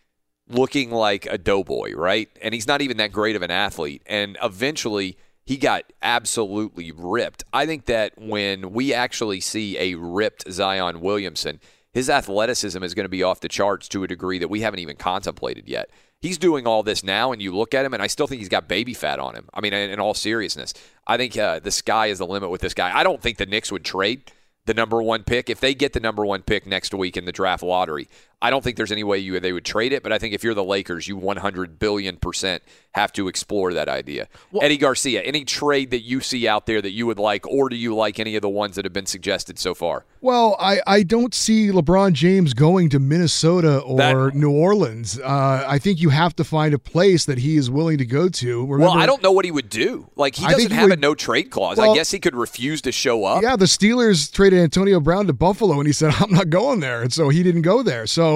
looking 0.50 0.92
like 0.92 1.26
a 1.26 1.38
doughboy, 1.38 1.94
right? 1.94 2.30
And 2.42 2.54
he's 2.54 2.68
not 2.68 2.82
even 2.82 2.98
that 2.98 3.14
great 3.14 3.38
of 3.38 3.42
an 3.44 3.52
athlete. 3.52 4.02
And 4.06 4.38
eventually– 4.44 5.18
he 5.52 5.58
got 5.58 5.84
absolutely 6.02 6.94
ripped. 6.94 7.44
I 7.52 7.66
think 7.66 7.88
that 7.88 8.14
when 8.18 8.72
we 8.72 8.94
actually 8.94 9.42
see 9.42 9.78
a 9.78 9.96
ripped 9.96 10.50
Zion 10.50 11.02
Williamson, 11.02 11.60
his 11.92 12.10
athleticism 12.10 12.82
is 12.82 12.94
going 12.94 13.04
to 13.04 13.10
be 13.10 13.22
off 13.22 13.42
the 13.42 13.50
charts 13.50 13.90
to 13.90 14.06
a 14.06 14.08
degree 14.08 14.40
that 14.40 14.50
we 14.50 14.62
haven't 14.62 14.80
even 14.80 14.96
contemplated 14.96 15.68
yet. 15.68 15.90
He's 16.22 16.38
doing 16.38 16.66
all 16.66 16.84
this 16.84 17.04
now, 17.04 17.34
and 17.34 17.42
you 17.42 17.54
look 17.54 17.74
at 17.74 17.84
him, 17.84 17.94
and 17.94 18.02
I 18.02 18.08
still 18.08 18.28
think 18.28 18.40
he's 18.40 18.48
got 18.48 18.70
baby 18.70 18.94
fat 18.94 19.20
on 19.20 19.36
him. 19.36 19.50
I 19.54 19.60
mean, 19.60 19.74
in, 19.74 19.90
in 19.90 20.00
all 20.00 20.14
seriousness, 20.14 20.74
I 21.06 21.18
think 21.18 21.38
uh, 21.38 21.60
the 21.60 21.70
sky 21.70 22.06
is 22.06 22.20
the 22.20 22.26
limit 22.26 22.50
with 22.50 22.62
this 22.62 22.74
guy. 22.74 22.98
I 22.98 23.04
don't 23.04 23.22
think 23.22 23.38
the 23.38 23.46
Knicks 23.46 23.74
would 23.74 23.84
trade 23.84 24.32
the 24.68 24.74
number 24.74 25.04
one 25.04 25.26
pick. 25.26 25.50
If 25.50 25.60
they 25.60 25.74
get 25.74 25.92
the 25.92 26.00
number 26.00 26.26
one 26.26 26.44
pick 26.44 26.66
next 26.66 26.94
week 26.94 27.18
in 27.18 27.26
the 27.26 27.34
draft 27.34 27.62
lottery, 27.62 28.08
I 28.42 28.50
don't 28.50 28.64
think 28.64 28.76
there's 28.76 28.92
any 28.92 29.04
way 29.04 29.20
you 29.20 29.40
they 29.40 29.54
would 29.54 29.66
trade 29.66 29.94
it. 29.94 30.04
But 30.04 30.12
I 30.12 30.18
think 30.18 30.34
if 30.34 30.44
you're 30.44 30.54
the 30.54 30.64
Lakers, 30.64 31.08
you 31.08 31.16
100 31.16 31.78
billion 31.78 32.18
percent 32.18 32.64
have 32.94 33.14
to 33.14 33.28
explore 33.28 33.74
that 33.74 33.88
idea. 33.88 34.28
Well, 34.52 34.64
Eddie 34.64 34.78
Garcia, 34.78 35.22
any 35.22 35.46
trade 35.46 35.92
that 35.92 36.02
you 36.02 36.20
see 36.20 36.48
out 36.48 36.66
there 36.66 36.82
that 36.82 36.92
you 36.92 37.08
would 37.08 37.20
like, 37.20 37.48
or 37.48 37.70
do 37.70 37.76
you 37.76 37.96
like 37.96 38.20
any 38.20 38.36
of 38.36 38.42
the 38.42 38.50
ones 38.50 38.76
that 38.76 38.84
have 38.84 38.94
been 38.94 39.06
suggested 39.06 39.60
so 39.60 39.74
far? 39.74 40.06
Well, 40.20 40.58
I, 40.60 40.82
I 40.86 41.04
don't 41.04 41.34
see 41.34 41.70
LeBron 41.70 42.14
James 42.14 42.54
going 42.54 42.90
to 42.90 43.00
Minnesota 43.00 43.80
or 43.80 43.98
that, 43.98 44.36
New 44.36 44.52
Orleans. 44.52 45.20
Uh, 45.20 45.66
I 45.66 45.80
think 45.80 46.02
you 46.02 46.10
have 46.10 46.36
to 46.36 46.44
find 46.44 46.74
a 46.74 46.80
place 46.80 47.26
that 47.26 47.38
he 47.38 47.56
is 47.56 47.70
willing 47.70 47.98
to 48.00 48.06
go 48.06 48.28
to. 48.28 48.62
Remember, 48.62 48.80
well, 48.80 48.98
I 48.98 49.06
don't 49.06 49.24
know 49.24 49.32
what 49.32 49.46
he 49.46 49.52
would 49.52 49.70
do. 49.70 50.10
Like 50.16 50.36
he 50.36 50.46
doesn't 50.46 50.72
have 50.72 50.90
would, 50.90 50.98
a 50.98 51.02
no 51.02 51.16
trade 51.16 51.50
clause. 51.50 51.78
Well, 51.78 51.92
I 51.92 51.96
guess 51.96 52.12
he 52.12 52.20
could 52.20 52.36
refuse 52.36 52.82
to 52.82 52.92
show 52.92 53.24
up. 53.24 53.42
Yeah, 53.42 53.56
the 53.56 53.66
Steelers 53.66 54.32
traded 54.32 54.60
Antonio 54.60 55.00
Brown 55.00 55.28
to 55.28 55.34
Buffalo, 55.34 55.80
and 55.80 55.88
he 55.88 55.94
said, 55.94 56.14
"I'm 56.20 56.32
not 56.32 56.50
going 56.50 56.82
there," 56.82 57.02
and 57.02 57.14
so 57.14 57.30
he 57.30 57.42
didn't 57.44 57.62
go 57.62 57.84
there. 57.84 58.06
So. 58.06 58.31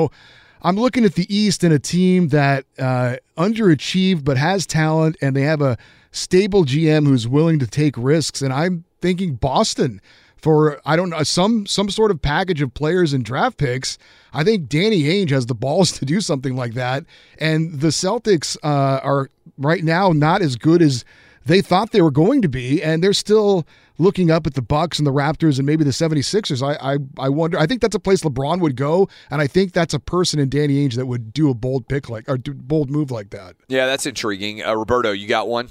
I'm 0.61 0.77
looking 0.77 1.05
at 1.05 1.13
the 1.13 1.33
East 1.35 1.63
and 1.63 1.73
a 1.73 1.79
team 1.79 2.29
that 2.29 2.65
uh, 2.79 3.17
underachieved 3.37 4.23
but 4.23 4.37
has 4.37 4.65
talent, 4.65 5.15
and 5.21 5.35
they 5.35 5.43
have 5.43 5.61
a 5.61 5.77
stable 6.11 6.65
GM 6.65 7.05
who's 7.05 7.27
willing 7.27 7.59
to 7.59 7.67
take 7.67 7.95
risks. 7.97 8.41
And 8.41 8.51
I'm 8.51 8.83
thinking 9.01 9.35
Boston 9.35 10.01
for 10.37 10.79
I 10.85 10.95
don't 10.95 11.09
know 11.09 11.23
some 11.23 11.65
some 11.65 11.89
sort 11.89 12.11
of 12.11 12.21
package 12.21 12.61
of 12.61 12.73
players 12.73 13.13
and 13.13 13.25
draft 13.25 13.57
picks. 13.57 13.97
I 14.33 14.43
think 14.43 14.69
Danny 14.69 15.03
Ainge 15.03 15.31
has 15.31 15.45
the 15.45 15.55
balls 15.55 15.91
to 15.99 16.05
do 16.05 16.21
something 16.21 16.55
like 16.55 16.73
that. 16.73 17.03
And 17.39 17.79
the 17.79 17.87
Celtics 17.87 18.57
uh, 18.63 18.99
are 19.03 19.29
right 19.57 19.83
now 19.83 20.11
not 20.11 20.41
as 20.41 20.55
good 20.55 20.81
as 20.81 21.05
they 21.45 21.61
thought 21.61 21.91
they 21.91 22.01
were 22.01 22.11
going 22.11 22.41
to 22.41 22.49
be, 22.49 22.81
and 22.81 23.03
they're 23.03 23.13
still 23.13 23.67
looking 23.97 24.31
up 24.31 24.45
at 24.47 24.53
the 24.53 24.61
Bucks 24.61 24.99
and 24.99 25.07
the 25.07 25.11
Raptors 25.11 25.57
and 25.57 25.65
maybe 25.65 25.83
the 25.83 25.91
76ers, 25.91 26.61
I, 26.61 26.93
I 26.93 26.97
I 27.17 27.29
wonder. 27.29 27.57
I 27.59 27.65
think 27.65 27.81
that's 27.81 27.95
a 27.95 27.99
place 27.99 28.21
LeBron 28.21 28.59
would 28.61 28.75
go, 28.75 29.07
and 29.29 29.41
I 29.41 29.47
think 29.47 29.73
that's 29.73 29.93
a 29.93 29.99
person 29.99 30.39
in 30.39 30.49
Danny 30.49 30.85
Ainge 30.87 30.95
that 30.95 31.05
would 31.05 31.33
do 31.33 31.49
a 31.49 31.53
bold 31.53 31.87
pick 31.87 32.09
like 32.09 32.27
or 32.27 32.37
do 32.37 32.53
bold 32.53 32.89
move 32.89 33.11
like 33.11 33.31
that. 33.31 33.55
Yeah, 33.67 33.85
that's 33.85 34.05
intriguing. 34.05 34.63
Uh, 34.63 34.75
Roberto, 34.75 35.11
you 35.11 35.27
got 35.27 35.47
one? 35.47 35.69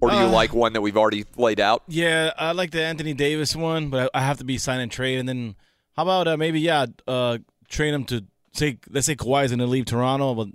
Or 0.00 0.10
do 0.10 0.16
you 0.16 0.24
uh, 0.24 0.30
like 0.30 0.52
one 0.52 0.74
that 0.74 0.82
we've 0.82 0.96
already 0.96 1.24
laid 1.36 1.58
out? 1.58 1.82
Yeah, 1.88 2.32
I 2.36 2.52
like 2.52 2.70
the 2.70 2.82
Anthony 2.82 3.14
Davis 3.14 3.56
one, 3.56 3.88
but 3.88 4.10
I 4.12 4.20
have 4.20 4.38
to 4.38 4.44
be 4.44 4.58
sign 4.58 4.80
and 4.80 4.92
trade. 4.92 5.18
And 5.18 5.28
then 5.28 5.56
how 5.96 6.02
about 6.02 6.28
uh, 6.28 6.36
maybe 6.36 6.60
yeah, 6.60 6.86
uh, 7.06 7.38
trade 7.68 7.94
him 7.94 8.04
to 8.04 8.24
say 8.52 8.78
let's 8.90 9.06
say 9.06 9.16
Kawhi's 9.16 9.50
going 9.50 9.58
to 9.60 9.66
leave 9.66 9.86
Toronto, 9.86 10.34
but 10.34 10.48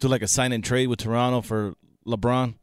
do 0.00 0.08
like 0.08 0.22
a 0.22 0.28
sign 0.28 0.52
and 0.52 0.64
trade 0.64 0.86
with 0.88 1.00
Toronto 1.00 1.42
for 1.42 1.74
LeBron. 2.06 2.54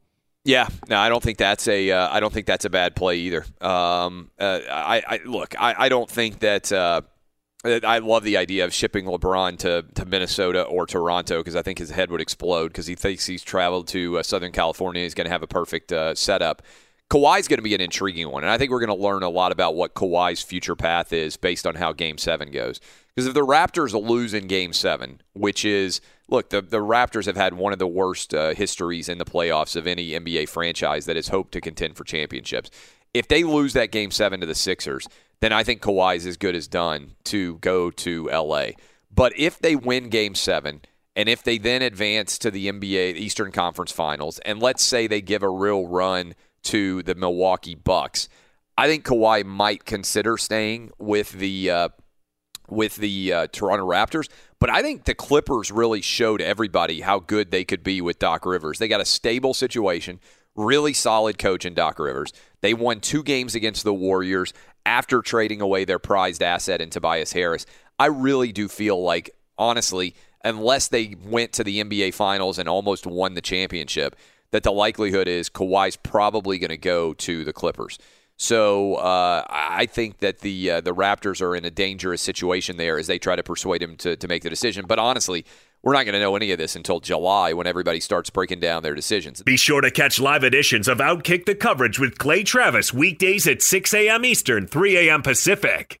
Yeah, 0.44 0.68
no, 0.90 0.98
I 0.98 1.08
don't 1.08 1.22
think 1.22 1.38
that's 1.38 1.66
a. 1.68 1.90
Uh, 1.90 2.08
I 2.10 2.20
don't 2.20 2.32
think 2.32 2.46
that's 2.46 2.66
a 2.66 2.70
bad 2.70 2.94
play 2.94 3.16
either. 3.16 3.46
Um, 3.62 4.30
uh, 4.38 4.60
I, 4.70 5.02
I, 5.06 5.20
look, 5.24 5.54
I, 5.58 5.74
I 5.78 5.88
don't 5.88 6.08
think 6.08 6.40
that. 6.40 6.70
Uh, 6.70 7.02
I 7.64 7.96
love 8.00 8.24
the 8.24 8.36
idea 8.36 8.66
of 8.66 8.74
shipping 8.74 9.06
LeBron 9.06 9.56
to, 9.60 9.86
to 9.94 10.04
Minnesota 10.04 10.64
or 10.64 10.86
Toronto 10.86 11.38
because 11.38 11.56
I 11.56 11.62
think 11.62 11.78
his 11.78 11.88
head 11.88 12.10
would 12.10 12.20
explode 12.20 12.68
because 12.68 12.86
he 12.86 12.94
thinks 12.94 13.24
he's 13.24 13.42
traveled 13.42 13.88
to 13.88 14.18
uh, 14.18 14.22
Southern 14.22 14.52
California. 14.52 15.02
He's 15.02 15.14
going 15.14 15.24
to 15.24 15.30
have 15.30 15.42
a 15.42 15.46
perfect 15.46 15.90
uh, 15.90 16.14
setup. 16.14 16.60
Kawhi's 17.08 17.48
going 17.48 17.58
to 17.58 17.62
be 17.62 17.74
an 17.74 17.80
intriguing 17.80 18.30
one, 18.30 18.44
and 18.44 18.50
I 18.50 18.58
think 18.58 18.70
we're 18.70 18.84
going 18.84 18.94
to 18.94 19.02
learn 19.02 19.22
a 19.22 19.30
lot 19.30 19.50
about 19.50 19.74
what 19.74 19.94
Kawhi's 19.94 20.42
future 20.42 20.76
path 20.76 21.10
is 21.10 21.38
based 21.38 21.66
on 21.66 21.76
how 21.76 21.92
Game 21.92 22.18
Seven 22.18 22.50
goes. 22.50 22.80
Because 23.14 23.26
if 23.26 23.32
the 23.34 23.46
Raptors 23.46 23.92
lose 23.94 24.34
in 24.34 24.46
Game 24.46 24.74
Seven, 24.74 25.22
which 25.32 25.64
is 25.64 26.02
look, 26.28 26.50
the 26.50 26.60
the 26.62 26.78
Raptors 26.78 27.26
have 27.26 27.36
had 27.36 27.54
one 27.54 27.72
of 27.72 27.78
the 27.78 27.86
worst 27.86 28.34
uh, 28.34 28.54
histories 28.54 29.08
in 29.08 29.18
the 29.18 29.24
playoffs 29.24 29.76
of 29.76 29.86
any 29.86 30.10
NBA 30.10 30.48
franchise 30.48 31.06
that 31.06 31.16
has 31.16 31.28
hoped 31.28 31.52
to 31.52 31.60
contend 31.60 31.96
for 31.96 32.04
championships. 32.04 32.70
If 33.12 33.28
they 33.28 33.44
lose 33.44 33.72
that 33.74 33.92
Game 33.92 34.10
Seven 34.10 34.40
to 34.40 34.46
the 34.46 34.54
Sixers, 34.54 35.06
then 35.40 35.52
I 35.52 35.62
think 35.62 35.82
Kawhi 35.82 36.16
is 36.16 36.26
as 36.26 36.36
good 36.36 36.54
as 36.54 36.66
done 36.66 37.12
to 37.24 37.58
go 37.58 37.90
to 37.90 38.28
LA. 38.28 38.68
But 39.14 39.32
if 39.36 39.58
they 39.58 39.76
win 39.76 40.08
Game 40.08 40.34
Seven 40.34 40.82
and 41.14 41.28
if 41.28 41.42
they 41.42 41.58
then 41.58 41.82
advance 41.82 42.38
to 42.38 42.50
the 42.50 42.68
NBA 42.68 43.14
Eastern 43.14 43.52
Conference 43.52 43.92
Finals, 43.92 44.40
and 44.40 44.60
let's 44.60 44.82
say 44.82 45.06
they 45.06 45.20
give 45.20 45.42
a 45.42 45.48
real 45.48 45.86
run 45.86 46.34
to 46.64 47.02
the 47.02 47.14
Milwaukee 47.14 47.76
Bucks, 47.76 48.28
I 48.76 48.88
think 48.88 49.04
Kawhi 49.04 49.44
might 49.44 49.84
consider 49.84 50.36
staying 50.36 50.90
with 50.98 51.32
the 51.32 51.70
uh, 51.70 51.88
with 52.68 52.96
the 52.96 53.32
uh, 53.32 53.46
Toronto 53.48 53.86
Raptors. 53.86 54.28
But 54.58 54.70
I 54.70 54.82
think 54.82 55.04
the 55.04 55.14
Clippers 55.14 55.70
really 55.70 56.00
showed 56.00 56.40
everybody 56.40 57.00
how 57.00 57.18
good 57.20 57.50
they 57.50 57.64
could 57.64 57.82
be 57.82 58.00
with 58.00 58.18
Doc 58.18 58.46
Rivers. 58.46 58.78
They 58.78 58.88
got 58.88 59.00
a 59.00 59.04
stable 59.04 59.54
situation, 59.54 60.20
really 60.54 60.92
solid 60.92 61.38
coach 61.38 61.64
in 61.64 61.74
Doc 61.74 61.98
Rivers. 61.98 62.32
They 62.60 62.74
won 62.74 63.00
two 63.00 63.22
games 63.22 63.54
against 63.54 63.84
the 63.84 63.94
Warriors 63.94 64.52
after 64.86 65.20
trading 65.22 65.60
away 65.60 65.84
their 65.84 65.98
prized 65.98 66.42
asset 66.42 66.80
in 66.80 66.90
Tobias 66.90 67.32
Harris. 67.32 67.66
I 67.98 68.06
really 68.06 68.52
do 68.52 68.68
feel 68.68 69.02
like, 69.02 69.30
honestly, 69.58 70.14
unless 70.44 70.88
they 70.88 71.14
went 71.24 71.52
to 71.54 71.64
the 71.64 71.82
NBA 71.82 72.14
Finals 72.14 72.58
and 72.58 72.68
almost 72.68 73.06
won 73.06 73.34
the 73.34 73.40
championship, 73.40 74.16
that 74.50 74.62
the 74.62 74.72
likelihood 74.72 75.26
is 75.26 75.50
Kawhi's 75.50 75.96
probably 75.96 76.58
going 76.58 76.70
to 76.70 76.76
go 76.76 77.12
to 77.14 77.44
the 77.44 77.52
Clippers. 77.52 77.98
So 78.36 78.96
uh, 78.96 79.44
I 79.48 79.86
think 79.86 80.18
that 80.18 80.40
the 80.40 80.70
uh, 80.72 80.80
the 80.80 80.94
Raptors 80.94 81.40
are 81.40 81.54
in 81.54 81.64
a 81.64 81.70
dangerous 81.70 82.20
situation 82.20 82.76
there 82.76 82.98
as 82.98 83.06
they 83.06 83.18
try 83.18 83.36
to 83.36 83.42
persuade 83.42 83.82
him 83.82 83.96
to, 83.98 84.16
to 84.16 84.28
make 84.28 84.42
the 84.42 84.50
decision. 84.50 84.86
But 84.88 84.98
honestly, 84.98 85.44
we're 85.82 85.92
not 85.92 86.04
going 86.04 86.14
to 86.14 86.20
know 86.20 86.34
any 86.34 86.50
of 86.50 86.58
this 86.58 86.74
until 86.74 86.98
July 86.98 87.52
when 87.52 87.66
everybody 87.66 88.00
starts 88.00 88.30
breaking 88.30 88.60
down 88.60 88.82
their 88.82 88.94
decisions. 88.94 89.42
Be 89.42 89.56
sure 89.56 89.82
to 89.82 89.90
catch 89.90 90.18
live 90.18 90.42
editions 90.42 90.88
of 90.88 90.98
Outkick 90.98 91.44
the 91.44 91.54
coverage 91.54 91.98
with 91.98 92.18
Clay 92.18 92.42
Travis 92.42 92.92
weekdays 92.92 93.46
at 93.46 93.62
6 93.62 93.94
a.m. 93.94 94.24
Eastern, 94.24 94.66
3 94.66 95.08
a.m. 95.08 95.22
Pacific. 95.22 96.00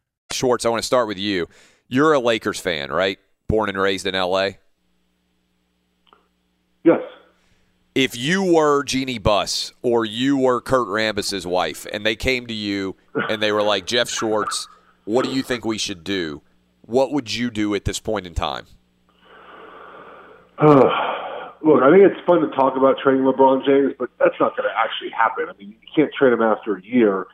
Schwartz, 0.33 0.65
I 0.65 0.69
want 0.69 0.81
to 0.81 0.87
start 0.87 1.07
with 1.07 1.17
you. 1.17 1.47
You're 1.87 2.13
a 2.13 2.19
Lakers 2.19 2.59
fan, 2.59 2.91
right? 2.91 3.19
Born 3.47 3.69
and 3.69 3.77
raised 3.77 4.05
in 4.05 4.15
LA? 4.15 4.51
Yes. 6.83 7.01
If 7.93 8.15
you 8.15 8.53
were 8.53 8.83
Jeanie 8.83 9.19
Buss 9.19 9.73
or 9.81 10.05
you 10.05 10.37
were 10.37 10.61
Kurt 10.61 10.87
Rambis's 10.87 11.45
wife 11.45 11.85
and 11.91 12.05
they 12.05 12.15
came 12.15 12.47
to 12.47 12.53
you 12.53 12.95
and 13.29 13.41
they 13.41 13.51
were 13.51 13.61
like, 13.61 13.85
Jeff 13.85 14.09
Schwartz, 14.09 14.67
what 15.03 15.25
do 15.25 15.31
you 15.31 15.43
think 15.43 15.65
we 15.65 15.77
should 15.77 16.03
do? 16.03 16.41
What 16.81 17.11
would 17.11 17.33
you 17.33 17.51
do 17.51 17.75
at 17.75 17.85
this 17.85 17.99
point 17.99 18.25
in 18.25 18.33
time? 18.33 18.65
Uh, 20.57 20.89
look, 21.63 21.81
I 21.83 21.91
think 21.91 22.03
it's 22.03 22.25
fun 22.25 22.39
to 22.41 22.55
talk 22.55 22.77
about 22.77 22.97
trading 23.03 23.23
LeBron 23.23 23.65
James, 23.65 23.93
but 23.99 24.09
that's 24.19 24.35
not 24.39 24.55
going 24.55 24.69
to 24.69 24.75
actually 24.77 25.09
happen. 25.09 25.47
I 25.49 25.53
mean, 25.57 25.69
you 25.69 25.87
can't 25.93 26.11
trade 26.13 26.33
him 26.33 26.41
after 26.41 26.77
a 26.77 26.83
year. 26.83 27.27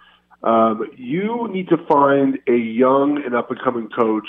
Um, 0.44 0.88
you 0.96 1.48
need 1.52 1.70
to 1.70 1.78
find 1.90 2.40
a 2.48 2.56
young 2.56 3.22
and 3.26 3.36
up 3.36 3.50
and 3.50 3.60
coming 3.62 3.90
coach. 3.90 4.28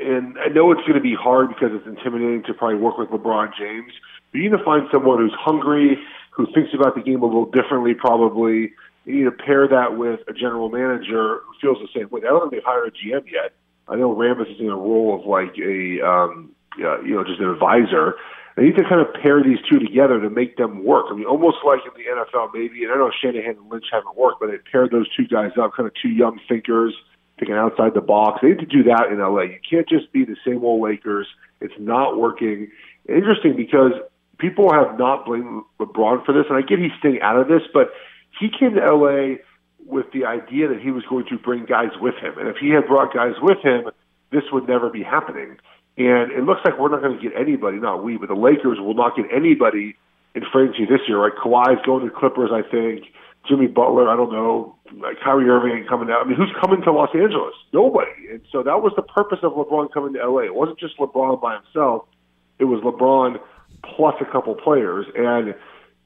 And 0.00 0.38
I 0.38 0.48
know 0.48 0.72
it's 0.72 0.80
going 0.82 0.94
to 0.94 1.00
be 1.00 1.14
hard 1.14 1.48
because 1.48 1.70
it's 1.72 1.86
intimidating 1.86 2.42
to 2.46 2.54
probably 2.54 2.78
work 2.78 2.98
with 2.98 3.10
LeBron 3.10 3.50
James. 3.58 3.92
But 4.32 4.38
you 4.38 4.50
need 4.50 4.56
to 4.56 4.64
find 4.64 4.86
someone 4.90 5.18
who's 5.18 5.34
hungry, 5.38 5.98
who 6.30 6.46
thinks 6.54 6.70
about 6.74 6.94
the 6.94 7.02
game 7.02 7.22
a 7.22 7.26
little 7.26 7.50
differently, 7.50 7.94
probably. 7.94 8.72
You 9.04 9.14
need 9.16 9.24
to 9.24 9.30
pair 9.30 9.68
that 9.68 9.96
with 9.96 10.20
a 10.28 10.32
general 10.32 10.68
manager 10.68 11.40
who 11.46 11.52
feels 11.60 11.78
the 11.78 11.88
same 11.98 12.08
way. 12.10 12.20
I 12.22 12.28
don't 12.28 12.50
think 12.50 12.52
they've 12.52 12.64
hired 12.64 12.88
a 12.88 12.90
GM 12.90 13.30
yet. 13.30 13.52
I 13.88 13.96
know 13.96 14.14
Rambis 14.14 14.54
is 14.54 14.60
in 14.60 14.68
a 14.68 14.76
role 14.76 15.18
of 15.18 15.26
like 15.26 15.56
a, 15.58 16.00
um, 16.06 16.52
uh, 16.78 17.00
you 17.02 17.14
know, 17.14 17.24
just 17.24 17.40
an 17.40 17.50
advisor. 17.50 18.14
They 18.56 18.64
need 18.64 18.76
to 18.76 18.84
kind 18.84 19.00
of 19.00 19.12
pair 19.22 19.42
these 19.42 19.58
two 19.70 19.78
together 19.78 20.20
to 20.20 20.28
make 20.28 20.56
them 20.56 20.84
work. 20.84 21.06
I 21.10 21.14
mean, 21.14 21.24
almost 21.24 21.58
like 21.64 21.80
in 21.86 21.92
the 21.94 22.10
NFL, 22.10 22.50
maybe. 22.52 22.84
And 22.84 22.92
I 22.92 22.96
know 22.96 23.10
Shanahan 23.10 23.56
and 23.56 23.70
Lynch 23.70 23.86
haven't 23.92 24.16
worked, 24.16 24.40
but 24.40 24.50
they 24.50 24.58
paired 24.70 24.90
those 24.90 25.06
two 25.16 25.26
guys 25.26 25.52
up, 25.60 25.72
kind 25.74 25.86
of 25.86 25.94
two 26.00 26.10
young 26.10 26.40
thinkers, 26.48 26.94
thinking 27.38 27.56
outside 27.56 27.94
the 27.94 28.00
box. 28.00 28.40
They 28.42 28.48
need 28.48 28.58
to 28.58 28.66
do 28.66 28.82
that 28.84 29.08
in 29.10 29.18
LA. 29.18 29.42
You 29.42 29.60
can't 29.68 29.88
just 29.88 30.12
be 30.12 30.24
the 30.24 30.36
same 30.44 30.64
old 30.64 30.82
Lakers. 30.82 31.26
It's 31.60 31.74
not 31.78 32.18
working. 32.18 32.70
Interesting 33.08 33.56
because 33.56 33.92
people 34.38 34.72
have 34.72 34.98
not 34.98 35.26
blamed 35.26 35.62
LeBron 35.78 36.24
for 36.24 36.32
this, 36.32 36.44
and 36.48 36.56
I 36.56 36.62
get 36.62 36.78
he's 36.78 36.92
staying 36.98 37.20
out 37.22 37.36
of 37.36 37.48
this, 37.48 37.62
but 37.72 37.90
he 38.38 38.48
came 38.48 38.74
to 38.74 38.80
LA 38.80 39.36
with 39.86 40.06
the 40.12 40.24
idea 40.24 40.68
that 40.68 40.80
he 40.80 40.90
was 40.90 41.04
going 41.08 41.26
to 41.26 41.38
bring 41.38 41.64
guys 41.66 41.90
with 42.00 42.14
him, 42.16 42.38
and 42.38 42.48
if 42.48 42.56
he 42.60 42.70
had 42.70 42.86
brought 42.86 43.14
guys 43.14 43.34
with 43.40 43.58
him, 43.62 43.90
this 44.32 44.44
would 44.52 44.68
never 44.68 44.90
be 44.90 45.02
happening. 45.02 45.58
And 46.00 46.32
it 46.32 46.44
looks 46.44 46.62
like 46.64 46.78
we're 46.78 46.88
not 46.88 47.02
going 47.02 47.18
to 47.18 47.22
get 47.22 47.38
anybody, 47.38 47.76
not 47.76 48.02
we, 48.02 48.16
but 48.16 48.28
the 48.28 48.34
Lakers 48.34 48.80
will 48.80 48.94
not 48.94 49.16
get 49.16 49.26
anybody 49.30 49.96
in 50.34 50.42
free 50.50 50.64
agency 50.64 50.86
this 50.86 51.04
year. 51.06 51.20
Right? 51.20 51.36
Kawhi's 51.36 51.84
going 51.84 52.08
to 52.08 52.10
Clippers, 52.10 52.48
I 52.50 52.62
think. 52.62 53.04
Jimmy 53.46 53.66
Butler, 53.66 54.08
I 54.08 54.16
don't 54.16 54.32
know. 54.32 54.76
Kyrie 55.22 55.48
Irving 55.48 55.84
coming 55.88 56.10
out. 56.10 56.24
I 56.24 56.28
mean, 56.28 56.36
who's 56.36 56.52
coming 56.58 56.80
to 56.82 56.92
Los 56.92 57.10
Angeles? 57.14 57.54
Nobody. 57.72 58.10
And 58.30 58.40
so 58.50 58.62
that 58.62 58.80
was 58.80 58.92
the 58.96 59.02
purpose 59.02 59.40
of 59.42 59.52
LeBron 59.52 59.92
coming 59.92 60.14
to 60.14 60.26
LA. 60.26 60.44
It 60.44 60.54
wasn't 60.54 60.78
just 60.78 60.96
LeBron 60.96 61.40
by 61.40 61.56
himself. 61.56 62.06
It 62.58 62.64
was 62.64 62.80
LeBron 62.80 63.38
plus 63.84 64.14
a 64.20 64.30
couple 64.30 64.54
players, 64.54 65.06
and 65.14 65.54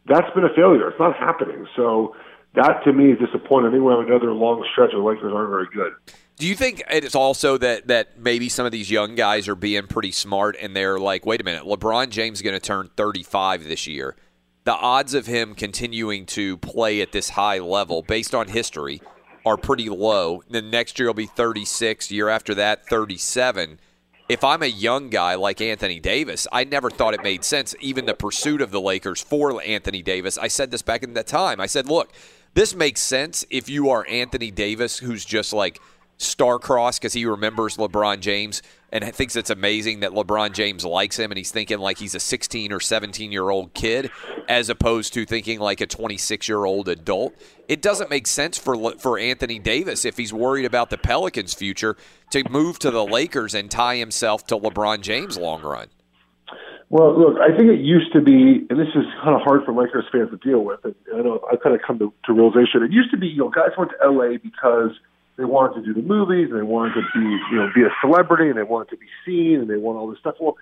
that's 0.06 0.32
been 0.34 0.44
a 0.44 0.54
failure. 0.54 0.88
It's 0.88 0.98
not 0.98 1.16
happening. 1.16 1.66
So 1.76 2.16
that 2.54 2.82
to 2.84 2.92
me 2.92 3.12
is 3.12 3.18
disappointing. 3.18 3.74
I 3.74 3.78
we 3.78 3.94
another 3.94 4.32
long 4.32 4.64
stretch 4.72 4.92
of 4.92 5.02
the 5.02 5.08
Lakers 5.08 5.32
aren't 5.34 5.50
very 5.50 5.66
good. 5.72 5.92
Do 6.36 6.48
you 6.48 6.56
think 6.56 6.82
it's 6.90 7.14
also 7.14 7.58
that 7.58 7.86
that 7.86 8.18
maybe 8.18 8.48
some 8.48 8.66
of 8.66 8.72
these 8.72 8.90
young 8.90 9.14
guys 9.14 9.46
are 9.46 9.54
being 9.54 9.86
pretty 9.86 10.10
smart 10.10 10.56
and 10.60 10.74
they're 10.74 10.98
like, 10.98 11.24
wait 11.24 11.40
a 11.40 11.44
minute, 11.44 11.62
LeBron 11.62 12.10
James 12.10 12.38
is 12.38 12.42
going 12.42 12.58
to 12.58 12.60
turn 12.60 12.90
35 12.96 13.64
this 13.64 13.86
year. 13.86 14.16
The 14.64 14.74
odds 14.74 15.14
of 15.14 15.26
him 15.26 15.54
continuing 15.54 16.26
to 16.26 16.56
play 16.56 17.00
at 17.02 17.12
this 17.12 17.30
high 17.30 17.58
level, 17.58 18.02
based 18.02 18.34
on 18.34 18.48
history, 18.48 19.00
are 19.46 19.56
pretty 19.56 19.88
low. 19.88 20.42
Then 20.48 20.70
next 20.70 20.98
year 20.98 21.08
will 21.08 21.14
be 21.14 21.26
36. 21.26 22.10
Year 22.10 22.28
after 22.28 22.54
that, 22.54 22.86
37. 22.88 23.78
If 24.26 24.42
I'm 24.42 24.62
a 24.62 24.66
young 24.66 25.10
guy 25.10 25.34
like 25.34 25.60
Anthony 25.60 26.00
Davis, 26.00 26.48
I 26.50 26.64
never 26.64 26.90
thought 26.90 27.14
it 27.14 27.22
made 27.22 27.44
sense, 27.44 27.74
even 27.78 28.06
the 28.06 28.14
pursuit 28.14 28.62
of 28.62 28.70
the 28.70 28.80
Lakers 28.80 29.20
for 29.20 29.62
Anthony 29.62 30.02
Davis. 30.02 30.38
I 30.38 30.48
said 30.48 30.70
this 30.70 30.82
back 30.82 31.02
in 31.02 31.12
that 31.12 31.26
time. 31.26 31.60
I 31.60 31.66
said, 31.66 31.86
look, 31.86 32.12
this 32.54 32.74
makes 32.74 33.02
sense 33.02 33.44
if 33.50 33.68
you 33.68 33.90
are 33.90 34.06
Anthony 34.08 34.50
Davis, 34.50 34.98
who's 34.98 35.24
just 35.24 35.52
like– 35.52 35.78
star-crossed 36.18 37.00
because 37.00 37.12
he 37.12 37.26
remembers 37.26 37.76
LeBron 37.76 38.20
James 38.20 38.62
and 38.92 39.04
thinks 39.14 39.34
it's 39.34 39.50
amazing 39.50 40.00
that 40.00 40.12
LeBron 40.12 40.52
James 40.52 40.84
likes 40.84 41.18
him 41.18 41.30
and 41.30 41.38
he's 41.38 41.50
thinking 41.50 41.78
like 41.78 41.98
he's 41.98 42.14
a 42.14 42.20
16 42.20 42.72
or 42.72 42.80
17 42.80 43.32
year 43.32 43.50
old 43.50 43.74
kid 43.74 44.10
as 44.48 44.68
opposed 44.68 45.12
to 45.14 45.26
thinking 45.26 45.58
like 45.58 45.80
a 45.80 45.86
26 45.86 46.48
year 46.48 46.64
old 46.64 46.88
adult. 46.88 47.34
It 47.68 47.82
doesn't 47.82 48.10
make 48.10 48.26
sense 48.26 48.56
for 48.56 48.92
for 48.98 49.18
Anthony 49.18 49.58
Davis 49.58 50.04
if 50.04 50.16
he's 50.16 50.32
worried 50.32 50.64
about 50.64 50.90
the 50.90 50.98
Pelicans' 50.98 51.54
future 51.54 51.96
to 52.30 52.48
move 52.48 52.78
to 52.80 52.90
the 52.90 53.04
Lakers 53.04 53.54
and 53.54 53.70
tie 53.70 53.96
himself 53.96 54.46
to 54.46 54.56
LeBron 54.56 55.00
James 55.00 55.36
long 55.36 55.62
run. 55.62 55.88
Well, 56.90 57.18
look, 57.18 57.40
I 57.40 57.56
think 57.56 57.70
it 57.70 57.80
used 57.80 58.12
to 58.12 58.20
be, 58.20 58.66
and 58.70 58.78
this 58.78 58.88
is 58.94 59.04
kind 59.24 59.34
of 59.34 59.40
hard 59.42 59.64
for 59.64 59.72
Lakers 59.72 60.04
fans 60.12 60.30
to 60.30 60.36
deal 60.36 60.60
with. 60.60 60.84
And 60.84 60.94
I 61.12 61.22
know 61.22 61.40
I've 61.50 61.60
kind 61.60 61.74
of 61.74 61.82
come 61.84 61.98
to, 61.98 62.12
to 62.26 62.32
realization. 62.32 62.84
It 62.84 62.92
used 62.92 63.10
to 63.10 63.16
be, 63.16 63.26
you 63.26 63.38
know, 63.38 63.48
guys 63.48 63.70
went 63.76 63.90
to 63.98 64.08
LA 64.08 64.36
because– 64.40 64.90
they 65.36 65.44
wanted 65.44 65.80
to 65.80 65.86
do 65.86 66.00
the 66.00 66.06
movies 66.06 66.48
and 66.50 66.58
they 66.58 66.64
wanted 66.64 66.94
to 66.94 67.02
be 67.14 67.24
you 67.50 67.56
know 67.56 67.68
be 67.74 67.82
a 67.82 67.90
celebrity 68.00 68.48
and 68.48 68.58
they 68.58 68.62
wanted 68.62 68.90
to 68.90 68.96
be 68.96 69.06
seen 69.26 69.60
and 69.60 69.68
they 69.68 69.76
want 69.76 69.98
all 69.98 70.08
this 70.08 70.18
stuff. 70.20 70.36
Well, 70.40 70.56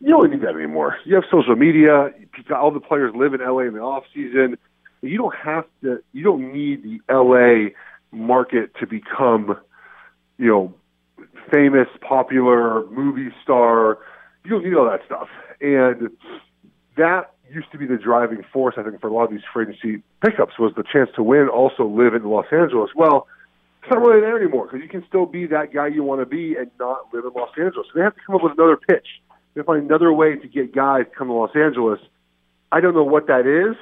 you 0.00 0.10
don't 0.10 0.30
need 0.30 0.42
that 0.42 0.54
anymore. 0.54 0.96
You 1.04 1.16
have 1.16 1.24
social 1.30 1.56
media. 1.56 2.10
All 2.54 2.70
the 2.70 2.80
players 2.80 3.12
live 3.16 3.34
in 3.34 3.40
LA 3.40 3.60
in 3.60 3.74
the 3.74 3.80
off 3.80 4.04
season. 4.14 4.56
You 5.00 5.18
don't 5.18 5.34
have 5.34 5.64
to. 5.82 6.02
You 6.12 6.24
don't 6.24 6.52
need 6.52 6.82
the 6.82 7.00
LA 7.12 7.70
market 8.10 8.74
to 8.80 8.86
become, 8.86 9.56
you 10.38 10.46
know, 10.46 10.74
famous, 11.52 11.88
popular 12.00 12.86
movie 12.90 13.30
star. 13.42 13.98
You 14.44 14.50
don't 14.50 14.64
need 14.64 14.74
all 14.74 14.88
that 14.88 15.00
stuff. 15.04 15.28
And 15.60 16.10
that 16.96 17.32
used 17.50 17.70
to 17.72 17.78
be 17.78 17.86
the 17.86 17.96
driving 17.96 18.42
force, 18.52 18.74
I 18.76 18.82
think, 18.82 19.00
for 19.00 19.08
a 19.08 19.12
lot 19.12 19.24
of 19.24 19.30
these 19.30 19.40
free 19.52 19.64
agency 19.64 20.02
pickups 20.24 20.58
was 20.58 20.72
the 20.76 20.84
chance 20.84 21.10
to 21.16 21.22
win, 21.22 21.48
also 21.48 21.84
live 21.84 22.14
in 22.14 22.24
Los 22.24 22.46
Angeles. 22.52 22.90
Well, 22.94 23.26
it's 23.82 23.90
not 23.90 24.00
really 24.00 24.20
there 24.20 24.36
anymore 24.36 24.66
because 24.66 24.80
you 24.82 24.88
can 24.88 25.04
still 25.08 25.26
be 25.26 25.46
that 25.46 25.72
guy 25.72 25.86
you 25.86 26.02
want 26.02 26.20
to 26.20 26.26
be 26.26 26.56
and 26.56 26.70
not 26.78 27.12
live 27.12 27.24
in 27.24 27.32
Los 27.32 27.50
Angeles. 27.56 27.86
So 27.92 27.98
they 27.98 28.02
have 28.02 28.14
to 28.14 28.20
come 28.26 28.36
up 28.36 28.42
with 28.42 28.52
another 28.52 28.76
pitch. 28.76 29.06
They 29.54 29.62
find 29.62 29.84
another 29.84 30.12
way 30.12 30.36
to 30.36 30.48
get 30.48 30.74
guys 30.74 31.04
to 31.10 31.16
come 31.16 31.28
to 31.28 31.34
Los 31.34 31.54
Angeles. 31.54 32.00
I 32.70 32.80
don't 32.80 32.94
know 32.94 33.04
what 33.04 33.26
that 33.28 33.46
is. 33.46 33.76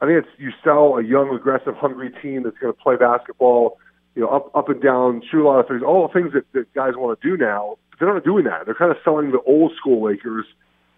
I 0.00 0.06
think 0.06 0.24
it's 0.24 0.28
you 0.38 0.50
sell 0.64 0.96
a 0.96 1.04
young, 1.04 1.30
aggressive, 1.34 1.74
hungry 1.76 2.10
team 2.22 2.42
that's 2.42 2.58
going 2.58 2.72
to 2.72 2.78
play 2.78 2.96
basketball, 2.96 3.78
you 4.14 4.22
know, 4.22 4.28
up 4.28 4.54
up 4.56 4.68
and 4.68 4.82
down, 4.82 5.22
shoot 5.30 5.44
a 5.44 5.46
lot 5.46 5.60
of 5.60 5.66
threes, 5.66 5.82
all 5.86 6.08
the 6.08 6.12
things 6.12 6.32
that, 6.32 6.44
that 6.52 6.72
guys 6.74 6.94
want 6.96 7.20
to 7.20 7.28
do 7.28 7.36
now. 7.36 7.78
But 7.90 8.00
they're 8.00 8.14
not 8.14 8.24
doing 8.24 8.44
that. 8.44 8.64
They're 8.64 8.74
kind 8.74 8.90
of 8.90 8.96
selling 9.04 9.30
the 9.30 9.40
old 9.42 9.72
school 9.76 10.02
Lakers. 10.02 10.46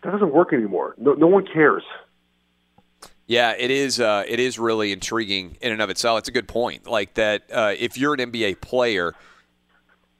That 0.03 0.13
doesn't 0.13 0.33
work 0.33 0.53
anymore. 0.53 0.95
No, 0.97 1.13
no 1.15 1.27
one 1.27 1.47
cares. 1.47 1.83
Yeah, 3.27 3.55
it 3.57 3.71
is. 3.71 4.01
Uh, 4.01 4.25
it 4.27 4.39
is 4.39 4.59
really 4.59 4.93
intriguing 4.93 5.57
in 5.61 5.73
and 5.73 5.81
of 5.81 5.91
itself. 5.91 6.19
It's 6.19 6.29
a 6.29 6.33
good 6.33 6.49
point. 6.49 6.87
Like 6.87 7.15
that, 7.15 7.45
uh, 7.53 7.75
if 7.79 7.97
you're 7.97 8.15
an 8.15 8.21
NBA 8.21 8.61
player, 8.61 9.15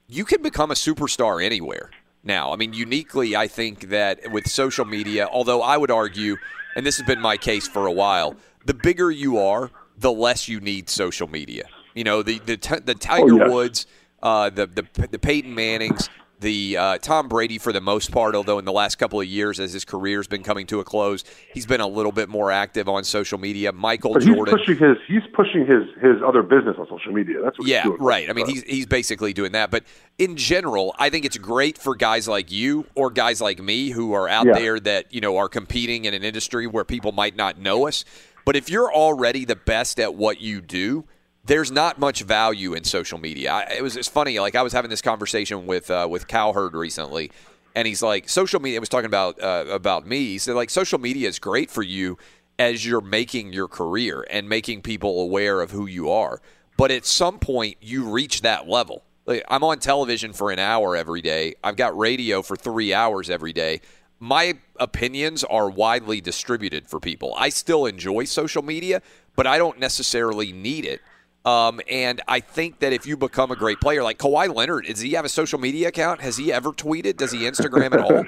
you 0.07 0.25
can 0.25 0.41
become 0.41 0.71
a 0.71 0.75
superstar 0.75 1.43
anywhere 1.43 1.91
now. 2.23 2.51
I 2.51 2.55
mean, 2.55 2.73
uniquely, 2.73 3.35
I 3.35 3.47
think 3.47 3.89
that 3.89 4.31
with 4.31 4.49
social 4.49 4.85
media, 4.85 5.27
although 5.31 5.61
I 5.61 5.77
would 5.77 5.91
argue, 5.91 6.37
and 6.75 6.85
this 6.85 6.97
has 6.97 7.05
been 7.05 7.21
my 7.21 7.37
case 7.37 7.67
for 7.67 7.85
a 7.85 7.91
while, 7.91 8.35
the 8.65 8.73
bigger 8.73 9.11
you 9.11 9.37
are, 9.37 9.69
the 9.97 10.11
less 10.11 10.47
you 10.47 10.59
need 10.59 10.89
social 10.89 11.27
media. 11.27 11.65
You 11.93 12.03
know, 12.03 12.23
the 12.23 12.39
the, 12.39 12.81
the 12.83 12.95
Tiger 12.95 13.43
oh. 13.43 13.51
Woods, 13.51 13.85
uh, 14.23 14.49
the 14.49 14.65
the 14.65 15.07
the 15.07 15.19
Peyton 15.19 15.53
Mannings, 15.53 16.09
the 16.39 16.77
uh, 16.77 16.97
Tom 16.99 17.27
Brady 17.27 17.57
for 17.57 17.71
the 17.71 17.81
most 17.81 18.11
part, 18.11 18.35
although 18.35 18.59
in 18.59 18.65
the 18.65 18.71
last 18.71 18.95
couple 18.95 19.19
of 19.19 19.27
years, 19.27 19.59
as 19.59 19.73
his 19.73 19.85
career's 19.85 20.27
been 20.27 20.43
coming 20.43 20.67
to 20.67 20.79
a 20.79 20.83
close, 20.83 21.23
he's 21.53 21.65
been 21.65 21.81
a 21.81 21.87
little 21.87 22.11
bit 22.11 22.29
more 22.29 22.51
active 22.51 22.89
on 22.89 23.03
social 23.03 23.37
media. 23.37 23.71
Michael 23.71 24.13
but 24.13 24.23
Jordan, 24.23 24.57
he's 24.57 24.65
pushing 24.65 24.87
his 24.87 24.97
he's 25.07 25.33
pushing 25.33 25.65
his 25.65 25.83
his 26.01 26.21
other 26.25 26.43
business 26.43 26.75
on 26.77 26.87
social 26.87 27.13
media. 27.13 27.41
That's 27.41 27.57
what 27.57 27.67
yeah, 27.67 27.87
right. 27.99 28.29
I 28.29 28.33
mean, 28.33 28.47
he's 28.47 28.63
he's 28.63 28.85
basically 28.85 29.33
doing 29.33 29.53
that. 29.53 29.71
But 29.71 29.83
in 30.17 30.35
general, 30.35 30.93
I 30.99 31.09
think 31.09 31.25
it's 31.25 31.37
great 31.37 31.77
for 31.77 31.95
guys 31.95 32.27
like 32.27 32.51
you 32.51 32.85
or 32.95 33.11
guys 33.11 33.41
like 33.41 33.61
me 33.61 33.89
who 33.89 34.13
are 34.13 34.27
out 34.27 34.45
yeah. 34.47 34.53
there 34.53 34.79
that 34.79 35.13
you 35.13 35.21
know 35.21 35.37
are 35.37 35.49
competing 35.49 36.05
in 36.05 36.13
an 36.13 36.23
industry 36.23 36.67
where 36.67 36.83
people 36.83 37.11
might 37.11 37.35
not 37.35 37.57
know 37.57 37.87
us. 37.87 38.05
But 38.45 38.55
if 38.55 38.69
you're 38.69 38.93
already 38.93 39.43
the 39.45 39.55
best 39.55 39.99
at 39.99 40.13
what 40.13 40.39
you 40.39 40.61
do, 40.61 41.05
there's 41.45 41.71
not 41.71 41.99
much 41.99 42.23
value 42.23 42.73
in 42.73 42.83
social 42.83 43.19
media. 43.19 43.51
I, 43.51 43.75
it 43.77 43.83
was 43.83 43.95
it's 43.95 44.07
funny. 44.07 44.39
Like 44.39 44.55
I 44.55 44.61
was 44.61 44.73
having 44.73 44.89
this 44.89 45.01
conversation 45.01 45.65
with 45.65 45.91
uh, 45.91 46.07
with 46.09 46.27
Cowherd 46.27 46.73
recently, 46.73 47.31
and 47.75 47.87
he's 47.87 48.01
like, 48.01 48.29
social 48.29 48.59
media. 48.59 48.79
was 48.79 48.89
talking 48.89 49.05
about 49.05 49.41
uh, 49.41 49.65
about 49.69 50.07
me. 50.07 50.25
He 50.25 50.37
said 50.37 50.55
like 50.55 50.69
social 50.69 50.99
media 50.99 51.27
is 51.27 51.39
great 51.39 51.69
for 51.69 51.83
you 51.83 52.17
as 52.57 52.85
you're 52.85 53.01
making 53.01 53.53
your 53.53 53.67
career 53.67 54.25
and 54.29 54.47
making 54.47 54.81
people 54.81 55.21
aware 55.21 55.61
of 55.61 55.71
who 55.71 55.85
you 55.85 56.09
are. 56.09 56.41
But 56.77 56.91
at 56.91 57.05
some 57.05 57.39
point, 57.39 57.77
you 57.81 58.09
reach 58.09 58.41
that 58.41 58.67
level. 58.67 59.03
Like, 59.25 59.43
I'm 59.49 59.63
on 59.63 59.79
television 59.79 60.33
for 60.33 60.51
an 60.51 60.59
hour 60.59 60.95
every 60.95 61.21
day. 61.21 61.55
I've 61.63 61.75
got 61.75 61.97
radio 61.97 62.41
for 62.41 62.55
three 62.55 62.93
hours 62.93 63.29
every 63.29 63.53
day. 63.53 63.81
My 64.19 64.57
opinions 64.79 65.43
are 65.43 65.69
widely 65.69 66.21
distributed 66.21 66.87
for 66.87 66.99
people. 66.99 67.33
I 67.37 67.49
still 67.49 67.85
enjoy 67.85 68.25
social 68.25 68.61
media, 68.61 69.01
but 69.35 69.47
I 69.47 69.57
don't 69.57 69.79
necessarily 69.79 70.53
need 70.53 70.85
it 70.85 71.01
um, 71.45 71.81
and 71.89 72.21
I 72.27 72.39
think 72.39 72.79
that 72.79 72.93
if 72.93 73.05
you 73.05 73.17
become 73.17 73.51
a 73.51 73.55
great 73.55 73.79
player, 73.79 74.03
like 74.03 74.17
Kawhi 74.17 74.53
Leonard, 74.53 74.85
does 74.85 74.99
he 74.99 75.13
have 75.13 75.25
a 75.25 75.29
social 75.29 75.59
media 75.59 75.89
account? 75.89 76.21
Has 76.21 76.37
he 76.37 76.51
ever 76.51 76.71
tweeted? 76.71 77.17
Does 77.17 77.31
he 77.31 77.39
Instagram 77.39 77.93
at 77.93 77.99
all? 77.99 78.23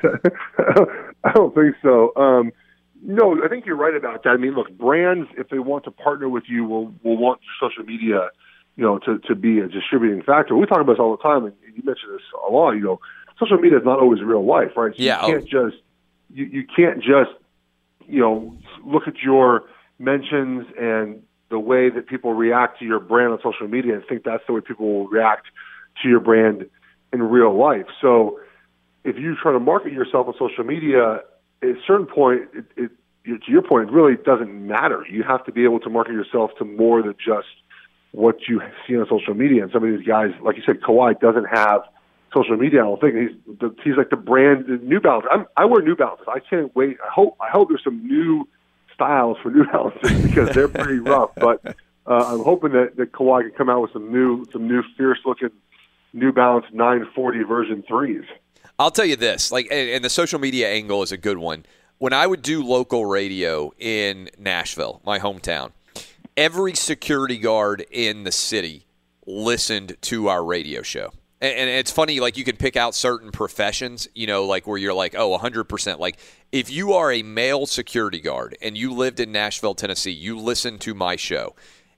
I 1.23 1.33
don't 1.33 1.53
think 1.53 1.75
so. 1.81 2.13
Um, 2.15 2.51
no, 3.01 3.43
I 3.43 3.47
think 3.47 3.65
you're 3.65 3.75
right 3.75 3.95
about 3.95 4.23
that. 4.23 4.29
I 4.29 4.37
mean, 4.37 4.53
look, 4.53 4.69
brands, 4.77 5.29
if 5.37 5.49
they 5.49 5.59
want 5.59 5.83
to 5.85 5.91
partner 5.91 6.29
with 6.29 6.43
you, 6.47 6.65
will 6.65 6.93
will 7.03 7.17
want 7.17 7.41
social 7.59 7.83
media, 7.83 8.29
you 8.75 8.83
know, 8.83 8.99
to 8.99 9.19
to 9.19 9.35
be 9.35 9.59
a 9.59 9.67
distributing 9.67 10.21
factor. 10.23 10.55
We 10.55 10.65
talk 10.65 10.81
about 10.81 10.93
this 10.93 10.99
all 10.99 11.15
the 11.15 11.23
time, 11.23 11.45
and 11.45 11.53
you 11.75 11.83
mentioned 11.83 12.13
this 12.13 12.21
a 12.47 12.51
lot. 12.51 12.71
You 12.71 12.83
know, 12.83 12.99
social 13.39 13.57
media 13.57 13.77
is 13.77 13.85
not 13.85 13.99
always 13.99 14.21
real 14.21 14.45
life, 14.45 14.71
right? 14.75 14.95
So 14.95 15.01
yeah. 15.01 15.25
You 15.25 15.33
can't 15.33 15.43
oh. 15.53 15.69
just 15.69 15.83
you, 16.33 16.45
you 16.45 16.67
can't 16.75 16.97
just 16.97 17.31
you 18.07 18.21
know, 18.21 18.57
look 18.85 19.07
at 19.07 19.17
your 19.21 19.63
mentions 19.99 20.65
and 20.79 21.21
the 21.49 21.59
way 21.59 21.89
that 21.89 22.07
people 22.07 22.33
react 22.33 22.79
to 22.79 22.85
your 22.85 22.99
brand 22.99 23.31
on 23.31 23.39
social 23.41 23.67
media 23.67 23.95
and 23.95 24.03
think 24.07 24.23
that's 24.23 24.43
the 24.47 24.53
way 24.53 24.61
people 24.61 24.85
will 24.85 25.07
react 25.07 25.47
to 26.01 26.09
your 26.09 26.19
brand 26.19 26.65
in 27.13 27.23
real 27.23 27.57
life. 27.57 27.85
So 28.01 28.39
if 29.03 29.17
you 29.17 29.35
try 29.41 29.53
to 29.53 29.59
market 29.59 29.93
yourself 29.93 30.27
on 30.27 30.33
social 30.37 30.63
media, 30.63 31.21
at 31.61 31.69
a 31.69 31.75
certain 31.85 32.05
point, 32.05 32.41
it, 32.53 32.65
it, 32.75 32.91
to 33.45 33.51
your 33.51 33.61
point, 33.61 33.89
it 33.89 33.93
really 33.93 34.15
doesn't 34.15 34.67
matter. 34.67 35.05
You 35.09 35.23
have 35.23 35.45
to 35.45 35.51
be 35.51 35.63
able 35.63 35.79
to 35.81 35.89
market 35.89 36.13
yourself 36.13 36.51
to 36.59 36.65
more 36.65 37.01
than 37.01 37.15
just 37.23 37.47
what 38.11 38.47
you 38.47 38.61
see 38.87 38.95
on 38.95 39.05
social 39.09 39.33
media. 39.33 39.63
And 39.63 39.71
some 39.71 39.83
of 39.83 39.89
these 39.89 40.05
guys, 40.05 40.31
like 40.41 40.57
you 40.57 40.63
said, 40.65 40.81
Kawhi 40.81 41.19
doesn't 41.19 41.45
have 41.45 41.81
social 42.33 42.57
media. 42.57 42.81
I 42.81 42.83
don't 42.83 43.01
think 43.01 43.15
he's 43.15 43.57
the, 43.59 43.75
he's 43.83 43.95
like 43.97 44.09
the 44.09 44.17
brand 44.17 44.67
New 44.83 44.99
Balance. 44.99 45.25
I'm, 45.31 45.45
I 45.55 45.65
wear 45.65 45.81
New 45.81 45.95
Balance. 45.95 46.21
I 46.27 46.39
can't 46.39 46.75
wait. 46.75 46.97
I 47.05 47.11
hope 47.11 47.37
I 47.41 47.49
hope 47.49 47.69
there's 47.69 47.83
some 47.83 48.05
new 48.05 48.47
styles 48.97 49.37
for 49.41 49.51
New 49.51 49.65
Balances 49.71 50.21
because 50.23 50.49
they're 50.49 50.67
pretty 50.67 50.99
rough. 50.99 51.31
But 51.35 51.65
uh, 52.05 52.33
I'm 52.33 52.43
hoping 52.43 52.71
that, 52.73 52.97
that 52.97 53.13
Kawhi 53.13 53.43
can 53.43 53.51
come 53.51 53.69
out 53.69 53.81
with 53.81 53.93
some 53.93 54.11
new 54.11 54.45
some 54.51 54.67
new 54.67 54.83
fierce 54.97 55.19
looking 55.25 55.51
New 56.13 56.31
Balance 56.31 56.65
940 56.73 57.43
version 57.43 57.83
threes. 57.87 58.23
I'll 58.79 58.91
tell 58.91 59.05
you 59.05 59.15
this, 59.15 59.51
like, 59.51 59.67
and, 59.71 60.03
the 60.03 60.09
social 60.09 60.39
media 60.39 60.69
angle 60.69 61.01
is 61.01 61.11
a 61.11 61.17
good 61.17 61.37
one. 61.37 61.65
When 61.97 62.13
I 62.13 62.27
would 62.27 62.43
do 62.43 62.63
local 62.63 63.07
radio 63.07 63.71
in 63.79 64.29
Nashville, 64.37 65.01
my 65.03 65.17
hometown, 65.17 65.71
every 66.35 66.75
security 66.75 67.39
guard 67.39 67.83
in 67.89 68.23
the 68.23 68.31
city 68.31 68.85
listened 69.25 69.97
to 70.01 70.27
our 70.27 70.43
radio 70.43 70.83
show. 70.83 71.11
And 71.39 71.69
it's 71.69 71.91
funny, 71.91 72.19
like 72.19 72.35
you 72.35 72.43
can 72.43 72.55
pick 72.55 72.75
out 72.75 72.95
certain 72.95 73.29
professions, 73.31 74.07
you 74.15 74.25
know, 74.25 74.45
like 74.45 74.65
where 74.65 74.77
you're 74.77 74.93
like, 74.93 75.13
oh, 75.15 75.37
100%. 75.37 75.99
Like 75.99 76.17
if 76.51 76.69
you 76.69 76.93
are 76.93 77.11
a 77.11 77.23
male 77.23 77.65
security 77.65 78.19
guard 78.19 78.57
and 78.61 78.77
you 78.77 78.93
lived 78.93 79.19
in 79.19 79.31
Nashville, 79.31 79.75
Tennessee, 79.75 80.11
you 80.11 80.37
listened 80.37 80.81
to 80.81 80.93
my 80.93 81.15
show. 81.15 81.55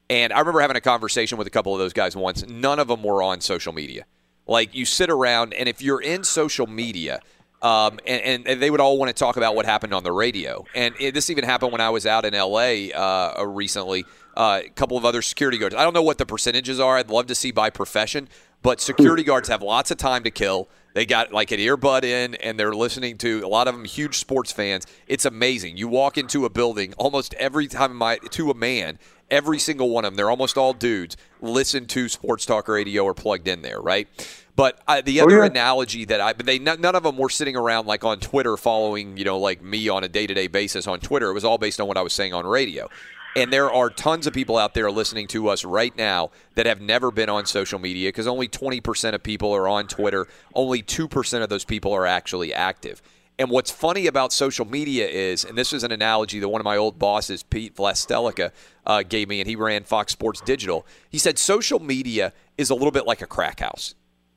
And 0.09 0.33
I 0.33 0.39
remember 0.39 0.61
having 0.61 0.77
a 0.77 0.81
conversation 0.81 1.37
with 1.37 1.45
a 1.45 1.51
couple 1.51 1.73
of 1.73 1.79
those 1.79 1.93
guys 1.93 2.15
once. 2.15 2.45
None 2.47 2.79
of 2.79 2.87
them 2.87 3.03
were 3.03 3.21
on 3.21 3.41
social 3.41 3.73
media. 3.73 4.05
Like 4.47 4.73
you 4.73 4.85
sit 4.85 5.11
around, 5.11 5.53
and 5.53 5.69
if 5.69 5.81
you're 5.81 6.01
in 6.01 6.23
social 6.23 6.65
media, 6.65 7.19
um, 7.61 7.99
and, 8.07 8.47
and, 8.47 8.61
they 8.61 8.71
would 8.71 8.79
all 8.79 8.97
want 8.97 9.09
to 9.09 9.13
talk 9.13 9.35
about 9.35 9.53
what 9.53 9.65
happened 9.65 9.93
on 9.93 10.03
the 10.03 10.13
radio. 10.13 10.65
And 10.73 10.95
it, 10.97 11.13
this 11.13 11.29
even 11.29 11.43
happened 11.43 11.73
when 11.73 11.81
I 11.81 11.89
was 11.89 12.05
out 12.05 12.23
in 12.23 12.33
LA 12.33 12.87
uh, 12.95 13.45
recently. 13.45 14.05
Uh, 14.35 14.61
a 14.65 14.69
couple 14.69 14.95
of 14.95 15.03
other 15.03 15.21
security 15.21 15.57
guards. 15.57 15.75
I 15.75 15.83
don't 15.83 15.93
know 15.93 16.01
what 16.01 16.17
the 16.17 16.25
percentages 16.25 16.79
are. 16.79 16.95
I'd 16.95 17.09
love 17.09 17.27
to 17.27 17.35
see 17.35 17.51
by 17.51 17.69
profession, 17.69 18.29
but 18.61 18.79
security 18.79 19.23
guards 19.23 19.49
have 19.49 19.61
lots 19.61 19.91
of 19.91 19.97
time 19.97 20.23
to 20.23 20.31
kill. 20.31 20.69
They 20.93 21.05
got 21.05 21.31
like 21.31 21.51
an 21.51 21.59
earbud 21.59 22.03
in 22.03 22.35
and 22.35 22.59
they're 22.59 22.73
listening 22.73 23.17
to 23.19 23.41
a 23.45 23.47
lot 23.47 23.67
of 23.67 23.75
them 23.75 23.85
huge 23.85 24.17
sports 24.17 24.51
fans. 24.51 24.87
It's 25.07 25.25
amazing. 25.25 25.77
You 25.77 25.87
walk 25.87 26.17
into 26.17 26.45
a 26.45 26.49
building 26.49 26.93
almost 26.97 27.33
every 27.35 27.67
time 27.67 27.95
my 27.95 28.17
to 28.31 28.49
a 28.49 28.55
man, 28.55 28.97
every 29.29 29.59
single 29.59 29.89
one 29.89 30.05
of 30.05 30.11
them, 30.11 30.17
they're 30.17 30.29
almost 30.29 30.57
all 30.57 30.73
dudes, 30.73 31.15
listen 31.41 31.85
to 31.87 32.09
sports 32.09 32.45
talk 32.45 32.67
radio 32.67 33.03
or 33.03 33.13
plugged 33.13 33.47
in 33.47 33.61
there, 33.61 33.79
right? 33.79 34.07
But 34.55 34.81
uh, 34.87 35.01
the 35.01 35.21
other 35.21 35.37
oh, 35.37 35.43
yeah. 35.43 35.51
analogy 35.51 36.03
that 36.05 36.19
I, 36.19 36.33
but 36.33 36.45
they 36.45 36.59
none 36.59 36.83
of 36.83 37.03
them 37.03 37.17
were 37.17 37.29
sitting 37.29 37.55
around 37.55 37.87
like 37.87 38.03
on 38.03 38.19
Twitter 38.19 38.57
following, 38.57 39.15
you 39.15 39.23
know, 39.23 39.39
like 39.39 39.61
me 39.61 39.87
on 39.87 40.03
a 40.03 40.09
day 40.09 40.27
to 40.27 40.33
day 40.33 40.47
basis 40.47 40.85
on 40.85 40.99
Twitter. 40.99 41.29
It 41.29 41.33
was 41.33 41.45
all 41.45 41.57
based 41.57 41.79
on 41.79 41.87
what 41.87 41.95
I 41.95 42.01
was 42.01 42.11
saying 42.11 42.33
on 42.33 42.45
radio. 42.45 42.89
And 43.35 43.53
there 43.53 43.71
are 43.71 43.89
tons 43.89 44.27
of 44.27 44.33
people 44.33 44.57
out 44.57 44.73
there 44.73 44.89
listening 44.89 45.27
to 45.27 45.49
us 45.49 45.63
right 45.63 45.95
now 45.95 46.31
that 46.55 46.65
have 46.65 46.81
never 46.81 47.11
been 47.11 47.29
on 47.29 47.45
social 47.45 47.79
media 47.79 48.09
because 48.09 48.27
only 48.27 48.47
20% 48.47 49.13
of 49.13 49.23
people 49.23 49.53
are 49.53 49.67
on 49.67 49.87
Twitter. 49.87 50.27
Only 50.53 50.81
2% 50.81 51.43
of 51.43 51.49
those 51.49 51.63
people 51.63 51.93
are 51.93 52.05
actually 52.05 52.53
active. 52.53 53.01
And 53.37 53.49
what's 53.49 53.71
funny 53.71 54.07
about 54.07 54.33
social 54.33 54.65
media 54.65 55.07
is, 55.07 55.45
and 55.45 55.57
this 55.57 55.71
is 55.71 55.85
an 55.85 55.93
analogy 55.93 56.39
that 56.39 56.49
one 56.49 56.59
of 56.59 56.65
my 56.65 56.75
old 56.75 56.99
bosses, 56.99 57.41
Pete 57.41 57.75
Vlastelica, 57.75 58.51
uh, 58.85 59.03
gave 59.03 59.29
me, 59.29 59.39
and 59.39 59.47
he 59.47 59.55
ran 59.55 59.85
Fox 59.85 60.11
Sports 60.11 60.41
Digital. 60.41 60.85
He 61.09 61.17
said 61.17 61.39
social 61.39 61.79
media 61.79 62.33
is 62.57 62.69
a 62.69 62.75
little 62.75 62.91
bit 62.91 63.07
like 63.07 63.21
a 63.21 63.27
crack 63.27 63.61
house. 63.61 63.95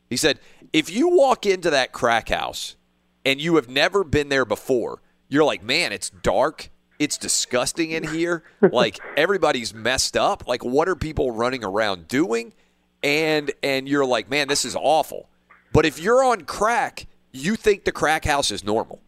He 0.09 0.17
said, 0.17 0.39
if 0.73 0.89
you 0.89 1.09
walk 1.09 1.47
into 1.47 1.71
that 1.71 1.91
crack 1.91 2.29
house 2.29 2.77
and 3.25 3.41
you 3.41 3.57
have 3.57 3.69
never 3.69 4.05
been 4.05 4.29
there 4.29 4.45
before, 4.45 5.01
you're 5.29 5.43
like, 5.43 5.65
man, 5.65 5.93
it's 5.93 6.11
dark. 6.11 6.71
It's 7.03 7.19
disgusting 7.19 7.91
in 7.91 8.05
here. 8.05 8.45
like 8.61 8.99
everybody's 9.17 9.75
messed 9.75 10.17
up. 10.17 10.47
Like 10.47 10.65
what 10.65 10.89
are 10.89 10.97
people 10.97 11.33
running 11.33 11.65
around 11.65 12.09
doing? 12.09 12.53
And 13.03 13.51
and 13.63 13.89
you're 13.89 14.07
like, 14.07 14.31
man, 14.31 14.49
this 14.49 14.65
is 14.65 14.77
awful. 14.77 15.29
But 15.73 15.87
if 15.87 15.99
you're 15.99 16.23
on 16.23 16.43
crack, 16.43 17.07
you 17.33 17.57
think 17.57 17.85
the 17.85 17.93
crack 17.93 18.25
house 18.25 18.51
is 18.51 18.63
normal. 18.63 19.01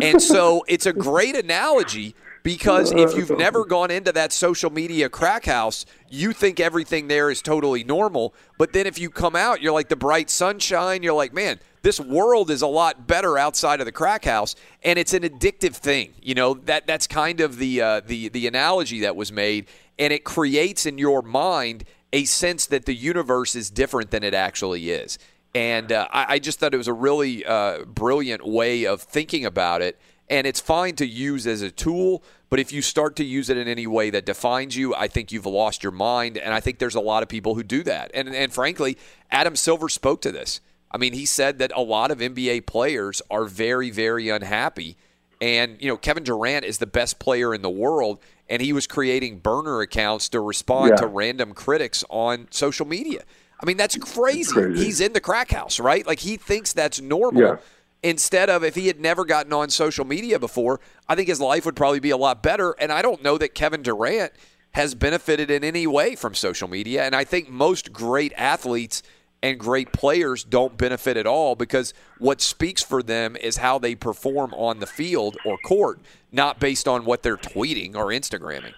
And 0.00 0.20
so 0.20 0.64
it's 0.68 0.86
a 0.86 0.92
great 0.92 1.36
analogy 1.36 2.14
because 2.42 2.92
if 2.92 3.16
you've 3.16 3.38
never 3.38 3.64
gone 3.64 3.90
into 3.90 4.12
that 4.12 4.32
social 4.32 4.70
media 4.70 5.08
crack 5.08 5.46
house, 5.46 5.86
you 6.10 6.32
think 6.32 6.60
everything 6.60 7.08
there 7.08 7.30
is 7.30 7.40
totally 7.40 7.84
normal. 7.84 8.34
But 8.58 8.72
then 8.72 8.86
if 8.86 8.98
you 8.98 9.08
come 9.08 9.34
out, 9.34 9.62
you're 9.62 9.72
like 9.72 9.88
the 9.88 9.96
bright 9.96 10.28
sunshine. 10.28 11.02
You're 11.02 11.14
like, 11.14 11.32
man, 11.32 11.58
this 11.84 12.00
world 12.00 12.50
is 12.50 12.62
a 12.62 12.66
lot 12.66 13.06
better 13.06 13.36
outside 13.36 13.78
of 13.78 13.86
the 13.86 13.92
crack 13.92 14.24
house, 14.24 14.56
and 14.82 14.98
it's 14.98 15.12
an 15.12 15.22
addictive 15.22 15.76
thing. 15.76 16.14
You 16.22 16.34
know 16.34 16.54
that 16.64 16.86
that's 16.86 17.06
kind 17.06 17.40
of 17.40 17.58
the 17.58 17.80
uh, 17.80 18.00
the 18.00 18.30
the 18.30 18.46
analogy 18.46 19.00
that 19.00 19.14
was 19.14 19.30
made, 19.30 19.66
and 19.98 20.12
it 20.12 20.24
creates 20.24 20.86
in 20.86 20.96
your 20.96 21.20
mind 21.20 21.84
a 22.12 22.24
sense 22.24 22.66
that 22.66 22.86
the 22.86 22.94
universe 22.94 23.54
is 23.54 23.70
different 23.70 24.10
than 24.10 24.24
it 24.24 24.32
actually 24.32 24.90
is. 24.90 25.18
And 25.54 25.92
uh, 25.92 26.08
I, 26.10 26.26
I, 26.30 26.38
just 26.40 26.58
thought 26.58 26.74
it 26.74 26.78
was 26.78 26.88
a 26.88 26.92
really 26.92 27.44
uh, 27.44 27.84
brilliant 27.84 28.44
way 28.44 28.86
of 28.86 29.02
thinking 29.02 29.44
about 29.44 29.82
it 29.82 30.00
and 30.28 30.46
it's 30.46 30.60
fine 30.60 30.96
to 30.96 31.06
use 31.06 31.46
as 31.46 31.62
a 31.62 31.70
tool 31.70 32.22
but 32.48 32.58
if 32.58 32.72
you 32.72 32.80
start 32.80 33.16
to 33.16 33.24
use 33.24 33.50
it 33.50 33.56
in 33.56 33.68
any 33.68 33.86
way 33.86 34.10
that 34.10 34.24
defines 34.24 34.76
you 34.76 34.94
i 34.94 35.06
think 35.06 35.30
you've 35.30 35.46
lost 35.46 35.82
your 35.82 35.92
mind 35.92 36.38
and 36.38 36.54
i 36.54 36.60
think 36.60 36.78
there's 36.78 36.94
a 36.94 37.00
lot 37.00 37.22
of 37.22 37.28
people 37.28 37.54
who 37.54 37.62
do 37.62 37.82
that 37.82 38.10
and 38.14 38.28
and 38.34 38.52
frankly 38.52 38.96
adam 39.30 39.54
silver 39.54 39.88
spoke 39.88 40.22
to 40.22 40.32
this 40.32 40.60
i 40.94 40.98
mean 40.98 41.12
he 41.12 41.26
said 41.26 41.58
that 41.58 41.70
a 41.76 41.82
lot 41.82 42.10
of 42.10 42.18
nba 42.18 42.64
players 42.64 43.20
are 43.30 43.44
very 43.44 43.90
very 43.90 44.30
unhappy 44.30 44.96
and 45.40 45.76
you 45.80 45.88
know 45.88 45.96
kevin 45.98 46.24
durant 46.24 46.64
is 46.64 46.78
the 46.78 46.86
best 46.86 47.18
player 47.18 47.54
in 47.54 47.60
the 47.60 47.70
world 47.70 48.18
and 48.48 48.62
he 48.62 48.72
was 48.72 48.86
creating 48.86 49.38
burner 49.38 49.80
accounts 49.80 50.30
to 50.30 50.40
respond 50.40 50.90
yeah. 50.90 50.96
to 50.96 51.06
random 51.06 51.52
critics 51.52 52.02
on 52.08 52.48
social 52.50 52.86
media 52.86 53.22
I 53.60 53.66
mean, 53.66 53.76
that's 53.76 53.96
crazy. 53.96 54.52
crazy. 54.52 54.84
He's 54.84 55.00
in 55.00 55.14
the 55.14 55.20
crack 55.20 55.52
house, 55.52 55.80
right? 55.80 56.06
Like 56.06 56.18
he 56.18 56.36
thinks 56.36 56.74
that's 56.74 57.00
normal. 57.00 57.40
Yeah 57.40 57.56
instead 58.04 58.50
of 58.50 58.62
if 58.62 58.74
he 58.74 58.86
had 58.86 59.00
never 59.00 59.24
gotten 59.24 59.52
on 59.52 59.70
social 59.70 60.04
media 60.04 60.38
before, 60.38 60.78
I 61.08 61.16
think 61.16 61.26
his 61.26 61.40
life 61.40 61.64
would 61.64 61.74
probably 61.74 62.00
be 62.00 62.10
a 62.10 62.16
lot 62.16 62.42
better. 62.42 62.72
And 62.78 62.92
I 62.92 63.00
don't 63.00 63.22
know 63.22 63.38
that 63.38 63.54
Kevin 63.54 63.82
Durant 63.82 64.30
has 64.72 64.94
benefited 64.94 65.50
in 65.50 65.64
any 65.64 65.86
way 65.86 66.14
from 66.14 66.34
social 66.34 66.68
media. 66.68 67.04
And 67.04 67.16
I 67.16 67.24
think 67.24 67.48
most 67.48 67.92
great 67.92 68.32
athletes 68.36 69.02
and 69.44 69.60
great 69.60 69.92
players 69.92 70.42
don't 70.42 70.78
benefit 70.78 71.18
at 71.18 71.26
all 71.26 71.54
because 71.54 71.92
what 72.18 72.40
speaks 72.40 72.82
for 72.82 73.02
them 73.02 73.36
is 73.36 73.58
how 73.58 73.78
they 73.78 73.94
perform 73.94 74.54
on 74.54 74.80
the 74.80 74.86
field 74.86 75.36
or 75.44 75.58
court, 75.58 76.00
not 76.32 76.58
based 76.58 76.88
on 76.88 77.04
what 77.04 77.22
they're 77.22 77.36
tweeting 77.36 77.94
or 77.94 78.06
Instagramming. 78.06 78.72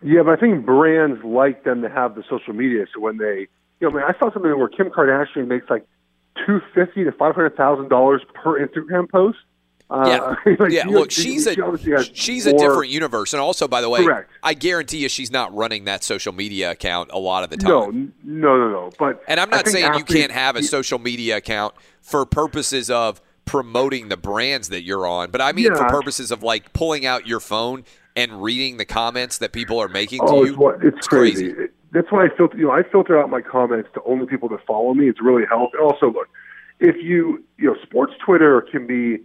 Yeah, 0.00 0.22
but 0.22 0.38
I 0.38 0.40
think 0.40 0.64
brands 0.64 1.24
like 1.24 1.64
them 1.64 1.82
to 1.82 1.88
have 1.88 2.14
the 2.14 2.22
social 2.30 2.52
media. 2.54 2.86
So 2.94 3.00
when 3.00 3.16
they, 3.16 3.48
you 3.80 3.90
know, 3.90 3.98
I, 3.98 4.10
I 4.10 4.18
saw 4.20 4.32
something 4.32 4.56
where 4.56 4.68
Kim 4.68 4.88
Kardashian 4.88 5.48
makes 5.48 5.68
like 5.68 5.84
two 6.46 6.60
fifty 6.72 7.02
to 7.02 7.10
five 7.10 7.34
hundred 7.34 7.56
thousand 7.56 7.88
dollars 7.88 8.22
per 8.32 8.64
Instagram 8.64 9.10
post. 9.10 9.38
Uh, 9.90 10.34
yeah, 10.44 10.52
like 10.58 10.72
yeah. 10.72 10.86
Look, 10.86 11.10
she's 11.10 11.46
a 11.46 11.54
she's 12.12 12.46
more... 12.46 12.54
a 12.54 12.58
different 12.58 12.90
universe, 12.90 13.32
and 13.32 13.40
also, 13.40 13.66
by 13.66 13.80
the 13.80 13.88
way, 13.88 14.04
Correct. 14.04 14.30
I 14.42 14.54
guarantee 14.54 14.98
you, 14.98 15.08
she's 15.08 15.30
not 15.30 15.54
running 15.54 15.84
that 15.84 16.04
social 16.04 16.32
media 16.32 16.70
account 16.72 17.10
a 17.12 17.18
lot 17.18 17.42
of 17.42 17.50
the 17.50 17.56
time. 17.56 17.70
No, 17.70 17.90
no, 18.22 18.58
no, 18.58 18.70
no. 18.70 18.90
But 18.98 19.22
and 19.26 19.40
I'm 19.40 19.48
not 19.48 19.66
saying 19.66 19.86
athletes, 19.86 20.10
you 20.10 20.20
can't 20.20 20.32
have 20.32 20.56
a 20.56 20.62
social 20.62 20.98
media 20.98 21.38
account 21.38 21.74
for 22.02 22.26
purposes 22.26 22.90
of 22.90 23.22
promoting 23.46 24.08
the 24.08 24.16
brands 24.18 24.68
that 24.68 24.82
you're 24.82 25.06
on, 25.06 25.30
but 25.30 25.40
I 25.40 25.52
mean 25.52 25.66
yeah. 25.66 25.76
for 25.76 25.88
purposes 25.88 26.30
of 26.30 26.42
like 26.42 26.74
pulling 26.74 27.06
out 27.06 27.26
your 27.26 27.40
phone 27.40 27.84
and 28.14 28.42
reading 28.42 28.76
the 28.76 28.84
comments 28.84 29.38
that 29.38 29.52
people 29.52 29.78
are 29.78 29.88
making 29.88 30.20
oh, 30.22 30.44
to 30.44 30.50
you. 30.50 30.68
It's, 30.68 30.84
it's, 30.84 30.96
it's 30.98 31.06
crazy. 31.08 31.52
crazy 31.52 31.68
that's 31.92 32.10
why 32.12 32.26
I 32.26 32.28
filter. 32.36 32.56
You 32.56 32.66
know, 32.66 32.72
I 32.72 32.82
filter 32.82 33.18
out 33.18 33.30
my 33.30 33.40
comments 33.40 33.88
to 33.94 34.02
only 34.04 34.26
people 34.26 34.48
that 34.50 34.64
follow 34.66 34.94
me. 34.94 35.08
It's 35.08 35.22
really 35.22 35.44
helped. 35.48 35.74
And 35.74 35.82
also, 35.82 36.10
look, 36.12 36.28
if 36.80 36.96
you 37.02 37.44
you 37.56 37.68
know, 37.68 37.76
sports 37.82 38.12
Twitter 38.24 38.60
can 38.60 38.86
be 38.86 39.18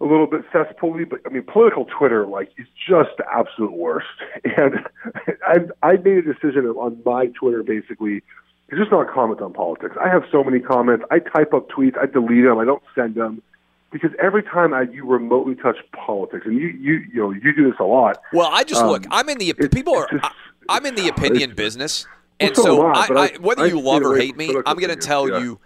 a 0.00 0.04
little 0.04 0.26
bit 0.26 0.42
cesspoolly, 0.50 1.08
but 1.08 1.20
I 1.26 1.28
mean, 1.28 1.42
political 1.42 1.84
Twitter 1.84 2.26
like 2.26 2.50
is 2.56 2.66
just 2.88 3.10
the 3.18 3.24
absolute 3.32 3.72
worst. 3.72 4.06
And 4.56 4.80
I 5.46 5.86
I 5.86 5.96
made 5.96 6.18
a 6.18 6.22
decision 6.22 6.66
on 6.66 7.00
my 7.04 7.26
Twitter 7.26 7.62
basically 7.62 8.22
to 8.70 8.76
just 8.76 8.90
not 8.90 9.12
comment 9.12 9.40
on 9.40 9.52
politics. 9.52 9.96
I 10.02 10.08
have 10.08 10.24
so 10.30 10.42
many 10.42 10.60
comments. 10.60 11.04
I 11.10 11.18
type 11.18 11.52
up 11.52 11.68
tweets. 11.68 11.98
I 11.98 12.06
delete 12.06 12.44
them. 12.44 12.58
I 12.58 12.64
don't 12.64 12.82
send 12.94 13.14
them 13.14 13.42
because 13.90 14.10
every 14.22 14.42
time 14.42 14.72
I, 14.72 14.82
you 14.82 15.04
remotely 15.06 15.54
touch 15.54 15.76
politics, 15.92 16.46
and 16.46 16.56
you 16.56 16.68
you 16.68 17.04
you 17.12 17.20
know 17.20 17.30
you 17.32 17.52
do 17.54 17.70
this 17.70 17.78
a 17.80 17.84
lot. 17.84 18.18
Well, 18.32 18.48
I 18.50 18.64
just 18.64 18.82
um, 18.82 18.88
look. 18.88 19.04
I'm 19.10 19.28
in 19.28 19.38
the 19.38 19.52
people 19.54 19.96
are. 19.96 20.08
Just, 20.10 20.24
I'm 20.68 20.86
in 20.86 20.94
the 20.94 21.08
opinion 21.08 21.54
business, 21.54 22.06
and 22.38 22.52
well, 22.56 22.64
so, 22.64 22.86
I, 22.86 23.06
I, 23.10 23.38
whether 23.40 23.66
you 23.66 23.80
love 23.80 24.02
or 24.02 24.16
hate 24.16 24.36
me, 24.36 24.54
I'm 24.66 24.76
going 24.76 24.90
to 24.90 24.96
tell 24.96 25.28
yeah. 25.28 25.38
you 25.38 25.60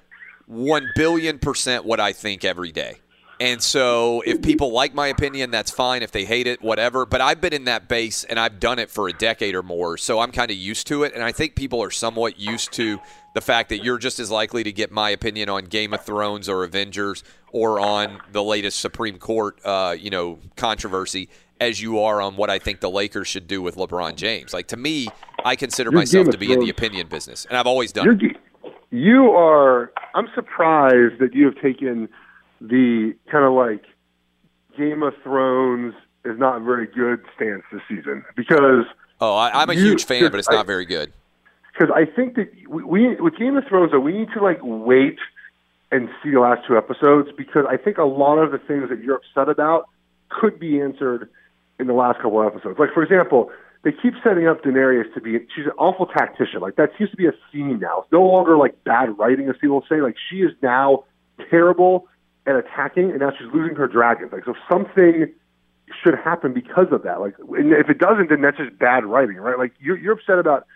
one 0.46 0.88
billion 0.96 1.38
percent 1.38 1.84
what 1.84 2.00
I 2.00 2.12
think 2.12 2.44
every 2.44 2.72
day. 2.72 2.98
And 3.40 3.62
so 3.62 4.22
if 4.26 4.42
people 4.42 4.70
like 4.72 4.94
my 4.94 5.08
opinion, 5.08 5.50
that's 5.50 5.70
fine. 5.70 6.02
If 6.02 6.12
they 6.12 6.24
hate 6.24 6.46
it, 6.46 6.62
whatever. 6.62 7.04
But 7.04 7.20
I've 7.20 7.40
been 7.40 7.52
in 7.52 7.64
that 7.64 7.88
base 7.88 8.24
and 8.24 8.38
I've 8.38 8.60
done 8.60 8.78
it 8.78 8.90
for 8.90 9.08
a 9.08 9.12
decade 9.12 9.54
or 9.54 9.62
more. 9.62 9.96
So 9.96 10.20
I'm 10.20 10.32
kind 10.32 10.50
of 10.50 10.56
used 10.56 10.86
to 10.88 11.02
it. 11.02 11.14
And 11.14 11.22
I 11.22 11.32
think 11.32 11.54
people 11.56 11.82
are 11.82 11.90
somewhat 11.90 12.38
used 12.38 12.72
to 12.74 13.00
the 13.34 13.40
fact 13.40 13.68
that 13.70 13.82
you're 13.82 13.98
just 13.98 14.20
as 14.20 14.30
likely 14.30 14.62
to 14.62 14.72
get 14.72 14.92
my 14.92 15.10
opinion 15.10 15.48
on 15.48 15.64
Game 15.64 15.92
of 15.92 16.04
Thrones 16.04 16.48
or 16.48 16.62
Avengers 16.62 17.24
or 17.50 17.80
on 17.80 18.20
the 18.32 18.42
latest 18.42 18.80
Supreme 18.80 19.18
Court, 19.18 19.58
uh, 19.64 19.96
you 19.98 20.10
know, 20.10 20.38
controversy 20.56 21.28
as 21.60 21.80
you 21.80 22.00
are 22.00 22.20
on 22.20 22.36
what 22.36 22.50
I 22.50 22.58
think 22.58 22.80
the 22.80 22.90
Lakers 22.90 23.28
should 23.28 23.46
do 23.46 23.62
with 23.62 23.76
LeBron 23.76 24.16
James. 24.16 24.52
Like 24.52 24.68
to 24.68 24.76
me, 24.76 25.08
I 25.44 25.56
consider 25.56 25.90
Your 25.90 26.00
myself 26.00 26.30
to 26.30 26.38
be 26.38 26.52
in 26.52 26.60
the 26.60 26.70
opinion 26.70 27.08
business, 27.08 27.44
and 27.46 27.56
I've 27.56 27.66
always 27.66 27.92
done. 27.92 28.20
It. 28.20 28.36
you 28.90 29.30
are. 29.30 29.92
I'm 30.14 30.28
surprised 30.34 31.18
that 31.20 31.30
you 31.32 31.46
have 31.46 31.56
taken 31.60 32.08
the 32.68 33.14
kind 33.30 33.44
of 33.44 33.52
like 33.52 33.84
Game 34.76 35.02
of 35.02 35.14
Thrones 35.22 35.94
is 36.24 36.38
not 36.38 36.56
a 36.56 36.64
very 36.64 36.86
good 36.86 37.20
stance 37.36 37.62
this 37.72 37.82
season 37.88 38.24
because 38.36 38.84
Oh, 39.20 39.34
I, 39.34 39.62
I'm 39.62 39.70
a 39.70 39.74
You- 39.74 39.82
huge 39.84 40.04
fan, 40.06 40.30
but 40.30 40.38
it's 40.38 40.48
I- 40.50 40.54
not 40.54 40.66
very 40.66 40.84
good. 40.84 41.12
because 41.72 41.94
I 41.94 42.04
think 42.04 42.34
that 42.36 42.50
we, 42.68 42.82
we 42.82 43.14
with 43.16 43.36
Game 43.36 43.56
of 43.56 43.64
Thrones 43.68 43.92
though 43.92 44.00
we 44.00 44.12
need 44.12 44.28
to 44.34 44.42
like 44.42 44.58
wait 44.62 45.18
and 45.92 46.08
see 46.22 46.30
the 46.30 46.40
last 46.40 46.66
two 46.66 46.76
episodes 46.76 47.28
because 47.36 47.64
I 47.68 47.76
think 47.76 47.98
a 47.98 48.04
lot 48.04 48.38
of 48.38 48.50
the 48.50 48.58
things 48.58 48.88
that 48.88 49.00
you're 49.02 49.16
upset 49.16 49.48
about 49.48 49.88
could 50.30 50.58
be 50.58 50.80
answered 50.80 51.28
in 51.78 51.86
the 51.86 51.92
last 51.92 52.16
couple 52.20 52.40
of 52.40 52.46
episodes. 52.46 52.78
Like 52.78 52.92
for 52.92 53.02
example, 53.02 53.50
they 53.82 53.92
keep 53.92 54.14
setting 54.24 54.48
up 54.48 54.62
Daenerys 54.64 55.12
to 55.14 55.20
be 55.20 55.38
she's 55.54 55.66
an 55.66 55.72
awful 55.78 56.06
tactician. 56.06 56.60
Like 56.60 56.76
that 56.76 56.90
seems 56.98 57.10
to 57.10 57.16
be 57.16 57.26
a 57.26 57.32
theme 57.52 57.78
now. 57.78 58.00
It's 58.02 58.12
no 58.12 58.22
longer 58.24 58.56
like 58.56 58.82
bad 58.84 59.16
writing 59.18 59.48
as 59.48 59.56
people 59.60 59.84
say. 59.88 60.00
Like 60.00 60.16
she 60.30 60.38
is 60.38 60.52
now 60.62 61.04
terrible 61.50 62.08
at 62.46 62.56
attacking 62.56 63.10
and 63.10 63.20
now 63.20 63.30
she's 63.30 63.48
losing 63.52 63.76
her 63.76 63.86
dragons. 63.88 64.32
Like 64.32 64.44
so 64.44 64.54
something 64.70 65.32
should 66.02 66.14
happen 66.14 66.52
because 66.52 66.88
of 66.92 67.02
that. 67.02 67.20
Like 67.20 67.34
and 67.38 67.72
if 67.72 67.88
it 67.88 67.98
doesn't 67.98 68.28
then 68.30 68.40
that's 68.42 68.56
just 68.56 68.78
bad 68.78 69.04
writing, 69.04 69.36
right? 69.36 69.58
Like 69.58 69.72
you're 69.80 69.98
you're 69.98 70.14
upset 70.14 70.38
about 70.38 70.66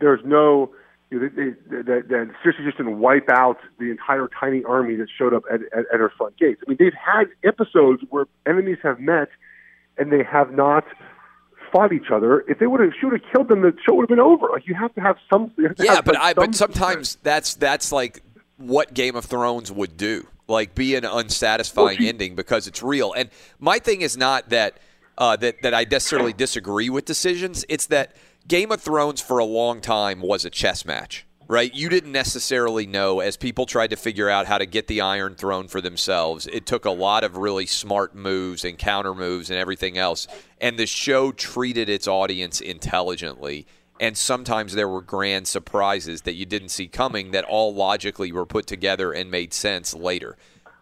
there's 0.00 0.20
no 0.24 0.72
you 1.10 1.20
know, 1.20 1.28
they, 1.28 1.44
they, 1.44 1.82
that, 1.82 2.08
that 2.08 2.30
seriously 2.42 2.64
just 2.64 2.78
didn't 2.78 2.98
wipe 2.98 3.28
out 3.30 3.58
the 3.78 3.90
entire 3.90 4.28
tiny 4.40 4.64
army 4.64 4.96
that 4.96 5.08
showed 5.16 5.34
up 5.34 5.42
at, 5.52 5.60
at, 5.76 5.84
at 5.92 6.00
her 6.00 6.10
front 6.16 6.38
gates. 6.38 6.62
I 6.66 6.70
mean, 6.70 6.78
they've 6.80 6.94
had 6.94 7.24
episodes 7.44 8.02
where 8.08 8.24
enemies 8.46 8.78
have 8.82 8.98
met 8.98 9.28
and 9.98 10.10
they 10.10 10.22
have 10.24 10.52
not 10.52 10.84
fought 11.70 11.92
each 11.92 12.10
other. 12.10 12.44
If 12.48 12.58
they 12.58 12.66
would 12.66 12.80
have, 12.80 12.92
she 12.98 13.06
would 13.06 13.20
have 13.20 13.30
killed 13.32 13.48
them, 13.48 13.60
the 13.60 13.72
show 13.86 13.94
would 13.94 14.02
have 14.04 14.08
been 14.08 14.20
over. 14.20 14.48
Like 14.50 14.66
you 14.66 14.74
have 14.74 14.94
to 14.94 15.00
have 15.00 15.16
some. 15.30 15.50
to 15.56 15.74
Yeah, 15.78 15.96
have, 15.96 16.04
but 16.04 16.14
like, 16.14 16.22
I 16.22 16.28
some- 16.32 16.46
but 16.46 16.54
sometimes 16.54 17.16
that's 17.22 17.54
that's 17.54 17.92
like 17.92 18.22
what 18.56 18.94
Game 18.94 19.14
of 19.14 19.24
Thrones 19.26 19.70
would 19.70 19.96
do, 19.96 20.26
like 20.52 20.74
be 20.74 20.94
an 20.94 21.04
unsatisfying 21.04 21.98
ending 22.00 22.36
because 22.36 22.68
it's 22.68 22.82
real. 22.82 23.12
And 23.12 23.30
my 23.58 23.78
thing 23.78 24.02
is 24.02 24.16
not 24.16 24.50
that 24.50 24.78
uh, 25.18 25.36
that 25.36 25.62
that 25.62 25.74
I 25.74 25.84
necessarily 25.84 26.32
disagree 26.32 26.90
with 26.90 27.04
decisions. 27.04 27.64
It's 27.68 27.86
that 27.86 28.14
Game 28.46 28.70
of 28.70 28.80
Thrones 28.80 29.20
for 29.20 29.38
a 29.38 29.44
long 29.44 29.80
time 29.80 30.20
was 30.20 30.44
a 30.44 30.50
chess 30.50 30.84
match. 30.84 31.26
Right, 31.48 31.74
you 31.74 31.90
didn't 31.90 32.12
necessarily 32.12 32.86
know 32.86 33.20
as 33.20 33.36
people 33.36 33.66
tried 33.66 33.90
to 33.90 33.96
figure 33.96 34.30
out 34.30 34.46
how 34.46 34.56
to 34.58 34.64
get 34.64 34.86
the 34.86 35.02
Iron 35.02 35.34
Throne 35.34 35.68
for 35.68 35.82
themselves. 35.82 36.46
It 36.46 36.64
took 36.64 36.86
a 36.86 36.90
lot 36.90 37.24
of 37.24 37.36
really 37.36 37.66
smart 37.66 38.14
moves 38.14 38.64
and 38.64 38.78
counter 38.78 39.12
moves 39.12 39.50
and 39.50 39.58
everything 39.58 39.98
else. 39.98 40.28
And 40.60 40.78
the 40.78 40.86
show 40.86 41.30
treated 41.32 41.90
its 41.90 42.08
audience 42.08 42.60
intelligently 42.62 43.66
and 44.00 44.16
sometimes 44.16 44.74
there 44.74 44.88
were 44.88 45.02
grand 45.02 45.46
surprises 45.46 46.22
that 46.22 46.34
you 46.34 46.46
didn't 46.46 46.70
see 46.70 46.88
coming 46.88 47.30
that 47.30 47.44
all 47.44 47.74
logically 47.74 48.32
were 48.32 48.46
put 48.46 48.66
together 48.66 49.12
and 49.12 49.30
made 49.30 49.52
sense 49.52 49.94
later. 49.94 50.36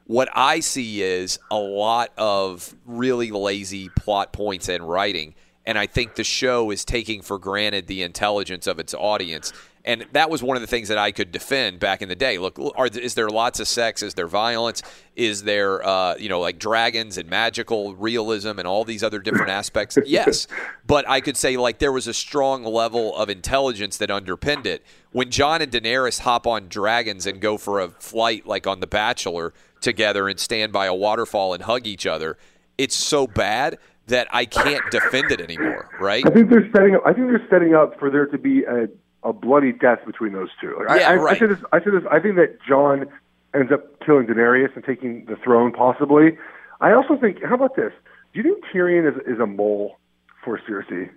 What 0.06 0.28
I 0.34 0.61
see 0.61 1.02
is 1.02 1.38
a 1.50 1.58
lot 1.58 2.11
of 2.16 2.74
really 2.84 3.30
lazy 3.30 3.88
plot 3.90 4.32
points 4.32 4.68
and 4.68 4.88
writing, 4.88 5.34
and 5.71 5.79
I 5.79 5.87
think 5.87 6.16
the 6.16 6.25
show 6.25 6.73
is 6.73 6.85
taking 6.85 7.23
for 7.23 7.39
granted 7.39 7.87
the 7.87 8.03
intelligence 8.03 8.66
of 8.66 8.81
its 8.81 8.93
audience. 8.93 9.53
And 9.85 10.05
that 10.11 10.29
was 10.29 10.43
one 10.43 10.57
of 10.57 10.62
the 10.62 10.66
things 10.66 10.89
that 10.89 10.99
I 10.99 11.12
could 11.12 11.31
defend 11.31 11.79
back 11.79 12.03
in 12.03 12.09
the 12.09 12.16
day. 12.16 12.39
Look, 12.39 12.59
are, 12.75 12.89
is 12.89 13.14
there 13.14 13.29
lots 13.29 13.61
of 13.61 13.68
sex? 13.68 14.03
Is 14.03 14.14
there 14.14 14.27
violence? 14.27 14.83
Is 15.14 15.45
there, 15.45 15.87
uh, 15.87 16.16
you 16.16 16.29
know, 16.29 16.41
like 16.41 16.59
dragons 16.59 17.18
and 17.18 17.31
magical 17.31 17.95
realism 17.95 18.59
and 18.59 18.66
all 18.66 18.85
these 18.85 19.05
other 19.05 19.21
different 19.21 19.51
aspects? 19.51 19.97
Yes. 20.07 20.49
But 20.89 21.09
I 21.09 21.21
could 21.21 21.37
say, 21.37 21.57
like, 21.57 21.79
there 21.79 21.93
was 21.93 22.09
a 22.09 22.14
strong 22.14 22.64
level 22.64 23.14
of 23.14 23.31
intelligence 23.31 23.97
that 23.99 24.11
underpinned 24.11 24.66
it. 24.66 24.85
When 25.12 25.31
Jon 25.31 25.62
and 25.62 25.71
Daenerys 25.71 26.18
hop 26.18 26.49
on 26.49 26.66
dragons 26.66 27.27
and 27.27 27.41
go 27.41 27.57
for 27.59 27.79
a 27.79 27.91
flight, 27.91 28.45
like 28.45 28.66
on 28.66 28.81
The 28.81 28.89
Bachelor, 28.89 29.55
together 29.81 30.29
and 30.29 30.41
stand 30.41 30.73
by 30.73 30.87
a 30.87 30.95
waterfall 30.95 31.55
and 31.55 31.62
hug 31.62 31.87
each 31.87 32.07
other, 32.07 32.39
it's 32.77 32.97
so 32.97 33.29
bad 33.29 33.79
that 34.11 34.28
I 34.30 34.44
can't 34.44 34.82
defend 34.90 35.30
it 35.32 35.40
anymore, 35.40 35.88
right? 36.00 36.24
I 36.26 36.30
think 36.30 36.50
they're 36.50 36.70
setting 36.74 36.94
up. 36.94 37.02
I 37.06 37.12
think 37.12 37.28
they're 37.28 37.46
setting 37.50 37.74
up 37.74 37.98
for 37.98 38.11
there 38.11 38.26
to 38.26 38.38
be 38.38 38.64
a, 38.64 38.88
a 39.22 39.32
bloody 39.32 39.72
death 39.72 40.00
between 40.06 40.32
those 40.32 40.48
two. 40.61 40.76
Like, 40.86 41.00
Yeah, 41.00 41.08
I, 41.08 41.12
I, 41.12 41.16
right. 41.16 41.36
I 41.36 41.38
said 41.38 41.50
this. 41.50 41.58
I 41.72 41.78
said 41.82 41.92
this. 41.94 42.04
I 42.11 42.20
think 42.20 42.36
that 42.36 42.58
Jon 42.66 43.06
ends 43.54 43.72
up 43.72 43.98
killing 44.04 44.26
Daenerys 44.26 44.74
and 44.74 44.84
taking 44.84 45.24
the 45.26 45.36
throne, 45.36 45.72
possibly. 45.72 46.38
I 46.80 46.92
also 46.92 47.16
think. 47.16 47.42
How 47.42 47.54
about 47.54 47.76
this? 47.76 47.92
Do 48.32 48.40
you 48.40 48.42
think 48.42 48.64
Tyrion 48.72 49.11
is 49.11 49.20
is 49.26 49.40
a 49.40 49.46
mole 49.46 49.98
for 50.44 50.58
Cersei? 50.58 51.11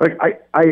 Like 0.00 0.16
I, 0.20 0.38
I, 0.54 0.64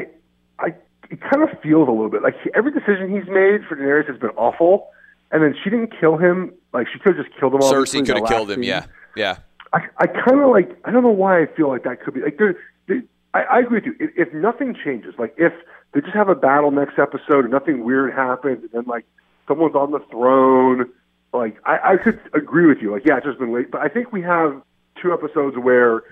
I. 0.58 0.74
It 1.08 1.20
kind 1.20 1.42
of 1.42 1.50
feels 1.62 1.86
a 1.88 1.92
little 1.92 2.10
bit 2.10 2.22
like 2.22 2.34
he, 2.42 2.50
every 2.54 2.72
decision 2.72 3.10
he's 3.10 3.28
made 3.28 3.64
for 3.68 3.76
Daenerys 3.76 4.08
has 4.08 4.18
been 4.18 4.30
awful, 4.30 4.88
and 5.30 5.42
then 5.42 5.54
she 5.62 5.70
didn't 5.70 5.92
kill 5.98 6.16
him. 6.16 6.52
Like 6.72 6.88
she 6.92 6.98
could 6.98 7.16
have 7.16 7.24
just 7.26 7.38
killed 7.38 7.54
him. 7.54 7.62
obviously, 7.62 8.00
Cersei 8.00 8.06
could 8.06 8.16
have 8.18 8.28
killed 8.28 8.50
him. 8.50 8.56
scene. 8.56 8.68
Yeah, 8.68 8.86
yeah. 9.16 9.38
I, 9.76 10.04
I 10.04 10.06
kind 10.06 10.40
of 10.40 10.50
like. 10.50 10.70
I 10.84 10.90
don't 10.90 11.02
know 11.02 11.10
why 11.10 11.42
I 11.42 11.46
feel 11.46 11.68
like 11.68 11.84
that 11.84 12.00
could 12.02 12.14
be 12.14 12.20
like. 12.20 12.38
There, 12.38 12.56
there, 12.88 13.02
I, 13.34 13.42
I 13.42 13.58
agree 13.60 13.80
with 13.80 13.86
you. 13.86 13.96
If, 14.00 14.28
if 14.28 14.34
nothing 14.34 14.74
changes, 14.82 15.14
like 15.18 15.34
if 15.36 15.52
they 15.92 16.00
just 16.00 16.14
have 16.14 16.28
a 16.28 16.34
battle 16.34 16.70
next 16.70 16.98
episode 16.98 17.44
and 17.44 17.50
nothing 17.50 17.84
weird 17.84 18.14
happens, 18.14 18.62
and 18.62 18.70
then 18.72 18.84
like 18.86 19.04
someone's 19.46 19.74
on 19.74 19.90
the 19.90 20.00
throne, 20.10 20.90
like 21.34 21.58
I, 21.66 21.92
I 21.92 21.96
could 22.02 22.18
agree 22.32 22.66
with 22.66 22.78
you. 22.80 22.92
Like 22.92 23.04
yeah, 23.04 23.18
it's 23.18 23.26
just 23.26 23.38
been 23.38 23.52
late, 23.52 23.70
but 23.70 23.82
I 23.82 23.88
think 23.88 24.12
we 24.12 24.22
have 24.22 24.62
two 25.02 25.12
episodes 25.12 25.56
where 25.58 26.02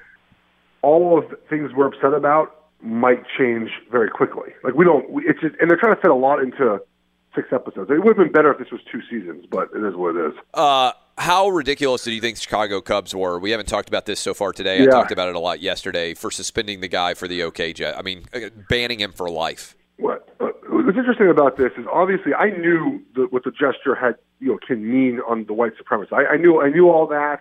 all 0.83 1.19
of 1.19 1.31
the 1.31 1.37
things 1.49 1.73
we're 1.75 1.87
upset 1.87 2.13
about 2.13 2.67
might 2.83 3.23
change 3.39 3.71
very 3.91 4.11
quickly. 4.11 4.51
Like 4.63 4.75
we 4.75 4.85
don't. 4.85 5.07
It's 5.25 5.41
just, 5.41 5.55
and 5.59 5.71
they're 5.71 5.79
trying 5.79 5.95
to 5.97 6.01
fit 6.03 6.11
a 6.11 6.15
lot 6.15 6.41
into 6.41 6.81
six 7.35 7.49
episodes. 7.51 7.91
It 7.91 8.05
would 8.05 8.17
have 8.19 8.27
been 8.27 8.33
better 8.33 8.53
if 8.53 8.59
this 8.59 8.71
was 8.71 8.83
two 8.93 9.01
seasons, 9.11 9.47
but 9.51 9.71
it 9.75 9.83
is 9.83 9.97
what 9.97 10.17
it 10.17 10.27
is. 10.27 10.35
Uh, 10.53 10.93
how 11.17 11.49
ridiculous 11.49 12.03
do 12.05 12.13
you 12.13 12.21
think 12.21 12.37
Chicago 12.37 12.81
Cubs 12.81 13.15
were? 13.15 13.39
We 13.39 13.51
haven't 13.51 13.69
talked 13.69 13.89
about 13.89 14.07
this 14.07 14.19
so 14.21 14.35
far 14.35 14.53
today. 14.53 14.83
I 14.83 14.87
talked 14.87 15.13
about 15.13 15.29
it 15.29 15.37
a 15.37 15.39
lot 15.39 15.61
yesterday 15.61 16.15
for 16.15 16.31
suspending 16.31 16.81
the 16.81 16.89
guy 16.89 17.15
for 17.15 17.29
the 17.29 17.43
OK 17.45 17.73
jet. 17.73 17.97
I 17.97 18.03
mean, 18.03 18.25
uh, 18.35 18.51
banning 18.69 19.01
him 19.01 19.13
for 19.13 19.31
life. 19.31 19.77
What 19.97 20.29
uh, 20.41 20.49
what's 20.69 20.99
interesting 20.99 21.29
about 21.29 21.57
this 21.57 21.71
is 21.77 21.87
obviously 21.93 22.35
I 22.35 22.51
knew 22.51 23.01
the, 23.15 23.23
what 23.31 23.45
the 23.45 23.53
gesture 23.53 23.95
had 23.95 24.17
you 24.41 24.49
know 24.49 24.59
can 24.67 24.91
mean 24.91 25.21
on 25.29 25.45
the 25.47 25.53
white 25.53 25.73
supremacists. 25.79 26.13
I, 26.13 26.35
I 26.35 26.37
knew 26.37 26.61
I 26.61 26.69
knew 26.69 26.91
all 26.91 27.07
that, 27.07 27.41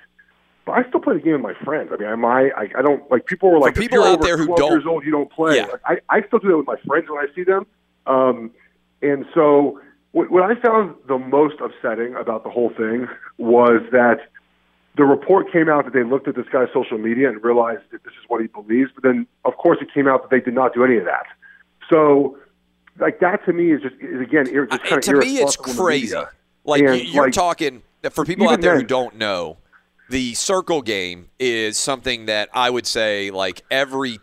but 0.66 0.74
I 0.74 0.88
still 0.88 1.00
play 1.00 1.16
the 1.16 1.22
game 1.22 1.34
with 1.34 1.42
my 1.42 1.66
friends. 1.66 1.90
I 1.92 1.98
mean, 1.98 2.10
am 2.10 2.24
I? 2.26 2.52
I, 2.56 2.70
I 2.78 2.82
don't 2.84 3.10
like 3.10 3.26
people 3.26 3.50
were 3.50 3.60
like 3.60 3.74
if 3.76 3.80
people 3.80 4.04
out 4.04 4.22
there 4.22 4.38
who 4.38 4.56
don't- 4.56 4.72
years 4.72 4.86
old, 4.86 5.04
you 5.04 5.12
don't 5.12 5.32
play. 5.32 5.56
Yeah. 5.58 5.66
Like, 5.66 5.82
I 5.86 6.18
I 6.18 6.28
still 6.28 6.40
do 6.40 6.50
that 6.50 6.58
with 6.58 6.68
my 6.68 6.78
friends 6.86 7.08
when 7.10 7.18
I 7.18 7.34
see 7.34 7.44
them. 7.44 7.66
Um, 8.06 8.52
and 9.02 9.26
so 9.34 9.80
what, 10.14 10.32
what 10.32 10.44
I 10.44 10.56
found 10.60 10.96
the 11.08 11.18
most 11.18 11.56
upsetting 11.60 12.16
about 12.16 12.44
the 12.44 12.50
whole 12.50 12.70
thing 12.70 13.08
was 13.38 13.82
that 13.92 14.30
the 14.96 15.04
report 15.04 15.52
came 15.52 15.70
out 15.70 15.86
that 15.86 15.94
they 15.94 16.04
looked 16.04 16.28
at 16.28 16.36
this 16.36 16.46
guy's 16.52 16.68
social 16.74 16.98
media 17.00 17.28
and 17.30 17.44
realized 17.44 17.82
that 17.92 18.04
this 18.04 18.14
is 18.14 18.30
what 18.30 18.40
he 18.42 18.48
believes. 18.48 18.92
But 18.94 19.04
then, 19.04 19.28
of 19.44 19.58
course, 19.58 19.80
it 19.82 19.92
came 19.94 20.08
out 20.08 20.22
that 20.22 20.30
they 20.30 20.40
did 20.40 20.54
not 20.54 20.74
do 20.74 20.84
any 20.86 20.98
of 20.98 21.06
that. 21.06 21.26
So, 21.92 22.38
like 23.00 23.20
that 23.20 23.44
to 23.46 23.54
me 23.54 23.72
is 23.72 23.82
just 23.82 23.96
is 24.00 24.22
again 24.22 24.48
ir- 24.48 24.68
just 24.68 24.84
kind 24.84 25.00
of 25.00 25.02
to 25.06 25.16
me, 25.18 25.38
it's 25.40 25.58
crazy. 25.58 26.16
Like 26.64 26.84
And, 26.84 26.96
you- 27.00 27.06
you're 27.12 27.24
like, 27.26 27.34
talking 27.34 27.82
for 28.12 28.24
people 28.24 28.48
out 28.50 28.62
there 28.62 28.78
who 28.78 28.84
don't 28.84 29.16
know, 29.16 29.58
the 30.10 30.36
circle 30.36 30.84
game 30.84 31.30
is 31.40 31.76
something 31.78 32.28
that 32.28 32.50
I 32.54 32.70
would 32.70 32.86
say 32.86 33.32
like 33.32 33.64
every 33.72 34.20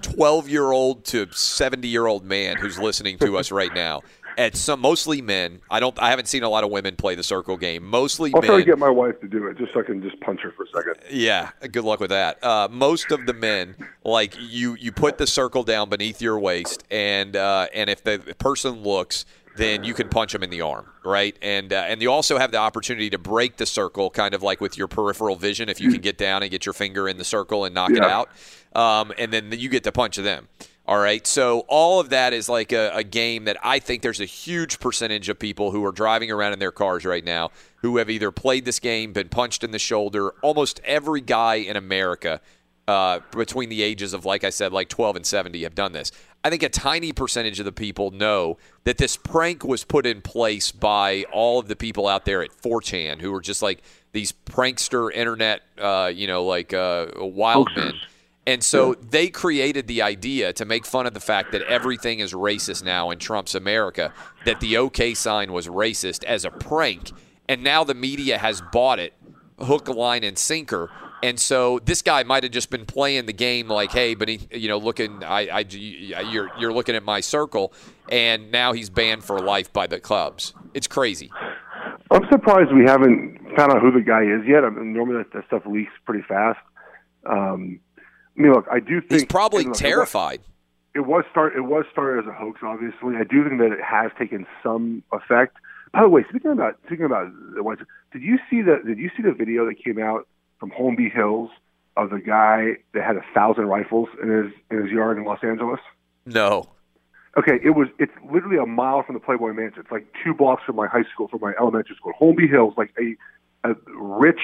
twelve 0.00 0.48
year 0.48 0.72
old 0.72 1.04
to 1.06 1.30
seventy 1.32 1.88
year 1.88 2.06
old 2.06 2.24
man 2.24 2.56
who's 2.56 2.78
listening 2.78 3.18
to 3.18 3.36
us 3.36 3.52
right 3.52 3.74
now. 3.74 4.00
At 4.38 4.54
some 4.54 4.80
mostly 4.80 5.22
men. 5.22 5.60
I 5.70 5.80
don't. 5.80 5.98
I 5.98 6.10
haven't 6.10 6.26
seen 6.26 6.42
a 6.42 6.48
lot 6.48 6.62
of 6.62 6.70
women 6.70 6.96
play 6.96 7.14
the 7.14 7.22
circle 7.22 7.56
game. 7.56 7.84
Mostly 7.84 8.32
I'll 8.34 8.42
men. 8.42 8.50
try 8.50 8.58
to 8.58 8.64
get 8.64 8.78
my 8.78 8.90
wife 8.90 9.18
to 9.20 9.28
do 9.28 9.46
it 9.46 9.56
just 9.56 9.72
so 9.72 9.80
I 9.80 9.82
can 9.82 10.02
just 10.02 10.20
punch 10.20 10.40
her 10.42 10.52
for 10.52 10.64
a 10.64 10.68
second. 10.68 10.96
Yeah, 11.10 11.50
good 11.72 11.84
luck 11.84 12.00
with 12.00 12.10
that. 12.10 12.42
Uh, 12.44 12.68
most 12.70 13.10
of 13.12 13.24
the 13.24 13.32
men, 13.32 13.76
like 14.04 14.36
you, 14.38 14.76
you 14.78 14.92
put 14.92 15.16
the 15.16 15.26
circle 15.26 15.62
down 15.62 15.88
beneath 15.88 16.20
your 16.20 16.38
waist, 16.38 16.84
and 16.90 17.34
uh, 17.34 17.68
and 17.74 17.88
if 17.88 18.04
the 18.04 18.18
person 18.38 18.82
looks, 18.82 19.24
then 19.56 19.84
you 19.84 19.94
can 19.94 20.08
punch 20.08 20.32
them 20.32 20.42
in 20.42 20.50
the 20.50 20.60
arm, 20.60 20.86
right? 21.04 21.36
And 21.40 21.72
uh, 21.72 21.86
and 21.88 22.02
you 22.02 22.12
also 22.12 22.38
have 22.38 22.50
the 22.52 22.58
opportunity 22.58 23.10
to 23.10 23.18
break 23.18 23.56
the 23.56 23.66
circle, 23.66 24.10
kind 24.10 24.34
of 24.34 24.42
like 24.42 24.60
with 24.60 24.76
your 24.76 24.88
peripheral 24.88 25.36
vision, 25.36 25.68
if 25.68 25.80
you 25.80 25.90
can 25.90 26.00
get 26.00 26.18
down 26.18 26.42
and 26.42 26.50
get 26.50 26.66
your 26.66 26.72
finger 26.74 27.08
in 27.08 27.16
the 27.16 27.24
circle 27.24 27.64
and 27.64 27.74
knock 27.74 27.90
it 27.90 28.02
out, 28.02 28.28
um, 28.74 29.12
and 29.18 29.32
then 29.32 29.50
you 29.52 29.68
get 29.68 29.84
to 29.84 29.92
punch 29.92 30.16
them. 30.16 30.48
All 30.86 30.98
right. 30.98 31.26
So 31.26 31.60
all 31.66 31.98
of 31.98 32.10
that 32.10 32.32
is 32.32 32.48
like 32.48 32.70
a, 32.70 32.90
a, 32.94 33.02
game 33.02 33.44
that 33.46 33.56
I 33.62 33.80
think 33.80 34.02
there's 34.02 34.20
a 34.20 34.24
huge 34.24 34.78
percentage 34.78 35.28
of 35.28 35.36
people 35.36 35.72
who 35.72 35.84
are 35.84 35.90
driving 35.90 36.30
around 36.30 36.52
in 36.52 36.60
their 36.60 36.70
cars 36.70 37.04
right 37.04 37.24
now 37.24 37.50
who 37.78 37.96
have 37.96 38.08
either 38.08 38.30
played 38.30 38.64
this 38.64 38.78
game, 38.78 39.12
been 39.12 39.28
punched 39.28 39.64
in 39.64 39.72
the 39.72 39.80
shoulder. 39.80 40.30
Almost 40.42 40.80
every 40.84 41.20
guy 41.20 41.56
in 41.56 41.76
America 41.76 42.40
uh, 42.86 43.18
between 43.32 43.68
the 43.68 43.82
ages 43.82 44.12
of, 44.12 44.24
like 44.24 44.44
I 44.44 44.50
said, 44.50 44.72
like 44.72 44.88
12 44.88 45.16
and 45.16 45.26
70 45.26 45.64
have 45.64 45.74
done 45.74 45.92
this. 45.92 46.12
I 46.44 46.50
think 46.50 46.62
a 46.62 46.68
tiny 46.68 47.12
percentage 47.12 47.58
of 47.58 47.64
the 47.64 47.72
people 47.72 48.12
know 48.12 48.56
that 48.84 48.98
this 48.98 49.16
prank 49.16 49.64
was 49.64 49.82
put 49.82 50.06
in 50.06 50.22
place 50.22 50.70
by 50.70 51.24
all 51.32 51.58
of 51.58 51.66
the 51.66 51.74
people 51.74 52.06
out 52.06 52.24
there 52.24 52.42
at 52.42 52.50
4chan 52.62 53.20
who 53.20 53.34
are 53.34 53.40
just 53.40 53.60
like 53.60 53.82
these 54.12 54.30
prankster 54.30 55.12
internet, 55.12 55.62
uh, 55.78 56.12
you 56.14 56.28
know, 56.28 56.44
like 56.44 56.72
uh, 56.72 57.08
wild 57.16 57.68
men. 57.74 57.94
And 58.46 58.62
so 58.62 58.94
they 58.94 59.28
created 59.28 59.88
the 59.88 60.02
idea 60.02 60.52
to 60.52 60.64
make 60.64 60.86
fun 60.86 61.06
of 61.06 61.14
the 61.14 61.20
fact 61.20 61.50
that 61.52 61.62
everything 61.62 62.20
is 62.20 62.32
racist 62.32 62.84
now 62.84 63.10
in 63.10 63.18
Trump's 63.18 63.56
America, 63.56 64.12
that 64.44 64.60
the 64.60 64.76
OK 64.76 65.14
sign 65.14 65.52
was 65.52 65.66
racist 65.66 66.22
as 66.24 66.44
a 66.44 66.50
prank. 66.50 67.10
And 67.48 67.64
now 67.64 67.82
the 67.82 67.94
media 67.94 68.38
has 68.38 68.62
bought 68.72 69.00
it 69.00 69.14
hook, 69.58 69.88
line, 69.88 70.22
and 70.22 70.38
sinker. 70.38 70.90
And 71.22 71.40
so 71.40 71.80
this 71.84 72.02
guy 72.02 72.22
might 72.22 72.42
have 72.42 72.52
just 72.52 72.70
been 72.70 72.86
playing 72.86 73.26
the 73.26 73.32
game 73.32 73.68
like, 73.68 73.90
hey, 73.90 74.14
but 74.14 74.28
he, 74.28 74.46
you 74.52 74.68
know, 74.68 74.78
looking, 74.78 75.24
I, 75.24 75.48
I, 75.48 75.58
you're, 75.60 76.50
you're 76.58 76.72
looking 76.72 76.94
at 76.94 77.02
my 77.02 77.20
circle, 77.20 77.72
and 78.08 78.52
now 78.52 78.74
he's 78.74 78.90
banned 78.90 79.24
for 79.24 79.38
life 79.40 79.72
by 79.72 79.86
the 79.86 79.98
Cubs. 79.98 80.54
It's 80.74 80.86
crazy. 80.86 81.32
I'm 82.10 82.22
surprised 82.30 82.72
we 82.72 82.84
haven't 82.84 83.40
found 83.56 83.72
out 83.72 83.80
who 83.80 83.90
the 83.90 84.02
guy 84.02 84.22
is 84.22 84.46
yet. 84.46 84.62
I 84.62 84.70
mean, 84.70 84.92
normally 84.92 85.18
that, 85.18 85.32
that 85.32 85.46
stuff 85.46 85.62
leaks 85.66 85.92
pretty 86.04 86.22
fast. 86.28 86.60
Um, 87.24 87.80
I 88.36 88.42
mean, 88.42 88.52
look, 88.52 88.66
I 88.70 88.80
do 88.80 89.00
think 89.00 89.12
he's 89.12 89.24
probably 89.24 89.64
look, 89.64 89.74
terrified. 89.74 90.40
It 90.94 91.00
was, 91.00 91.04
it 91.04 91.06
was 91.06 91.24
start. 91.30 91.56
It 91.56 91.60
was 91.62 91.84
started 91.90 92.24
as 92.24 92.28
a 92.28 92.32
hoax. 92.32 92.60
Obviously, 92.62 93.16
I 93.16 93.24
do 93.24 93.48
think 93.48 93.60
that 93.60 93.72
it 93.72 93.82
has 93.82 94.10
taken 94.18 94.46
some 94.62 95.02
effect. 95.12 95.56
By 95.92 96.02
the 96.02 96.08
way, 96.08 96.24
speaking 96.28 96.50
about 96.50 96.78
speaking 96.86 97.06
about 97.06 97.30
the 97.54 97.62
ones, 97.62 97.80
did 98.12 98.22
you 98.22 98.38
see 98.50 98.62
the 98.62 98.80
did 98.84 98.98
you 98.98 99.10
see 99.16 99.22
the 99.22 99.32
video 99.32 99.66
that 99.66 99.82
came 99.82 99.98
out 99.98 100.26
from 100.58 100.70
Holmby 100.70 101.12
Hills 101.12 101.50
of 101.96 102.10
the 102.10 102.18
guy 102.18 102.76
that 102.92 103.04
had 103.04 103.16
a 103.16 103.24
thousand 103.34 103.66
rifles 103.66 104.08
in 104.22 104.28
his 104.28 104.52
in 104.70 104.82
his 104.82 104.90
yard 104.90 105.16
in 105.18 105.24
Los 105.24 105.42
Angeles? 105.42 105.80
No. 106.24 106.68
Okay, 107.38 107.58
it 107.62 107.70
was. 107.70 107.88
It's 107.98 108.12
literally 108.30 108.56
a 108.56 108.66
mile 108.66 109.02
from 109.02 109.14
the 109.14 109.20
Playboy 109.20 109.52
Mansion. 109.52 109.80
It's 109.80 109.90
like 109.90 110.06
two 110.24 110.32
blocks 110.32 110.62
from 110.64 110.76
my 110.76 110.86
high 110.86 111.04
school, 111.12 111.28
from 111.28 111.40
my 111.40 111.52
elementary 111.60 111.94
school. 111.96 112.12
Holmby 112.18 112.48
Hills, 112.50 112.74
like 112.78 112.94
a, 112.98 113.68
a 113.68 113.74
rich, 113.94 114.40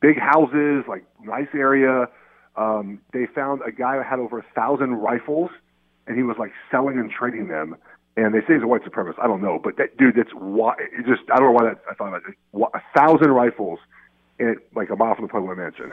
big 0.00 0.18
houses, 0.18 0.84
like 0.88 1.04
nice 1.22 1.46
area. 1.54 2.08
Um, 2.56 3.00
they 3.12 3.26
found 3.26 3.60
a 3.66 3.70
guy 3.70 3.96
who 3.96 4.02
had 4.02 4.18
over 4.18 4.38
a 4.38 4.44
thousand 4.54 4.94
rifles, 4.96 5.50
and 6.06 6.16
he 6.16 6.22
was 6.22 6.36
like 6.38 6.52
selling 6.70 6.98
and 6.98 7.10
trading 7.10 7.48
them. 7.48 7.76
And 8.16 8.34
they 8.34 8.40
say 8.40 8.54
he's 8.54 8.62
a 8.62 8.66
white 8.66 8.82
supremacist. 8.82 9.20
I 9.22 9.28
don't 9.28 9.40
know, 9.40 9.60
but 9.62 9.76
that 9.76 9.96
dude, 9.96 10.16
that's 10.16 10.32
why. 10.34 10.74
It 10.78 11.06
just 11.06 11.22
I 11.32 11.36
don't 11.36 11.46
know 11.46 11.52
why 11.52 11.64
that 11.64 11.82
I 11.88 11.94
thought 11.94 12.08
about 12.08 12.22
it. 12.28 12.34
A 12.74 12.98
thousand 12.98 13.30
rifles, 13.30 13.78
in 14.38 14.56
like 14.74 14.90
a 14.90 14.96
mile 14.96 15.14
from 15.14 15.24
the 15.24 15.28
Playboy 15.28 15.54
Mansion. 15.54 15.92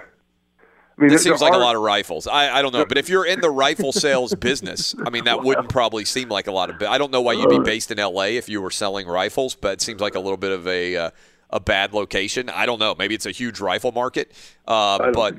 I 0.97 1.01
mean, 1.01 1.11
it 1.11 1.19
seems 1.19 1.41
like 1.41 1.51
are, 1.51 1.59
a 1.59 1.63
lot 1.63 1.75
of 1.75 1.81
rifles. 1.81 2.25
I, 2.25 2.57
I 2.57 2.61
don't 2.61 2.73
know, 2.73 2.85
but 2.85 2.97
if 2.97 3.09
you're 3.09 3.25
in 3.25 3.41
the 3.41 3.49
rifle 3.49 3.91
sales 3.91 4.33
business, 4.33 4.95
I 5.05 5.09
mean, 5.09 5.25
that 5.25 5.43
wouldn't 5.43 5.67
probably 5.67 6.05
seem 6.05 6.29
like 6.29 6.47
a 6.47 6.53
lot 6.53 6.69
of. 6.69 6.81
I 6.81 6.97
don't 6.97 7.11
know 7.11 7.21
why 7.21 7.33
you'd 7.33 7.49
be 7.49 7.59
based 7.59 7.91
in 7.91 7.99
L.A. 7.99 8.37
if 8.37 8.47
you 8.47 8.61
were 8.61 8.71
selling 8.71 9.05
rifles, 9.05 9.55
but 9.55 9.73
it 9.73 9.81
seems 9.81 9.99
like 9.99 10.15
a 10.15 10.19
little 10.19 10.37
bit 10.37 10.51
of 10.51 10.67
a 10.67 10.95
uh, 10.95 11.11
a 11.49 11.59
bad 11.59 11.93
location. 11.93 12.49
I 12.49 12.65
don't 12.65 12.79
know. 12.79 12.95
Maybe 12.97 13.15
it's 13.15 13.25
a 13.25 13.31
huge 13.31 13.59
rifle 13.59 13.91
market, 13.91 14.31
uh, 14.67 15.11
but 15.11 15.35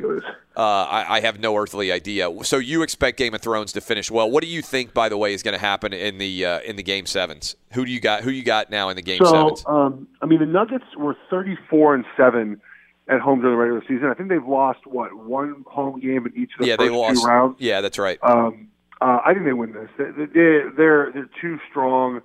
uh, 0.57 0.61
I, 0.61 1.16
I, 1.16 1.20
have 1.20 1.38
no 1.40 1.57
earthly 1.57 1.92
idea. 1.92 2.30
So 2.42 2.59
you 2.59 2.82
expect 2.82 3.18
Game 3.18 3.34
of 3.34 3.42
Thrones 3.42 3.72
to 3.72 3.80
finish 3.80 4.11
well. 4.11 4.30
What 4.30 4.42
do 4.42 4.48
you 4.48 4.62
think, 4.62 4.94
by 4.94 5.09
the 5.09 5.18
way, 5.18 5.34
is 5.34 5.42
going 5.42 5.54
to 5.54 5.61
happen 5.61 5.92
in 5.92 6.18
the 6.18 6.44
uh, 6.44 6.61
in 6.61 6.76
the 6.76 6.82
Game 6.82 7.07
Sevens? 7.07 7.57
Who 7.72 7.84
do 7.84 7.90
you 7.90 8.00
got? 8.00 8.22
Who 8.22 8.30
you 8.30 8.42
got 8.42 8.70
now 8.70 8.88
in 8.88 8.96
the 8.96 9.02
Game 9.02 9.18
so, 9.18 9.30
Sevens? 9.30 9.64
Um, 9.66 10.09
I 10.22 10.26
mean, 10.26 10.38
the 10.38 10.46
Nuggets 10.46 10.84
were 10.96 11.16
thirty 11.28 11.59
four 11.68 11.94
and 11.94 12.04
seven 12.16 12.61
at 13.09 13.20
home 13.20 13.40
during 13.40 13.54
the 13.54 13.59
regular 13.59 13.82
season. 13.82 14.09
I 14.11 14.14
think 14.14 14.28
they've 14.28 14.46
lost 14.46 14.86
what 14.86 15.14
one 15.14 15.64
home 15.66 16.00
game 16.00 16.26
in 16.26 16.32
each 16.36 16.52
of 16.54 16.61
the 16.61 16.66
yeah, 16.66 16.76
first 16.76 16.90
they 16.90 16.96
lost. 16.96 17.22
two 17.22 17.26
rounds. 17.26 17.57
Yeah, 17.59 17.80
that's 17.80 17.98
right. 17.98 18.18
Um, 18.22 18.68
uh, 19.00 19.20
I 19.24 19.34
think 19.34 19.44
they 19.44 19.52
win 19.52 19.72
this. 19.72 19.90
They, 19.98 20.24
they, 20.24 20.61
they're 20.76 21.12
they're 21.12 21.30
too 21.40 21.59
strong. 21.70 22.22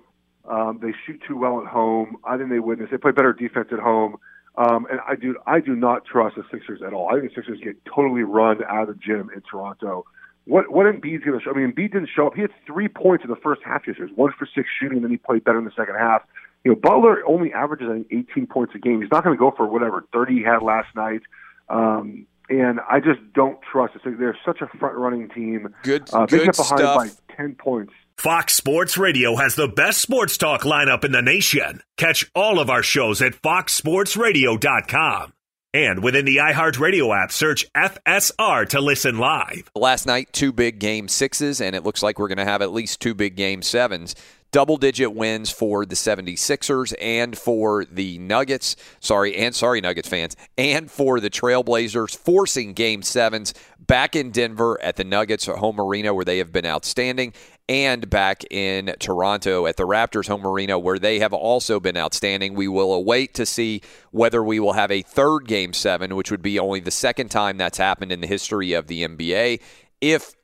Um, 0.48 0.80
they 0.82 0.92
shoot 1.06 1.20
too 1.26 1.36
well 1.36 1.60
at 1.60 1.66
home. 1.66 2.16
I 2.24 2.36
think 2.36 2.50
they 2.50 2.58
this. 2.74 2.90
They 2.90 2.98
play 2.98 3.12
better 3.12 3.32
defense 3.32 3.68
at 3.72 3.78
home. 3.78 4.16
Um, 4.56 4.86
and 4.90 5.00
I 5.08 5.14
do 5.14 5.36
I 5.46 5.60
do 5.60 5.74
not 5.74 6.04
trust 6.04 6.36
the 6.36 6.44
Sixers 6.50 6.82
at 6.82 6.92
all. 6.92 7.08
I 7.08 7.18
think 7.18 7.32
the 7.32 7.40
Sixers 7.40 7.60
get 7.62 7.76
totally 7.84 8.22
run 8.22 8.62
out 8.64 8.88
of 8.88 8.88
the 8.88 9.00
gym 9.00 9.30
in 9.34 9.42
Toronto. 9.50 10.04
What 10.44 10.70
what 10.72 10.86
Embiid's 10.86 11.24
going 11.24 11.38
to 11.38 11.44
show? 11.44 11.52
I 11.52 11.54
mean, 11.54 11.72
Embiid 11.72 11.92
didn't 11.92 12.10
show 12.14 12.26
up. 12.26 12.34
He 12.34 12.42
had 12.42 12.50
three 12.66 12.88
points 12.88 13.24
in 13.24 13.30
the 13.30 13.36
first 13.36 13.62
half 13.64 13.86
yesterday. 13.86 14.12
One 14.14 14.32
for 14.38 14.46
six 14.54 14.68
shooting, 14.78 14.98
and 14.98 15.04
then 15.04 15.10
he 15.10 15.16
played 15.16 15.44
better 15.44 15.58
in 15.58 15.64
the 15.64 15.72
second 15.76 15.94
half 15.94 16.22
you 16.64 16.72
know, 16.72 16.76
Butler 16.76 17.26
only 17.26 17.52
averages 17.52 17.88
I 17.90 17.94
think 17.94 18.28
18 18.30 18.46
points 18.46 18.74
a 18.74 18.78
game. 18.78 19.00
He's 19.02 19.10
not 19.10 19.24
going 19.24 19.36
to 19.36 19.38
go 19.40 19.52
for 19.56 19.66
whatever 19.66 20.04
30 20.12 20.34
he 20.34 20.42
had 20.42 20.62
last 20.62 20.94
night. 20.94 21.22
Um, 21.68 22.26
and 22.48 22.80
I 22.88 23.00
just 23.00 23.20
don't 23.34 23.58
trust 23.62 23.94
it. 23.96 24.18
They're 24.18 24.38
such 24.44 24.60
a 24.60 24.66
front 24.78 24.96
running 24.96 25.28
team. 25.30 25.74
Good, 25.82 26.08
uh, 26.12 26.26
good 26.26 26.52
behind 26.52 26.56
stuff. 26.56 26.96
by 26.96 27.08
10 27.36 27.54
points. 27.54 27.92
Fox 28.16 28.54
Sports 28.54 28.98
Radio 28.98 29.36
has 29.36 29.54
the 29.54 29.68
best 29.68 30.00
sports 30.00 30.36
talk 30.36 30.62
lineup 30.62 31.04
in 31.04 31.12
the 31.12 31.22
nation. 31.22 31.82
Catch 31.96 32.30
all 32.34 32.58
of 32.58 32.70
our 32.70 32.82
shows 32.82 33.22
at 33.22 33.32
foxsportsradio.com. 33.32 35.32
And 35.74 36.02
within 36.02 36.26
the 36.26 36.36
iHeartRadio 36.36 37.16
app, 37.16 37.32
search 37.32 37.64
FSR 37.72 38.68
to 38.68 38.80
listen 38.80 39.18
live. 39.18 39.70
Last 39.74 40.06
night, 40.06 40.28
two 40.32 40.52
big 40.52 40.78
game 40.78 41.08
sixes, 41.08 41.62
and 41.62 41.74
it 41.74 41.82
looks 41.82 42.02
like 42.02 42.18
we're 42.18 42.28
going 42.28 42.38
to 42.38 42.44
have 42.44 42.60
at 42.60 42.72
least 42.72 43.00
two 43.00 43.14
big 43.14 43.36
game 43.36 43.62
sevens 43.62 44.14
double 44.52 44.76
digit 44.76 45.14
wins 45.14 45.50
for 45.50 45.84
the 45.84 45.94
76ers 45.94 46.94
and 47.00 47.36
for 47.36 47.84
the 47.86 48.18
Nuggets. 48.18 48.76
Sorry, 49.00 49.34
and 49.34 49.54
sorry, 49.54 49.80
Nuggets 49.80 50.08
fans, 50.08 50.36
and 50.56 50.90
for 50.90 51.18
the 51.18 51.30
Trailblazers, 51.30 52.16
forcing 52.16 52.74
game 52.74 53.02
sevens 53.02 53.54
back 53.86 54.14
in 54.14 54.30
Denver 54.30 54.78
at 54.82 54.96
the 54.96 55.04
Nuggets 55.04 55.46
home 55.46 55.80
arena 55.80 56.14
where 56.14 56.24
they 56.24 56.38
have 56.38 56.52
been 56.52 56.66
outstanding, 56.66 57.32
and 57.68 58.08
back 58.08 58.44
in 58.50 58.94
Toronto 58.98 59.66
at 59.66 59.76
the 59.76 59.86
Raptors 59.86 60.28
home 60.28 60.46
arena 60.46 60.78
where 60.78 60.98
they 60.98 61.18
have 61.18 61.32
also 61.32 61.80
been 61.80 61.96
outstanding. 61.96 62.54
We 62.54 62.68
will 62.68 62.92
await 62.92 63.34
to 63.34 63.46
see 63.46 63.82
whether 64.10 64.42
we 64.42 64.60
will 64.60 64.74
have 64.74 64.90
a 64.90 65.02
third 65.02 65.46
game 65.46 65.72
seven, 65.72 66.14
which 66.16 66.30
would 66.30 66.42
be 66.42 66.58
only 66.58 66.80
the 66.80 66.90
second 66.90 67.30
time 67.30 67.56
that's 67.56 67.78
happened 67.78 68.12
in 68.12 68.20
the 68.20 68.26
history 68.26 68.72
of 68.72 68.86
the 68.86 69.06
NBA. 69.06 69.60
If 70.00 70.34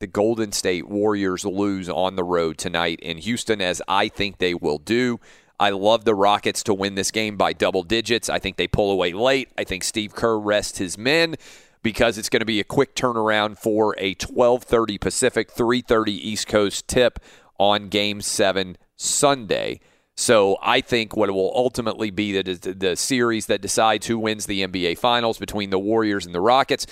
the 0.00 0.06
Golden 0.06 0.52
State 0.52 0.88
Warriors 0.88 1.44
lose 1.44 1.88
on 1.88 2.14
the 2.14 2.22
road 2.22 2.56
tonight 2.56 3.00
in 3.00 3.18
Houston, 3.18 3.60
as 3.60 3.82
I 3.88 4.08
think 4.08 4.38
they 4.38 4.54
will 4.54 4.78
do. 4.78 5.18
I 5.60 5.70
love 5.70 6.04
the 6.04 6.14
Rockets 6.14 6.62
to 6.64 6.74
win 6.74 6.94
this 6.94 7.10
game 7.10 7.36
by 7.36 7.52
double 7.52 7.82
digits. 7.82 8.28
I 8.28 8.38
think 8.38 8.58
they 8.58 8.68
pull 8.68 8.92
away 8.92 9.12
late. 9.12 9.48
I 9.58 9.64
think 9.64 9.82
Steve 9.82 10.14
Kerr 10.14 10.38
rests 10.38 10.78
his 10.78 10.96
men 10.96 11.34
because 11.82 12.18
it's 12.18 12.28
going 12.28 12.40
to 12.40 12.46
be 12.46 12.60
a 12.60 12.64
quick 12.64 12.94
turnaround 12.94 13.58
for 13.58 13.94
a 13.98 14.14
12:30 14.16 15.00
Pacific, 15.00 15.52
3:30 15.52 16.08
East 16.08 16.46
Coast 16.46 16.88
tip 16.88 17.18
on 17.58 17.88
Game 17.88 18.20
7 18.20 18.76
Sunday. 18.96 19.80
So 20.16 20.56
I 20.62 20.80
think 20.80 21.16
what 21.16 21.28
it 21.28 21.32
will 21.32 21.52
ultimately 21.54 22.10
be 22.10 22.40
the, 22.40 22.74
the 22.76 22.96
series 22.96 23.46
that 23.46 23.60
decides 23.60 24.06
who 24.08 24.18
wins 24.18 24.46
the 24.46 24.66
NBA 24.66 24.98
Finals 24.98 25.38
between 25.38 25.70
the 25.70 25.78
Warriors 25.78 26.26
and 26.26 26.34
the 26.34 26.40
Rockets 26.40 26.86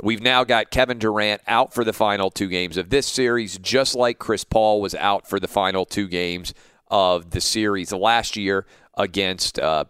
We've 0.00 0.22
now 0.22 0.44
got 0.44 0.70
Kevin 0.70 0.98
Durant 0.98 1.42
out 1.48 1.74
for 1.74 1.82
the 1.82 1.92
final 1.92 2.30
two 2.30 2.46
games 2.46 2.76
of 2.76 2.88
this 2.88 3.06
series, 3.06 3.58
just 3.58 3.96
like 3.96 4.20
Chris 4.20 4.44
Paul 4.44 4.80
was 4.80 4.94
out 4.94 5.28
for 5.28 5.40
the 5.40 5.48
final 5.48 5.84
two 5.84 6.06
games 6.06 6.54
of 6.88 7.30
the 7.30 7.40
series 7.40 7.92
last 7.92 8.36
year 8.36 8.64
against 8.96 9.58
uh, 9.58 9.86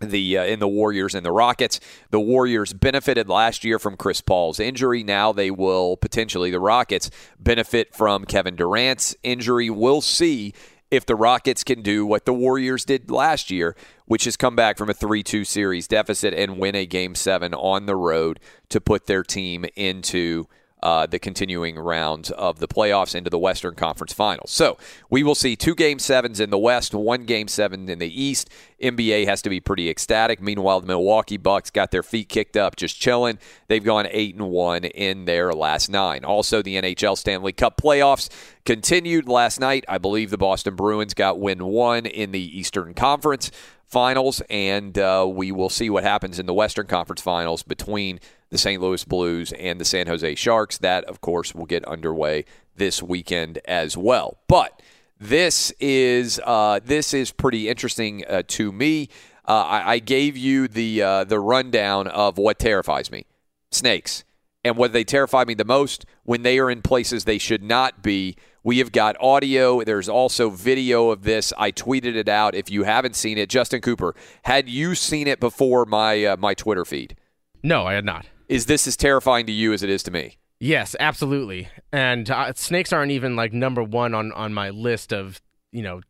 the 0.00 0.38
uh, 0.38 0.44
in 0.44 0.58
the 0.58 0.68
Warriors 0.68 1.14
and 1.14 1.24
the 1.24 1.32
Rockets. 1.32 1.80
The 2.10 2.20
Warriors 2.20 2.72
benefited 2.72 3.28
last 3.28 3.64
year 3.64 3.78
from 3.78 3.96
Chris 3.96 4.20
Paul's 4.20 4.60
injury. 4.60 5.02
Now 5.02 5.32
they 5.32 5.50
will 5.50 5.96
potentially 5.96 6.50
the 6.50 6.60
Rockets 6.60 7.10
benefit 7.38 7.94
from 7.94 8.24
Kevin 8.24 8.56
Durant's 8.56 9.16
injury. 9.22 9.70
We'll 9.70 10.00
see 10.00 10.52
if 10.90 11.04
the 11.06 11.16
Rockets 11.16 11.64
can 11.64 11.82
do 11.82 12.06
what 12.06 12.24
the 12.24 12.32
Warriors 12.32 12.84
did 12.84 13.10
last 13.10 13.50
year, 13.50 13.76
which 14.06 14.26
is 14.26 14.36
come 14.36 14.54
back 14.54 14.78
from 14.78 14.88
a 14.88 14.94
3 14.94 15.22
2 15.22 15.44
series 15.44 15.88
deficit 15.88 16.32
and 16.34 16.58
win 16.58 16.74
a 16.74 16.86
game 16.86 17.14
seven 17.14 17.54
on 17.54 17.86
the 17.86 17.96
road 17.96 18.40
to 18.68 18.80
put 18.80 19.06
their 19.06 19.22
team 19.22 19.64
into 19.74 20.46
uh, 20.86 21.04
the 21.04 21.18
continuing 21.18 21.76
rounds 21.76 22.30
of 22.30 22.60
the 22.60 22.68
playoffs 22.68 23.16
into 23.16 23.28
the 23.28 23.40
Western 23.40 23.74
Conference 23.74 24.12
Finals. 24.12 24.52
So 24.52 24.78
we 25.10 25.24
will 25.24 25.34
see 25.34 25.56
two 25.56 25.74
game 25.74 25.98
sevens 25.98 26.38
in 26.38 26.50
the 26.50 26.58
West, 26.58 26.94
one 26.94 27.24
game 27.24 27.48
seven 27.48 27.88
in 27.88 27.98
the 27.98 28.22
East. 28.22 28.48
NBA 28.80 29.26
has 29.26 29.42
to 29.42 29.50
be 29.50 29.58
pretty 29.58 29.90
ecstatic. 29.90 30.40
Meanwhile, 30.40 30.82
the 30.82 30.86
Milwaukee 30.86 31.38
Bucks 31.38 31.70
got 31.70 31.90
their 31.90 32.04
feet 32.04 32.28
kicked 32.28 32.56
up, 32.56 32.76
just 32.76 33.00
chilling. 33.00 33.40
They've 33.66 33.82
gone 33.82 34.06
eight 34.12 34.36
and 34.36 34.48
one 34.48 34.84
in 34.84 35.24
their 35.24 35.52
last 35.52 35.90
nine. 35.90 36.24
Also, 36.24 36.62
the 36.62 36.76
NHL 36.76 37.18
Stanley 37.18 37.52
Cup 37.52 37.76
playoffs 37.76 38.28
continued 38.64 39.28
last 39.28 39.58
night. 39.58 39.84
I 39.88 39.98
believe 39.98 40.30
the 40.30 40.38
Boston 40.38 40.76
Bruins 40.76 41.14
got 41.14 41.40
win 41.40 41.64
one 41.64 42.06
in 42.06 42.30
the 42.30 42.58
Eastern 42.58 42.94
Conference 42.94 43.50
finals, 43.88 44.40
and 44.50 44.96
uh, 44.98 45.26
we 45.28 45.50
will 45.50 45.70
see 45.70 45.90
what 45.90 46.04
happens 46.04 46.38
in 46.38 46.46
the 46.46 46.54
Western 46.54 46.86
Conference 46.86 47.20
finals 47.20 47.64
between 47.64 48.20
the 48.50 48.58
St. 48.58 48.80
Louis 48.80 49.04
Blues 49.04 49.52
and 49.52 49.80
the 49.80 49.84
San 49.84 50.06
Jose 50.06 50.34
Sharks. 50.34 50.78
That, 50.78 51.04
of 51.04 51.20
course, 51.20 51.54
will 51.54 51.66
get 51.66 51.84
underway 51.84 52.44
this 52.76 53.02
weekend 53.02 53.58
as 53.66 53.96
well. 53.96 54.38
But 54.48 54.80
this 55.18 55.72
is 55.80 56.40
uh, 56.44 56.80
this 56.84 57.14
is 57.14 57.32
pretty 57.32 57.68
interesting 57.68 58.24
uh, 58.26 58.42
to 58.48 58.72
me. 58.72 59.08
Uh, 59.48 59.62
I, 59.62 59.92
I, 59.92 59.98
gave 60.00 60.36
you 60.36 60.66
the 60.68 61.02
uh, 61.02 61.24
the 61.24 61.38
rundown 61.38 62.08
of 62.08 62.36
what 62.36 62.58
terrifies 62.58 63.10
me: 63.10 63.24
snakes, 63.70 64.24
and 64.64 64.76
what 64.76 64.92
they 64.92 65.04
terrify 65.04 65.44
me 65.44 65.54
the 65.54 65.64
most 65.64 66.04
when 66.24 66.42
they 66.42 66.58
are 66.58 66.70
in 66.70 66.82
places 66.82 67.24
they 67.24 67.38
should 67.38 67.62
not 67.62 68.02
be. 68.02 68.36
We 68.62 68.78
have 68.78 68.90
got 68.90 69.16
audio. 69.20 69.84
There's 69.84 70.08
also 70.08 70.50
video 70.50 71.10
of 71.10 71.22
this. 71.22 71.52
I 71.56 71.70
tweeted 71.70 72.16
it 72.16 72.28
out. 72.28 72.56
If 72.56 72.68
you 72.68 72.82
haven't 72.82 73.14
seen 73.14 73.38
it, 73.38 73.48
Justin 73.48 73.80
Cooper, 73.80 74.16
had 74.42 74.68
you 74.68 74.96
seen 74.96 75.28
it 75.28 75.38
before 75.38 75.86
my 75.86 76.24
uh, 76.24 76.36
my 76.36 76.52
Twitter 76.52 76.84
feed? 76.84 77.16
No, 77.62 77.86
I 77.86 77.94
had 77.94 78.04
not. 78.04 78.26
Is 78.48 78.66
this 78.66 78.86
as 78.86 78.96
terrifying 78.96 79.46
to 79.46 79.52
you 79.52 79.72
as 79.72 79.82
it 79.82 79.90
is 79.90 80.02
to 80.04 80.10
me? 80.10 80.38
Yes, 80.58 80.96
absolutely. 80.98 81.68
And 81.92 82.30
uh, 82.30 82.52
snakes 82.54 82.92
aren't 82.92 83.12
even 83.12 83.36
like 83.36 83.52
number 83.52 83.82
one 83.82 84.14
on 84.14 84.32
on 84.32 84.54
my 84.54 84.70
list 84.70 85.12
of 85.12 85.40
you 85.72 85.82
know 85.82 86.00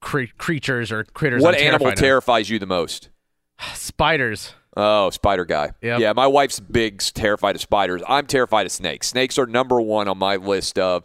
cre- 0.00 0.32
creatures 0.38 0.92
or 0.92 1.04
critters. 1.04 1.42
What 1.42 1.54
I'm 1.54 1.62
animal 1.62 1.88
of. 1.88 1.94
terrifies 1.96 2.48
you 2.48 2.58
the 2.58 2.66
most? 2.66 3.10
Spiders. 3.74 4.54
Oh, 4.76 5.08
spider 5.08 5.46
guy. 5.46 5.72
Yep. 5.80 6.00
Yeah, 6.00 6.12
my 6.12 6.26
wife's 6.26 6.60
big 6.60 7.00
terrified 7.00 7.54
of 7.54 7.62
spiders. 7.62 8.02
I'm 8.06 8.26
terrified 8.26 8.66
of 8.66 8.72
snakes. 8.72 9.08
Snakes 9.08 9.38
are 9.38 9.46
number 9.46 9.80
one 9.80 10.06
on 10.06 10.18
my 10.18 10.36
list 10.36 10.78
of 10.78 11.04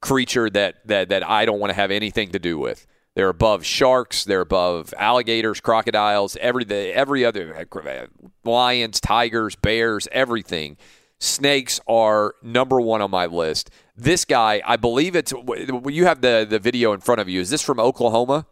creature 0.00 0.50
that 0.50 0.86
that 0.88 1.10
that 1.10 1.28
I 1.28 1.44
don't 1.44 1.60
want 1.60 1.70
to 1.70 1.76
have 1.76 1.90
anything 1.90 2.32
to 2.32 2.38
do 2.38 2.58
with. 2.58 2.86
They're 3.14 3.28
above 3.28 3.64
sharks. 3.64 4.24
They're 4.24 4.40
above 4.40 4.94
alligators, 4.96 5.60
crocodiles, 5.60 6.36
every 6.40 6.64
the 6.64 6.96
every 6.96 7.24
other 7.24 7.66
uh, 7.74 7.78
uh, 7.88 8.06
lions, 8.44 9.00
tigers, 9.00 9.54
bears, 9.54 10.08
everything. 10.12 10.78
Snakes 11.18 11.78
are 11.86 12.34
number 12.42 12.80
one 12.80 13.02
on 13.02 13.10
my 13.10 13.26
list. 13.26 13.70
This 13.96 14.24
guy, 14.24 14.62
I 14.64 14.76
believe 14.76 15.14
it's. 15.14 15.32
You 15.32 16.06
have 16.06 16.22
the 16.22 16.46
the 16.48 16.58
video 16.58 16.92
in 16.92 17.00
front 17.00 17.20
of 17.20 17.28
you. 17.28 17.40
Is 17.40 17.50
this 17.50 17.62
from 17.62 17.78
Oklahoma? 17.78 18.46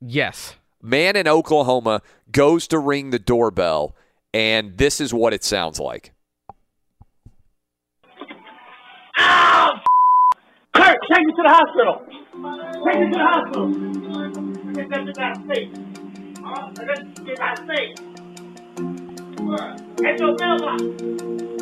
Yes. 0.00 0.54
Man 0.80 1.16
in 1.16 1.26
Oklahoma 1.26 2.02
goes 2.30 2.68
to 2.68 2.78
ring 2.78 3.10
the 3.10 3.18
doorbell, 3.18 3.96
and 4.32 4.78
this 4.78 5.00
is 5.00 5.12
what 5.12 5.34
it 5.34 5.42
sounds 5.42 5.80
like. 5.80 6.12
Ow! 9.18 9.72
Kurt, 10.76 10.96
take 11.10 11.26
me 11.26 11.32
to 11.32 11.42
the 11.42 11.48
hospital. 11.48 12.06
Take 12.38 13.00
me 13.00 13.06
to 13.06 13.12
the 13.12 13.18
hospital. 13.18 13.68
Get 14.72 14.88
that 14.90 15.18
out 15.18 15.36
of 15.36 15.44
state. 15.44 15.70
Huh? 16.40 16.70
Get 17.24 17.36
that 17.38 17.58
state. 17.64 17.94
Get 19.96 20.20
your 20.20 20.36
mailbox. 20.38 20.82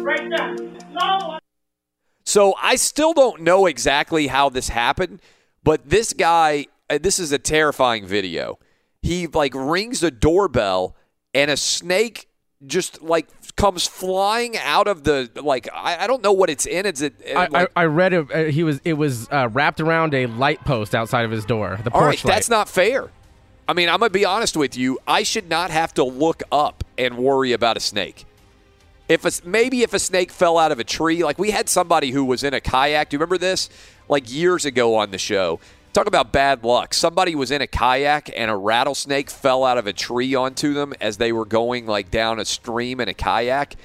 Right 0.03 0.29
there. 0.29 0.55
No. 0.93 1.39
So 2.27 2.55
I 2.61 2.77
still 2.77 3.15
don't 3.15 3.41
know 3.41 3.65
exactly 3.65 4.27
how 4.27 4.51
this 4.51 4.69
happened, 4.69 5.23
but 5.65 5.89
this 5.89 6.13
guy, 6.13 6.67
uh, 6.91 6.99
this 7.01 7.19
is 7.19 7.33
a 7.33 7.39
terrifying 7.39 8.05
video. 8.05 8.59
He 9.01 9.27
like 9.29 9.55
rings 9.55 10.01
the 10.01 10.11
doorbell, 10.11 10.95
and 11.33 11.51
a 11.51 11.57
snake 11.57 12.29
just 12.65 13.03
like 13.03 13.29
comes 13.57 13.87
flying 13.87 14.57
out 14.57 14.89
of 14.89 15.05
the 15.05 15.31
like 15.43 15.69
I, 15.75 16.05
I 16.05 16.07
don't 16.07 16.23
know 16.23 16.33
what 16.33 16.49
it's 16.49 16.67
in. 16.67 16.87
It's 16.87 17.01
it? 17.01 17.15
uh, 17.35 17.49
like, 17.51 17.71
I, 17.77 17.83
I 17.83 17.85
read 17.87 18.13
it. 18.13 18.33
Uh, 18.33 18.45
he 18.45 18.63
was 18.63 18.81
it 18.85 18.95
was 18.95 19.29
uh, 19.31 19.49
wrapped 19.53 19.81
around 19.81 20.15
a 20.15 20.27
light 20.27 20.65
post 20.65 20.95
outside 20.95 21.25
of 21.25 21.31
his 21.31 21.45
door. 21.45 21.79
The 21.83 21.91
porch 21.91 21.95
All 21.95 22.07
right, 22.07 22.25
light. 22.25 22.35
that's 22.35 22.49
not 22.49 22.69
fair. 22.69 23.11
I 23.69 23.73
mean, 23.73 23.89
I'm 23.89 23.99
gonna 23.99 24.11
be 24.11 24.25
honest 24.25 24.57
with 24.57 24.77
you. 24.77 24.99
I 25.07 25.23
should 25.23 25.49
not 25.49 25.71
have 25.71 25.93
to 25.95 26.05
look 26.05 26.43
up 26.53 26.85
and 26.97 27.19
worry 27.19 27.53
about 27.53 27.77
a 27.77 27.81
snake. 27.81 28.25
If 29.09 29.25
a, 29.25 29.49
maybe 29.49 29.83
if 29.83 29.95
a 29.95 29.99
snake 29.99 30.33
fell 30.33 30.59
out 30.59 30.73
of 30.73 30.81
a 30.81 30.85
tree, 30.85 31.23
like 31.23 31.39
we 31.39 31.51
had 31.51 31.69
somebody 31.69 32.11
who 32.11 32.25
was 32.25 32.43
in 32.43 32.55
a 32.55 32.61
kayak. 32.61 33.11
Do 33.11 33.15
you 33.15 33.19
remember 33.19 33.39
this? 33.39 33.69
Like 34.09 34.33
years 34.33 34.65
ago 34.65 34.95
on 34.95 35.11
the 35.11 35.19
show. 35.19 35.61
Talk 35.97 36.07
about 36.07 36.31
bad 36.31 36.63
luck. 36.63 36.93
Somebody 36.93 37.35
was 37.35 37.51
in 37.51 37.63
a 37.63 37.67
kayak 37.67 38.31
and 38.37 38.51
a 38.51 38.55
rattlesnake 38.55 39.31
fell 39.31 39.65
out 39.65 39.79
of 39.79 39.87
a 39.87 39.95
tree 39.95 40.35
onto 40.35 40.75
them 40.75 40.93
as 41.01 41.17
they 41.17 41.33
were 41.33 41.47
going 41.47 41.87
like 41.87 42.11
down 42.11 42.39
a 42.39 42.45
stream 42.45 43.01
in 43.01 43.09
a 43.09 43.15
kayak. 43.15 43.77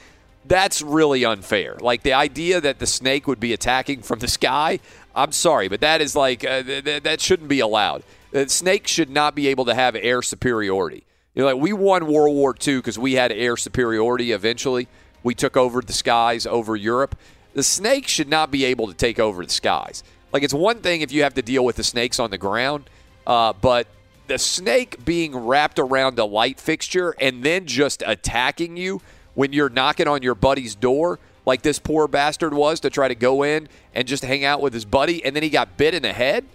That's 0.43 0.81
really 0.81 1.23
unfair. 1.23 1.77
Like 1.79 2.03
the 2.03 2.11
idea 2.11 2.59
that 2.59 2.79
the 2.79 2.85
snake 2.85 3.27
would 3.27 3.39
be 3.39 3.53
attacking 3.53 4.01
from 4.01 4.19
the 4.19 4.27
sky. 4.27 4.81
I'm 5.15 5.31
sorry, 5.31 5.69
but 5.69 5.79
that 5.79 6.01
is 6.01 6.13
like 6.13 6.43
uh, 6.43 6.63
th- 6.63 6.83
th- 6.83 7.03
that 7.03 7.21
shouldn't 7.21 7.47
be 7.47 7.61
allowed. 7.61 8.03
The 8.31 8.49
snake 8.49 8.87
should 8.87 9.09
not 9.09 9.33
be 9.33 9.47
able 9.47 9.63
to 9.63 9.73
have 9.73 9.95
air 9.95 10.21
superiority. 10.21 11.05
You 11.33 11.43
know, 11.43 11.53
like 11.53 11.63
we 11.63 11.71
won 11.71 12.07
World 12.07 12.35
War 12.35 12.53
II 12.53 12.75
because 12.75 12.99
we 12.99 13.13
had 13.13 13.31
air 13.31 13.55
superiority. 13.55 14.33
Eventually, 14.33 14.89
we 15.23 15.33
took 15.33 15.55
over 15.55 15.81
the 15.81 15.93
skies 15.93 16.45
over 16.45 16.75
Europe. 16.75 17.15
The 17.53 17.63
snake 17.63 18.09
should 18.09 18.27
not 18.27 18.51
be 18.51 18.65
able 18.65 18.87
to 18.87 18.93
take 18.93 19.17
over 19.17 19.45
the 19.45 19.53
skies. 19.53 20.03
Like 20.33 20.43
it's 20.43 20.53
one 20.53 20.79
thing 20.79 21.01
if 21.01 21.11
you 21.11 21.23
have 21.23 21.33
to 21.35 21.41
deal 21.41 21.65
with 21.65 21.75
the 21.75 21.83
snakes 21.83 22.19
on 22.19 22.31
the 22.31 22.37
ground, 22.37 22.89
uh, 23.27 23.53
but 23.53 23.87
the 24.27 24.37
snake 24.37 25.03
being 25.03 25.35
wrapped 25.35 25.77
around 25.77 26.17
a 26.17 26.25
light 26.25 26.59
fixture 26.59 27.15
and 27.19 27.43
then 27.43 27.65
just 27.65 28.03
attacking 28.05 28.77
you 28.77 29.01
when 29.33 29.53
you're 29.53 29.69
knocking 29.69 30.07
on 30.07 30.21
your 30.21 30.35
buddy's 30.35 30.75
door, 30.75 31.19
like 31.45 31.61
this 31.61 31.79
poor 31.79 32.07
bastard 32.07 32.53
was 32.53 32.79
to 32.81 32.89
try 32.89 33.07
to 33.07 33.15
go 33.15 33.43
in 33.43 33.67
and 33.93 34.07
just 34.07 34.23
hang 34.23 34.45
out 34.45 34.61
with 34.61 34.73
his 34.73 34.85
buddy, 34.85 35.23
and 35.25 35.35
then 35.35 35.43
he 35.43 35.49
got 35.49 35.77
bit 35.77 35.93
in 35.93 36.03
the 36.03 36.13
head 36.13 36.45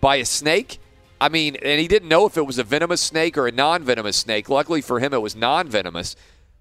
by 0.00 0.16
a 0.16 0.24
snake. 0.24 0.78
I 1.20 1.28
mean, 1.28 1.56
and 1.56 1.80
he 1.80 1.88
didn't 1.88 2.08
know 2.08 2.26
if 2.26 2.36
it 2.36 2.46
was 2.46 2.58
a 2.58 2.64
venomous 2.64 3.00
snake 3.00 3.38
or 3.38 3.46
a 3.46 3.52
non 3.52 3.82
venomous 3.82 4.16
snake. 4.16 4.48
Luckily 4.48 4.80
for 4.80 5.00
him, 5.00 5.14
it 5.14 5.22
was 5.22 5.34
non 5.34 5.68
venomous. 5.68 6.14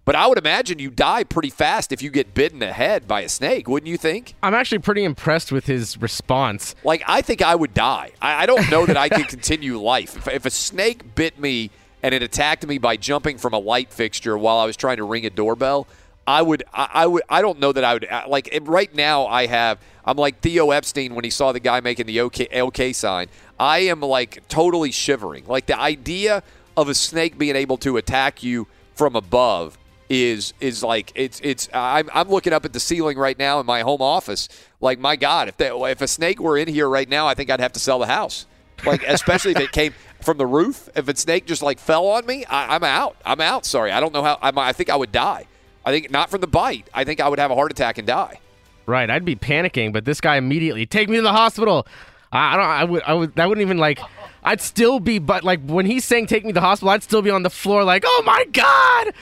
But 0.06 0.16
I 0.16 0.28
would 0.28 0.38
imagine 0.38 0.78
you 0.78 0.92
die 0.92 1.24
pretty 1.24 1.50
fast 1.50 1.92
if 1.92 2.02
you 2.04 2.12
get 2.12 2.36
bit 2.36 2.54
in 2.54 2.60
the 2.60 2.72
head 2.74 3.08
by 3.08 3.22
a 3.22 3.30
snake, 3.30 3.68
wouldn't 3.68 3.90
you 3.90 3.98
think? 3.98 4.36
I'm 4.44 4.54
actually 4.54 4.80
pretty 4.80 5.04
impressed 5.04 5.52
with 5.52 5.66
his 5.66 6.00
response. 6.00 6.76
Like, 6.84 7.04
I 7.08 7.22
think 7.22 7.42
I 7.42 7.56
would 7.56 7.74
die. 7.74 8.12
I, 8.22 8.44
I 8.44 8.46
don't 8.46 8.70
know 8.70 8.86
that 8.86 8.98
I 8.98 9.10
could 9.10 9.28
continue 9.30 9.80
life. 9.82 10.16
If, 10.16 10.28
if 10.28 10.46
a 10.46 10.52
snake 10.52 11.16
bit 11.16 11.40
me 11.40 11.72
and 12.04 12.14
it 12.14 12.22
attacked 12.22 12.68
me 12.68 12.78
by 12.78 12.98
jumping 12.98 13.40
from 13.40 13.54
a 13.54 13.58
light 13.58 13.92
fixture 13.92 14.38
while 14.38 14.60
I 14.60 14.66
was 14.66 14.78
trying 14.78 14.98
to 14.98 15.04
ring 15.04 15.26
a 15.26 15.32
doorbell, 15.32 15.88
I 16.28 16.44
would, 16.44 16.64
I, 16.72 16.88
I 16.94 17.08
would, 17.08 17.24
I 17.28 17.42
don't 17.42 17.60
know 17.60 17.72
that 17.72 17.84
I 17.84 17.94
would. 17.96 18.06
uh, 18.06 18.26
Like 18.28 18.56
right 18.62 18.94
now, 18.94 19.26
I 19.26 19.48
have. 19.48 19.80
I'm 20.06 20.18
like 20.18 20.40
Theo 20.40 20.70
Epstein 20.70 21.16
when 21.16 21.24
he 21.24 21.32
saw 21.32 21.52
the 21.52 21.60
guy 21.60 21.80
making 21.80 22.06
the 22.06 22.20
OK, 22.20 22.48
OK 22.62 22.94
sign. 22.94 23.28
I 23.60 23.80
am 23.80 24.02
like 24.02 24.48
totally 24.50 24.92
shivering. 24.92 25.46
Like 25.48 25.66
the 25.66 25.80
idea 25.80 26.44
of 26.78 26.90
a 26.90 26.94
snake 26.94 27.40
being 27.40 27.56
able 27.56 27.78
to 27.78 27.98
attack 27.98 28.44
you 28.44 28.68
from 28.94 29.16
above 29.16 29.80
is 30.10 30.54
is 30.60 30.84
like 30.84 31.12
it's 31.16 31.40
it's 31.44 31.68
I'm, 31.74 32.10
I'm 32.14 32.30
looking 32.30 32.54
up 32.54 32.66
at 32.66 32.74
the 32.74 32.80
ceiling 32.80 33.18
right 33.18 33.38
now 33.38 33.60
in 33.60 33.66
my 33.66 33.82
home 33.82 34.02
office 34.02 34.50
like 34.80 35.00
my 35.00 35.16
god 35.16 35.48
if 35.48 35.58
that 35.58 35.74
if 35.74 36.02
a 36.02 36.08
snake 36.08 36.40
were 36.40 36.58
in 36.58 36.68
here 36.68 36.88
right 36.88 37.10
now 37.10 37.28
i 37.28 37.34
think 37.34 37.50
i'd 37.50 37.60
have 37.60 37.74
to 37.74 37.80
sell 37.80 37.98
the 37.98 38.06
house 38.06 38.46
like 38.86 39.04
especially 39.08 39.52
if 39.54 39.60
it 39.60 39.72
came 39.72 39.94
from 40.22 40.38
the 40.38 40.46
roof 40.46 40.90
if 40.96 41.08
a 41.08 41.16
snake 41.16 41.48
just 41.48 41.64
like 41.64 41.80
fell 41.80 42.06
on 42.06 42.26
me 42.28 42.46
I, 42.46 42.76
i'm 42.76 42.84
out 42.84 43.18
i'm 43.26 43.42
out 43.42 43.66
sorry 43.66 43.92
i 43.92 44.00
don't 44.00 44.14
know 44.14 44.22
how 44.22 44.38
I'm, 44.44 44.58
i 44.60 44.74
think 44.74 44.92
i 44.92 44.96
would 44.96 45.12
die 45.12 45.48
i 45.84 45.92
think 45.92 46.12
not 46.12 46.30
from 46.30 46.42
the 46.42 46.48
bite 46.48 46.88
i 46.94 47.04
think 47.04 47.20
i 47.20 47.28
would 47.28 47.40
have 47.40 47.50
a 47.50 47.56
heart 47.56 47.72
attack 47.72 47.98
and 47.98 48.06
die 48.06 48.40
Right, 48.86 49.10
I'd 49.10 49.26
be 49.26 49.36
panicking, 49.36 49.92
but 49.94 50.06
this 50.06 50.22
guy 50.22 50.38
immediately 50.38 50.86
take 50.86 51.10
me 51.10 51.16
to 51.16 51.22
the 51.22 51.32
hospital. 51.32 51.88
I, 52.32 52.54
I 52.54 52.58
don't. 52.58 52.66
I 52.66 52.84
would. 52.84 53.04
I 53.04 53.14
would. 53.14 53.36
That 53.36 53.50
wouldn't 53.50 53.66
even 53.66 53.78
like. 53.78 54.00
I'd 54.44 54.62
still 54.62 55.00
be, 55.00 55.18
but 55.18 55.44
like 55.44 55.60
when 55.66 55.88
he's 55.88 56.06
saying 56.06 56.28
take 56.28 56.44
me 56.44 56.52
to 56.52 56.54
the 56.54 56.62
hospital, 56.62 56.92
I'd 56.92 57.02
still 57.02 57.24
be 57.24 57.32
on 57.32 57.42
the 57.42 57.50
floor 57.50 57.84
like, 57.84 58.04
oh 58.06 58.22
my 58.26 58.46
god. 58.54 59.14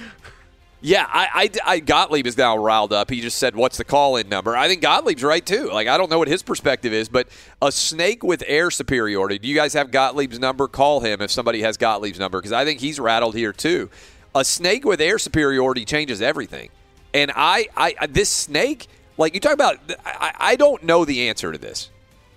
Yeah, 0.85 1.07
I, 1.07 1.49
I, 1.65 1.75
I 1.75 1.79
Gottlieb 1.79 2.27
is 2.27 2.37
now 2.37 2.57
riled 2.57 2.91
up. 2.91 3.09
He 3.09 3.21
just 3.21 3.37
said, 3.37 3.55
"What's 3.55 3.77
the 3.77 3.85
call-in 3.85 4.27
number?" 4.27 4.53
I 4.53 4.67
think 4.67 4.81
Gottlieb's 4.81 5.23
right 5.23 5.43
too. 5.43 5.69
Like 5.71 5.87
I 5.87 5.97
don't 5.97 6.11
know 6.11 6.19
what 6.19 6.27
his 6.27 6.43
perspective 6.43 6.91
is, 6.91 7.07
but 7.07 7.29
a 7.61 7.71
snake 7.71 8.21
with 8.21 8.43
air 8.47 8.69
superiority. 8.69 9.39
Do 9.39 9.47
you 9.47 9.55
guys 9.55 9.71
have 9.75 9.91
Gottlieb's 9.91 10.39
number? 10.39 10.67
Call 10.67 10.99
him 10.99 11.21
if 11.21 11.31
somebody 11.31 11.61
has 11.61 11.77
Gottlieb's 11.77 12.19
number 12.19 12.37
because 12.37 12.51
I 12.51 12.65
think 12.65 12.81
he's 12.81 12.99
rattled 12.99 13.33
here 13.33 13.53
too. 13.53 13.89
A 14.35 14.43
snake 14.43 14.83
with 14.83 14.99
air 14.99 15.17
superiority 15.19 15.85
changes 15.85 16.21
everything, 16.21 16.69
and 17.13 17.31
I, 17.33 17.69
I 17.77 18.07
this 18.07 18.29
snake, 18.29 18.87
like 19.17 19.35
you 19.35 19.39
talk 19.39 19.53
about, 19.53 19.77
I, 20.05 20.33
I 20.37 20.55
don't 20.57 20.83
know 20.83 21.05
the 21.05 21.29
answer 21.29 21.53
to 21.53 21.57
this, 21.57 21.91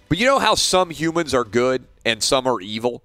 but 0.09 0.19
you 0.19 0.27
know 0.27 0.39
how 0.39 0.55
some 0.55 0.91
humans 0.91 1.35
are 1.35 1.45
good 1.45 1.85
and 2.05 2.23
some 2.23 2.47
are 2.47 2.61
evil. 2.61 3.03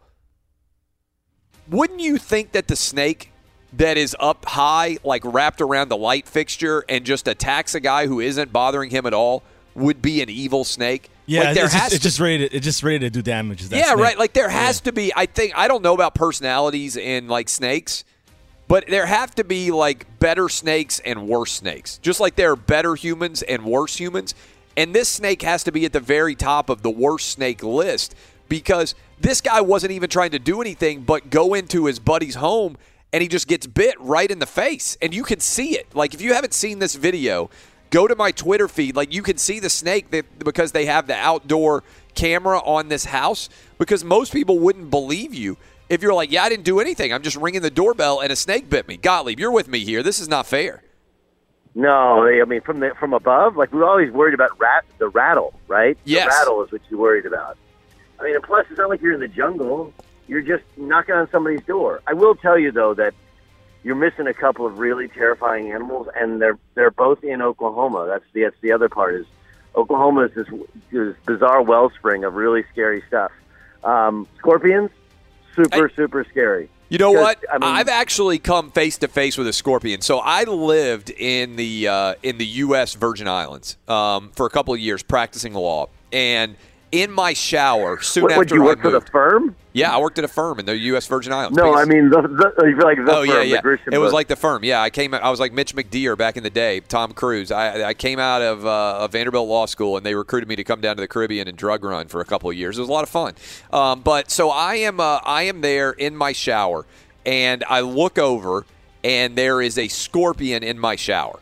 Wouldn't 1.68 2.00
you 2.00 2.20
think 2.20 2.52
that 2.52 2.68
the 2.68 2.76
snake 2.76 3.31
that 3.74 3.97
is 3.97 4.15
up 4.19 4.45
high, 4.45 4.97
like 5.03 5.22
wrapped 5.26 5.61
around 5.61 5.89
the 5.89 5.97
light 5.97 6.28
fixture, 6.28 6.84
and 6.89 7.05
just 7.05 7.28
attacks 7.28 7.76
a 7.76 7.80
guy 7.80 8.07
who 8.07 8.19
isn't 8.19 8.51
bothering 8.51 8.89
him 8.89 9.05
at 9.05 9.13
all, 9.13 9.43
would 9.76 10.01
be 10.01 10.22
an 10.22 10.30
evil 10.30 10.63
snake? 10.63 11.09
Yeah, 11.26 11.43
like 11.43 11.55
there 11.55 11.65
it's, 11.65 11.74
has 11.74 11.84
just, 11.84 11.95
it's 11.95 12.03
just 12.03 12.19
ready. 12.19 12.49
To, 12.49 12.55
it's 12.55 12.65
just 12.65 12.84
ready 12.84 12.99
to 12.99 13.09
do 13.09 13.22
damage. 13.22 13.63
Yeah, 13.63 13.86
snake. 13.86 13.97
right. 13.97 14.17
Like 14.17 14.34
there 14.34 14.49
has 14.49 14.82
to 14.82 14.91
be. 14.91 15.13
I 15.15 15.26
think 15.26 15.53
I 15.55 15.67
don't 15.67 15.84
know 15.84 15.93
about 15.93 16.15
personalities 16.15 16.97
in 16.97 17.28
like 17.28 17.47
snakes, 17.47 18.03
but 18.67 18.88
there 18.88 19.05
have 19.05 19.34
to 19.36 19.43
be 19.43 19.72
like 19.72 20.19
better 20.19 20.49
snakes 20.49 20.99
and 20.99 21.28
worse 21.28 21.53
snakes. 21.53 21.99
Just 21.99 22.19
like 22.19 22.36
there 22.36 22.51
are 22.51 22.57
better 22.57 22.95
humans 22.95 23.43
and 23.43 23.63
worse 23.63 23.95
humans, 23.95 24.36
and 24.76 24.93
this 24.93 25.07
snake 25.07 25.41
has 25.43 25.63
to 25.63 25.72
be 25.72 25.86
at 25.86 25.93
the 25.93 25.99
very 26.01 26.36
top 26.36 26.69
of 26.69 26.82
the 26.82 26.89
worst 26.89 27.30
snake 27.30 27.63
list 27.63 28.15
because 28.49 28.95
this 29.19 29.39
guy 29.39 29.61
wasn't 29.61 29.91
even 29.91 30.09
trying 30.09 30.32
to 30.32 30.39
do 30.39 30.59
anything 30.59 31.03
but 31.03 31.30
go 31.30 31.53
into 31.53 31.86
his 31.86 31.99
buddy's 31.99 32.36
home 32.36 32.76
and 33.14 33.22
he 33.22 33.28
just 33.28 33.47
gets 33.47 33.68
bit 33.68 33.99
right 33.99 34.30
in 34.30 34.39
the 34.39 34.45
face. 34.45 34.97
And 35.01 35.14
you 35.14 35.24
can 35.24 35.39
see 35.39 35.78
it. 35.78 35.93
Like, 35.95 36.14
if 36.14 36.22
you 36.22 36.34
haven't 36.34 36.53
seen 36.53 36.80
this 36.80 36.95
video, 36.95 37.49
go 37.89 38.07
to 38.07 38.16
my 38.16 38.32
Twitter 38.32 38.68
feed. 38.68 38.95
Like, 38.95 39.14
you 39.14 39.22
can 39.22 39.38
see 39.38 39.59
the 39.59 39.70
snake 39.70 40.12
that, 40.12 40.39
because 40.39 40.72
they 40.72 40.86
have 40.86 41.07
the 41.07 41.16
outdoor 41.16 41.84
camera 42.16 42.59
on 42.59 42.89
this 42.89 43.05
house 43.05 43.49
because 43.78 44.03
most 44.03 44.34
people 44.34 44.59
wouldn't 44.59 44.89
believe 44.89 45.34
you 45.34 45.57
if 45.89 46.01
you're 46.01 46.14
like, 46.14 46.32
yeah, 46.32 46.43
I 46.43 46.49
didn't 46.49 46.66
do 46.66 46.80
anything. 46.80 47.14
I'm 47.14 47.22
just 47.22 47.38
ringing 47.38 47.62
the 47.62 47.70
doorbell 47.70 48.22
and 48.22 48.32
a 48.32 48.36
snake 48.36 48.70
bit 48.70 48.88
me. 48.88 48.97
Gottlieb, 48.97 49.39
you're 49.39 49.51
with 49.51 49.68
me 49.68 49.80
here. 49.80 50.03
This 50.03 50.20
is 50.20 50.28
not 50.28 50.45
fair. 50.45 50.84
No, 51.74 52.26
I 52.26 52.43
mean 52.45 52.62
from 52.62 52.82
the 52.82 52.91
from 52.99 53.14
above, 53.14 53.55
like 53.55 53.72
we're 53.72 53.86
always 53.86 54.12
worried 54.12 54.34
about 54.34 54.59
rat 54.59 54.84
the 54.97 55.07
rattle, 55.07 55.53
right? 55.70 55.97
Yes. 56.03 56.26
The 56.26 56.39
rattle 56.39 56.64
is 56.66 56.72
what 56.72 56.82
you're 56.89 56.99
worried 56.99 57.26
about. 57.26 57.57
I 58.20 58.24
mean, 58.24 58.36
and 58.36 58.43
plus 58.43 58.66
it's 58.70 58.78
not 58.78 58.89
like 58.89 59.01
you're 59.01 59.14
in 59.14 59.22
the 59.22 59.30
jungle. 59.30 59.93
You're 60.32 60.42
just 60.42 60.64
knocking 60.78 61.14
on 61.14 61.30
somebody's 61.30 61.62
door. 61.64 62.02
I 62.08 62.14
will 62.14 62.36
tell 62.36 62.58
you 62.58 62.72
though 62.72 62.94
that 62.94 63.14
you're 63.84 63.96
missing 63.96 64.28
a 64.28 64.34
couple 64.34 64.66
of 64.66 64.80
really 64.80 65.10
terrifying 65.10 65.74
animals, 65.74 66.08
and 66.16 66.42
they're 66.42 66.58
they're 66.74 66.90
both 66.90 67.22
in 67.22 67.42
Oklahoma. 67.42 68.06
That's 68.08 68.24
the 68.32 68.44
that's 68.44 68.56
the 68.62 68.72
other 68.72 68.88
part 68.88 69.16
is 69.16 69.26
Oklahoma 69.76 70.22
is 70.28 70.32
this, 70.34 70.48
this 70.90 71.18
bizarre 71.26 71.62
wellspring 71.62 72.24
of 72.24 72.36
really 72.36 72.64
scary 72.72 73.04
stuff. 73.10 73.34
Um, 73.84 74.26
scorpions, 74.38 74.90
super 75.54 75.92
super 75.94 76.24
scary. 76.24 76.70
You 76.88 76.98
know 76.98 77.12
what? 77.12 77.44
I 77.52 77.58
mean- 77.58 77.64
I've 77.64 77.90
actually 77.90 78.40
come 78.40 78.72
face 78.72 79.00
to 79.00 79.10
face 79.10 79.38
with 79.38 79.48
a 79.48 79.54
scorpion. 79.54 80.00
So 80.00 80.20
I 80.20 80.46
lived 80.46 81.10
in 81.10 81.58
the 81.58 81.90
uh, 81.90 82.16
in 82.24 82.38
the 82.38 82.46
U.S. 82.46 82.94
Virgin 82.94 83.28
Islands 83.28 83.76
um, 83.90 84.32
for 84.34 84.46
a 84.46 84.50
couple 84.50 84.74
of 84.74 84.80
years 84.80 85.04
practicing 85.04 85.54
law, 85.54 85.90
and 86.14 86.56
in 86.92 87.12
my 87.12 87.34
shower 87.34 88.02
soon 88.02 88.24
What, 88.24 88.38
would 88.38 88.46
after 88.48 88.56
you 88.56 88.64
I 88.64 88.66
work 88.66 88.82
for 88.82 88.89
the 88.92 89.00
moved- 89.00 89.10
firm? 89.10 89.56
Yeah, 89.74 89.96
I 89.96 90.00
worked 90.02 90.18
at 90.18 90.26
a 90.26 90.28
firm 90.28 90.60
in 90.60 90.66
the 90.66 90.78
U.S. 90.78 91.08
Virgin 91.08 91.32
Islands. 91.32 91.58
No, 91.58 91.74
I 91.74 91.86
mean 91.86 92.10
the, 92.10 92.22
the 92.24 92.84
like 92.84 92.98
the 92.98 93.04
oh 93.10 93.26
firm, 93.26 93.28
yeah, 93.28 93.42
yeah. 93.64 93.76
It 93.94 94.00
was 94.00 94.12
like 94.12 94.28
the 94.28 94.36
firm. 94.36 94.66
Yeah, 94.66 94.82
I 94.82 94.89
came. 94.89 95.14
I 95.14 95.30
was 95.30 95.39
like 95.39 95.54
Mitch 95.54 95.74
McDeere 95.74 96.18
back 96.18 96.36
in 96.36 96.44
the 96.44 96.50
day. 96.50 96.82
Tom 96.82 97.14
Cruise. 97.14 97.52
I, 97.54 97.82
I 97.89 97.94
came 97.94 98.20
out 98.20 98.42
of, 98.42 98.66
uh, 98.66 98.98
of 99.00 99.14
Vanderbilt 99.14 99.48
Law 99.48 99.66
School, 99.68 99.96
and 99.96 100.06
they 100.06 100.14
recruited 100.14 100.50
me 100.50 100.58
to 100.58 100.66
come 100.66 100.82
down 100.82 100.98
to 100.98 101.02
the 101.02 101.08
Caribbean 101.08 101.48
and 101.48 101.58
drug 101.58 101.86
run 101.86 102.10
for 102.10 102.20
a 102.20 102.26
couple 102.26 102.50
of 102.50 102.58
years. 102.58 102.78
It 102.78 102.82
was 102.82 102.89
a 102.89 102.92
lot 102.92 103.04
of 103.04 103.10
fun. 103.10 103.34
Um, 103.72 104.02
but 104.02 104.30
so 104.30 104.50
I 104.50 104.76
am. 104.76 105.00
Uh, 105.00 105.20
I 105.24 105.44
am 105.44 105.62
there 105.62 105.92
in 105.92 106.18
my 106.18 106.34
shower, 106.34 106.86
and 107.26 107.64
I 107.70 107.80
look 107.80 108.20
over, 108.20 108.66
and 109.06 109.38
there 109.38 109.62
is 109.62 109.78
a 109.78 109.88
scorpion 109.88 110.64
in 110.64 110.78
my 110.78 110.98
shower. 110.98 111.39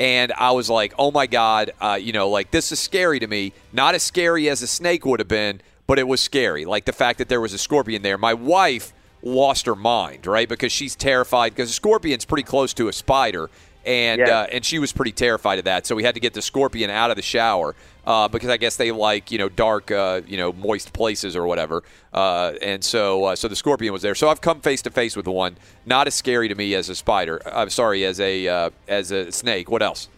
And 0.00 0.32
I 0.32 0.52
was 0.52 0.70
like, 0.70 0.94
oh 0.98 1.10
my 1.10 1.26
God, 1.26 1.72
uh, 1.78 1.98
you 2.00 2.14
know, 2.14 2.30
like 2.30 2.50
this 2.50 2.72
is 2.72 2.80
scary 2.80 3.20
to 3.20 3.26
me. 3.26 3.52
Not 3.70 3.94
as 3.94 4.02
scary 4.02 4.48
as 4.48 4.62
a 4.62 4.66
snake 4.66 5.04
would 5.04 5.20
have 5.20 5.28
been, 5.28 5.60
but 5.86 5.98
it 5.98 6.08
was 6.08 6.22
scary. 6.22 6.64
Like 6.64 6.86
the 6.86 6.92
fact 6.94 7.18
that 7.18 7.28
there 7.28 7.40
was 7.40 7.52
a 7.52 7.58
scorpion 7.58 8.00
there. 8.00 8.16
My 8.16 8.32
wife 8.32 8.94
lost 9.22 9.66
her 9.66 9.76
mind, 9.76 10.26
right? 10.26 10.48
Because 10.48 10.72
she's 10.72 10.96
terrified 10.96 11.50
because 11.50 11.68
a 11.68 11.74
scorpion's 11.74 12.24
pretty 12.24 12.44
close 12.44 12.72
to 12.74 12.88
a 12.88 12.94
spider. 12.94 13.50
And 13.84 14.20
Yeah. 14.20 14.40
uh, 14.40 14.46
and 14.52 14.64
she 14.64 14.78
was 14.78 14.92
pretty 14.92 15.12
terrified 15.12 15.58
of 15.58 15.64
that, 15.64 15.86
so 15.86 15.94
we 15.94 16.02
had 16.04 16.14
to 16.14 16.20
get 16.20 16.34
the 16.34 16.42
scorpion 16.42 16.90
out 16.90 17.10
of 17.10 17.16
the 17.16 17.22
shower 17.22 17.74
uh, 18.06 18.28
because 18.28 18.50
I 18.50 18.58
guess 18.58 18.76
they 18.76 18.92
like 18.92 19.30
you 19.30 19.38
know 19.38 19.48
dark, 19.48 19.90
uh, 19.90 20.20
you 20.26 20.36
know 20.36 20.52
moist 20.52 20.92
places 20.92 21.34
or 21.34 21.46
whatever. 21.46 21.82
Uh, 22.12 22.52
and 22.60 22.84
so 22.84 23.24
uh, 23.24 23.36
so 23.36 23.48
the 23.48 23.56
scorpion 23.56 23.92
was 23.92 24.02
there. 24.02 24.14
So 24.14 24.28
I've 24.28 24.42
come 24.42 24.60
face 24.60 24.82
to 24.82 24.90
face 24.90 25.16
with 25.16 25.26
one. 25.26 25.56
Not 25.86 26.06
as 26.06 26.14
scary 26.14 26.48
to 26.48 26.54
me 26.54 26.74
as 26.74 26.90
a 26.90 26.94
spider. 26.94 27.40
I'm 27.46 27.70
sorry, 27.70 28.04
as 28.04 28.20
a 28.20 28.46
uh, 28.48 28.70
as 28.86 29.12
a 29.12 29.32
snake. 29.32 29.70
What 29.70 29.82
else? 29.82 30.08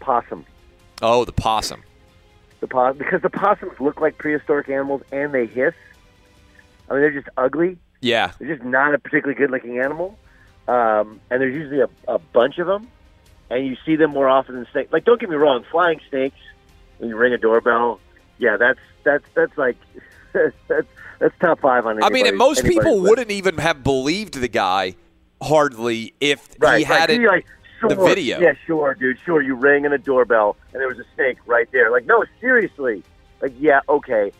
possum. 0.00 0.44
Oh, 1.02 1.24
the 1.24 1.32
possum. 1.32 1.82
The 2.60 2.66
pos- 2.66 2.96
because 2.96 3.22
the 3.22 3.30
possums 3.30 3.72
look 3.80 4.00
like 4.00 4.18
prehistoric 4.18 4.68
animals 4.68 5.02
and 5.12 5.32
they 5.32 5.46
hiss. 5.46 5.74
I 6.88 6.94
mean, 6.94 7.02
they're 7.02 7.10
just 7.12 7.28
ugly. 7.36 7.78
Yeah. 8.00 8.32
They're 8.38 8.56
just 8.56 8.66
not 8.66 8.94
a 8.94 8.98
particularly 8.98 9.38
good-looking 9.38 9.78
animal. 9.78 10.18
Um, 10.70 11.20
and 11.30 11.40
there's 11.40 11.54
usually 11.54 11.80
a, 11.80 11.88
a 12.06 12.18
bunch 12.18 12.58
of 12.58 12.68
them, 12.68 12.86
and 13.50 13.66
you 13.66 13.76
see 13.84 13.96
them 13.96 14.12
more 14.12 14.28
often 14.28 14.54
than 14.54 14.68
snakes. 14.70 14.92
Like, 14.92 15.04
don't 15.04 15.20
get 15.20 15.28
me 15.28 15.34
wrong, 15.34 15.64
flying 15.68 16.00
snakes. 16.08 16.38
When 16.98 17.08
you 17.08 17.16
ring 17.16 17.32
a 17.32 17.38
doorbell, 17.38 17.98
yeah, 18.38 18.56
that's 18.56 18.78
that's 19.02 19.24
that's 19.34 19.58
like 19.58 19.76
that's 20.32 20.86
that's 21.18 21.34
top 21.40 21.58
five 21.60 21.86
on. 21.86 22.00
I 22.04 22.10
mean, 22.10 22.26
and 22.28 22.36
most 22.36 22.64
people 22.64 22.98
list. 22.98 23.10
wouldn't 23.10 23.30
even 23.32 23.58
have 23.58 23.82
believed 23.82 24.34
the 24.34 24.46
guy 24.46 24.94
hardly 25.42 26.14
if 26.20 26.48
right, 26.60 26.78
he 26.78 26.84
had 26.84 27.08
right. 27.08 27.20
it. 27.20 27.26
Like, 27.26 27.46
the 27.82 27.94
sure, 27.96 28.06
video. 28.06 28.38
Yeah, 28.38 28.52
sure, 28.64 28.94
dude. 28.94 29.18
Sure, 29.24 29.42
you 29.42 29.54
rang 29.54 29.86
in 29.86 29.92
a 29.92 29.98
doorbell 29.98 30.56
and 30.72 30.80
there 30.80 30.88
was 30.88 30.98
a 30.98 31.04
snake 31.16 31.38
right 31.46 31.66
there. 31.72 31.90
Like, 31.90 32.06
no, 32.06 32.24
seriously. 32.40 33.02
Like, 33.40 33.54
yeah, 33.58 33.80
okay. 33.88 34.30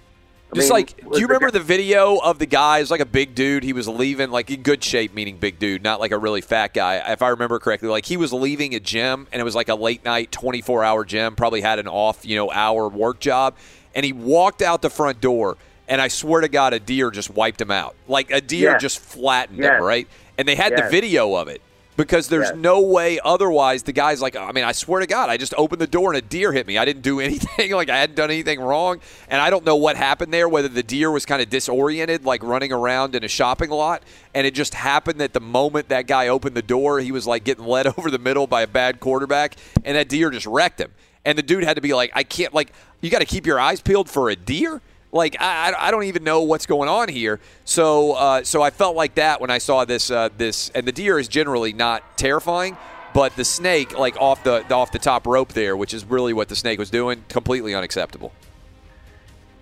Just 0.54 0.68
mean, 0.68 0.72
like, 0.80 0.96
do 1.12 1.20
you 1.20 1.26
remember 1.26 1.50
the 1.50 1.60
video 1.60 2.16
of 2.16 2.38
the 2.38 2.46
guy? 2.46 2.78
It 2.78 2.82
was 2.82 2.90
like 2.90 3.00
a 3.00 3.06
big 3.06 3.34
dude. 3.34 3.62
He 3.62 3.72
was 3.72 3.86
leaving, 3.86 4.30
like 4.30 4.50
in 4.50 4.62
good 4.62 4.82
shape, 4.82 5.14
meaning 5.14 5.36
big 5.36 5.58
dude, 5.58 5.82
not 5.82 6.00
like 6.00 6.10
a 6.10 6.18
really 6.18 6.40
fat 6.40 6.74
guy. 6.74 6.96
If 7.12 7.22
I 7.22 7.28
remember 7.28 7.58
correctly, 7.60 7.88
like 7.88 8.06
he 8.06 8.16
was 8.16 8.32
leaving 8.32 8.74
a 8.74 8.80
gym, 8.80 9.28
and 9.32 9.40
it 9.40 9.44
was 9.44 9.54
like 9.54 9.68
a 9.68 9.74
late 9.76 10.04
night, 10.04 10.32
twenty 10.32 10.60
four 10.60 10.82
hour 10.82 11.04
gym. 11.04 11.36
Probably 11.36 11.60
had 11.60 11.78
an 11.78 11.86
off, 11.86 12.24
you 12.26 12.36
know, 12.36 12.50
hour 12.50 12.88
work 12.88 13.20
job, 13.20 13.54
and 13.94 14.04
he 14.04 14.12
walked 14.12 14.60
out 14.62 14.82
the 14.82 14.90
front 14.90 15.20
door, 15.20 15.56
and 15.88 16.00
I 16.00 16.08
swear 16.08 16.40
to 16.40 16.48
God, 16.48 16.72
a 16.72 16.80
deer 16.80 17.10
just 17.12 17.30
wiped 17.30 17.60
him 17.60 17.70
out. 17.70 17.94
Like 18.08 18.30
a 18.32 18.40
deer 18.40 18.72
Yes. 18.72 18.82
just 18.82 18.98
flattened 19.00 19.58
Yes. 19.60 19.74
him, 19.78 19.82
right? 19.82 20.08
And 20.36 20.48
they 20.48 20.56
had 20.56 20.76
the 20.76 20.88
video 20.90 21.34
of 21.34 21.46
it. 21.48 21.60
Because 22.00 22.28
there's 22.28 22.48
Yes. 22.48 22.56
no 22.56 22.80
way 22.80 23.20
otherwise. 23.24 23.82
The 23.82 23.92
guy's 23.92 24.22
like, 24.22 24.34
I 24.34 24.52
mean, 24.52 24.64
I 24.64 24.72
swear 24.72 25.00
to 25.00 25.06
God, 25.06 25.28
I 25.28 25.36
just 25.36 25.52
opened 25.58 25.80
the 25.82 25.86
door 25.86 26.10
and 26.12 26.16
a 26.16 26.22
deer 26.26 26.50
hit 26.52 26.66
me. 26.66 26.78
I 26.78 26.84
didn't 26.86 27.02
do 27.02 27.20
anything. 27.28 27.72
Like 27.72 27.90
I 27.90 27.98
hadn't 27.98 28.16
done 28.16 28.30
anything 28.30 28.58
wrong, 28.60 29.00
and 29.28 29.40
I 29.40 29.50
don't 29.50 29.64
know 29.64 29.76
what 29.76 29.96
happened 29.96 30.32
there. 30.32 30.48
Whether 30.48 30.68
the 30.68 30.82
deer 30.82 31.10
was 31.10 31.26
kind 31.26 31.42
of 31.42 31.50
disoriented, 31.50 32.24
like 32.24 32.42
running 32.42 32.72
around 32.72 33.14
in 33.14 33.22
a 33.24 33.28
shopping 33.28 33.70
lot, 33.70 34.02
and 34.34 34.46
it 34.46 34.54
just 34.54 34.74
happened 34.74 35.20
that 35.20 35.32
the 35.34 35.40
moment 35.40 35.88
that 35.90 36.06
guy 36.06 36.28
opened 36.28 36.56
the 36.56 36.62
door, 36.62 37.00
he 37.00 37.12
was 37.12 37.26
like 37.26 37.44
getting 37.44 37.64
led 37.66 37.86
over 37.98 38.10
the 38.10 38.18
middle 38.18 38.46
by 38.46 38.62
a 38.62 38.66
bad 38.66 38.98
quarterback, 39.00 39.56
and 39.84 39.96
that 39.96 40.08
deer 40.08 40.30
just 40.30 40.46
wrecked 40.46 40.80
him. 40.80 40.92
And 41.26 41.36
the 41.36 41.42
dude 41.42 41.64
had 41.64 41.74
to 41.74 41.82
be 41.82 41.92
like, 41.92 42.10
I 42.14 42.22
can't. 42.22 42.54
Like, 42.54 42.72
you 43.02 43.10
got 43.10 43.18
to 43.18 43.26
keep 43.26 43.44
your 43.46 43.60
eyes 43.60 43.82
peeled 43.82 44.08
for 44.08 44.30
a 44.30 44.36
deer. 44.36 44.80
Like 45.12 45.36
I, 45.40 45.72
I- 45.72 45.88
I 45.88 45.90
don't 45.90 46.04
even 46.04 46.22
know 46.24 46.42
what's 46.42 46.66
going 46.66 46.88
on 46.88 47.08
here. 47.08 47.40
So 47.64 48.12
uh, 48.12 48.44
so 48.44 48.62
I 48.62 48.70
felt 48.70 48.96
like 48.96 49.14
that 49.16 49.40
when 49.40 49.50
I 49.50 49.58
saw 49.58 49.84
this 49.84 50.10
uh, 50.10 50.28
this 50.36 50.70
and 50.74 50.86
the 50.86 50.92
deer 50.92 51.18
is 51.18 51.28
generally 51.28 51.72
not 51.72 52.16
terrifying, 52.16 52.76
but 53.12 53.34
the 53.36 53.44
snake 53.44 53.98
like 53.98 54.16
off 54.20 54.44
the, 54.44 54.64
off 54.72 54.92
the 54.92 54.98
top 55.00 55.26
rope 55.26 55.52
there, 55.52 55.76
which 55.76 55.92
is 55.94 56.04
really 56.04 56.32
what 56.32 56.48
the 56.48 56.56
snake 56.56 56.78
was 56.78 56.90
doing, 56.90 57.24
completely 57.28 57.74
unacceptable. 57.74 58.32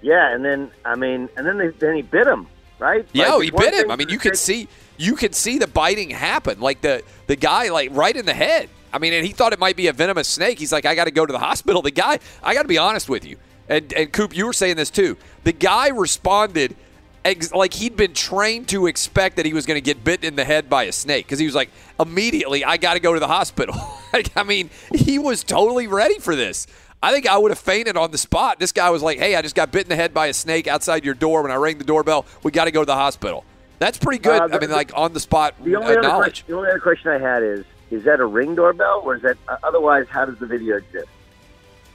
Yeah, 0.03 0.33
and 0.35 0.45
then 0.45 0.71
I 0.85 0.95
mean, 0.95 1.29
and 1.37 1.47
then 1.47 1.59
they, 1.59 1.69
then 1.69 1.97
he 1.97 2.03
bit 2.03 2.27
him, 2.27 2.47
right? 2.79 3.07
Yeah, 3.13 3.25
Like, 3.25 3.33
oh, 3.33 3.41
he 3.41 3.51
bit 3.51 3.75
him. 3.75 3.91
I 3.91 3.97
mean, 3.97 4.09
you 4.11 4.19
could 4.19 4.37
see 4.37 4.69
you 4.97 5.17
could 5.17 5.35
see 5.35 5.59
the 5.59 5.67
biting 5.67 6.11
happen. 6.11 6.61
Like 6.61 6.81
the 6.83 7.03
the 7.27 7.37
guy 7.37 7.71
like 7.71 7.91
right 7.93 8.17
in 8.17 8.27
the 8.27 8.35
head. 8.35 8.69
I 8.93 8.99
mean, 8.99 9.13
and 9.13 9.27
he 9.27 9.33
thought 9.33 9.53
it 9.53 9.59
might 9.59 9.77
be 9.77 9.89
a 9.89 9.93
venomous 9.93 10.29
snake. 10.29 10.59
He's 10.59 10.73
like, 10.73 10.87
I 10.87 10.95
got 10.95 11.05
to 11.05 11.11
go 11.11 11.27
to 11.27 11.33
the 11.33 11.39
hospital. 11.39 11.83
The 11.83 11.91
guy, 11.91 12.21
I 12.43 12.55
got 12.55 12.63
to 12.63 12.69
be 12.69 12.79
honest 12.79 13.07
with 13.09 13.23
you, 13.27 13.37
and 13.69 13.93
and 13.93 14.13
Coop, 14.13 14.37
you 14.37 14.47
were 14.47 14.53
saying 14.53 14.77
this 14.77 14.91
too. 14.91 15.17
The 15.45 15.53
guy 15.53 15.89
responded. 15.89 16.77
Ex- 17.25 17.53
like 17.53 17.75
he'd 17.75 17.97
been 17.97 18.15
trained 18.15 18.69
to 18.69 18.87
expect 18.87 19.37
that 19.37 19.45
he 19.45 19.53
was 19.53 19.67
going 19.67 19.77
to 19.77 19.83
get 19.83 20.03
bitten 20.03 20.25
in 20.25 20.37
the 20.37 20.45
head 20.45 20.71
by 20.71 20.85
a 20.85 20.93
snake 20.93 21.27
because 21.27 21.39
he 21.39 21.45
was 21.45 21.55
like 21.55 21.69
immediately 22.01 22.65
I 22.65 22.77
got 22.77 22.95
to 22.95 23.01
go 23.01 23.13
to 23.13 23.21
the 23.21 23.27
hospital. 23.27 23.75
like 24.13 24.31
I 24.37 24.45
mean, 24.45 24.71
he 24.95 25.19
was 25.19 25.43
totally 25.43 25.89
ready 25.89 26.21
for 26.21 26.37
this. 26.37 26.67
I 27.03 27.13
think 27.13 27.27
I 27.27 27.37
would 27.37 27.51
have 27.51 27.59
fainted 27.59 27.97
on 27.97 28.13
the 28.13 28.19
spot. 28.19 28.59
This 28.61 28.73
guy 28.73 28.89
was 28.91 29.03
like, 29.03 29.19
"Hey, 29.19 29.35
I 29.35 29.43
just 29.43 29.57
got 29.57 29.73
bit 29.73 29.83
in 29.83 29.89
the 29.89 29.97
head 29.97 30.15
by 30.15 30.27
a 30.27 30.33
snake 30.33 30.69
outside 30.69 31.05
your 31.05 31.15
door 31.15 31.43
when 31.43 31.51
I 31.51 31.57
rang 31.57 31.79
the 31.79 31.85
doorbell. 31.85 32.25
We 32.45 32.51
got 32.51 32.65
to 32.65 32.71
go 32.71 32.83
to 32.83 32.87
the 32.87 32.95
hospital." 32.95 33.45
That's 33.79 33.99
pretty 33.99 34.21
good. 34.21 34.41
Uh, 34.41 34.49
I 34.53 34.59
mean, 34.59 34.71
like 34.71 34.93
on 34.97 35.13
the 35.13 35.21
spot 35.21 35.55
The 35.63 35.77
only, 35.77 35.89
uh, 35.89 35.99
other 35.99 36.03
knowledge. 36.03 36.45
question, 36.45 36.47
the 36.49 36.57
only 36.57 36.71
other 36.71 36.81
question 36.81 37.11
I 37.11 37.19
had 37.19 37.43
is: 37.43 37.65
Is 37.91 38.05
that 38.05 38.21
a 38.21 38.27
ring 38.27 38.55
doorbell, 38.55 39.03
or 39.05 39.17
is 39.17 39.23
that 39.23 39.37
uh, 39.49 39.57
otherwise? 39.63 40.07
How 40.09 40.25
does 40.25 40.39
the 40.39 40.47
video 40.47 40.77
exist? 40.77 41.09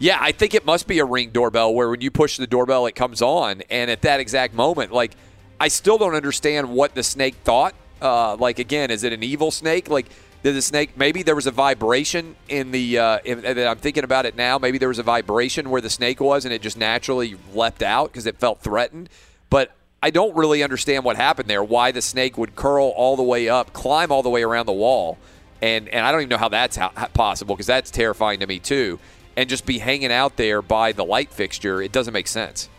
Yeah, 0.04 0.18
I 0.20 0.34
think 0.34 0.54
it 0.54 0.66
must 0.66 0.86
be 0.86 1.00
a 1.00 1.06
ring 1.06 1.30
doorbell 1.30 1.74
where 1.74 1.90
when 1.90 2.02
you 2.02 2.12
push 2.12 2.36
the 2.36 2.46
doorbell, 2.46 2.88
it 2.88 2.92
comes 2.92 3.22
on, 3.22 3.64
and 3.70 3.90
at 3.90 4.02
that 4.02 4.20
exact 4.20 4.54
moment, 4.54 4.92
like 4.92 5.16
I 5.62 5.70
still 5.70 5.98
don't 5.98 6.14
understand 6.14 6.70
what 6.72 6.94
the 6.94 7.04
snake 7.04 7.36
thought. 7.46 7.74
Uh, 8.02 8.36
like 8.36 8.60
again, 8.60 8.92
is 8.92 9.06
it 9.06 9.14
an 9.14 9.24
evil 9.24 9.50
snake? 9.50 9.90
Like 9.90 10.08
did 10.44 10.56
the 10.56 10.62
snake? 10.62 10.98
Maybe 10.98 11.24
there 11.24 11.36
was 11.36 11.48
a 11.48 11.52
vibration 11.52 12.36
in 12.50 12.72
the. 12.72 13.00
Uh, 13.00 13.20
in, 13.24 13.46
I'm 13.66 13.78
thinking 13.78 14.04
about 14.04 14.26
it 14.26 14.36
now. 14.36 14.58
Maybe 14.58 14.78
there 14.78 14.90
was 14.90 15.00
a 15.00 15.04
vibration 15.04 15.70
where 15.70 15.80
the 15.80 15.90
snake 15.90 16.20
was, 16.20 16.44
and 16.44 16.54
it 16.54 16.62
just 16.62 16.78
naturally 16.78 17.38
leapt 17.54 17.82
out 17.82 18.12
because 18.12 18.26
it 18.26 18.38
felt 18.40 18.60
threatened. 18.60 19.08
But 19.50 19.72
I 20.02 20.10
don't 20.10 20.36
really 20.36 20.64
understand 20.64 21.06
what 21.06 21.16
happened 21.16 21.50
there. 21.50 21.64
Why 21.64 21.94
the 21.94 22.02
snake 22.02 22.38
would 22.38 22.58
curl 22.58 22.90
all 22.90 23.16
the 23.16 23.24
way 23.24 23.48
up, 23.48 23.72
climb 23.72 24.12
all 24.12 24.22
the 24.22 24.30
way 24.30 24.44
around 24.44 24.66
the 24.66 24.74
wall, 24.74 25.18
and 25.62 25.88
and 25.88 26.06
I 26.06 26.12
don't 26.12 26.20
even 26.20 26.30
know 26.30 26.38
how 26.38 26.50
that's 26.50 26.76
how, 26.76 26.92
how 26.94 27.08
possible 27.08 27.56
because 27.56 27.68
that's 27.68 27.90
terrifying 27.90 28.42
to 28.42 28.48
me 28.48 28.60
too. 28.60 29.00
And 29.36 29.50
just 29.50 29.66
be 29.66 29.80
hanging 29.80 30.12
out 30.12 30.36
there 30.38 30.62
by 30.62 30.92
the 30.92 31.04
light 31.04 31.32
fixture, 31.32 31.82
it 31.82 31.92
doesn't 31.92 32.14
make 32.14 32.28
sense. 32.28 32.70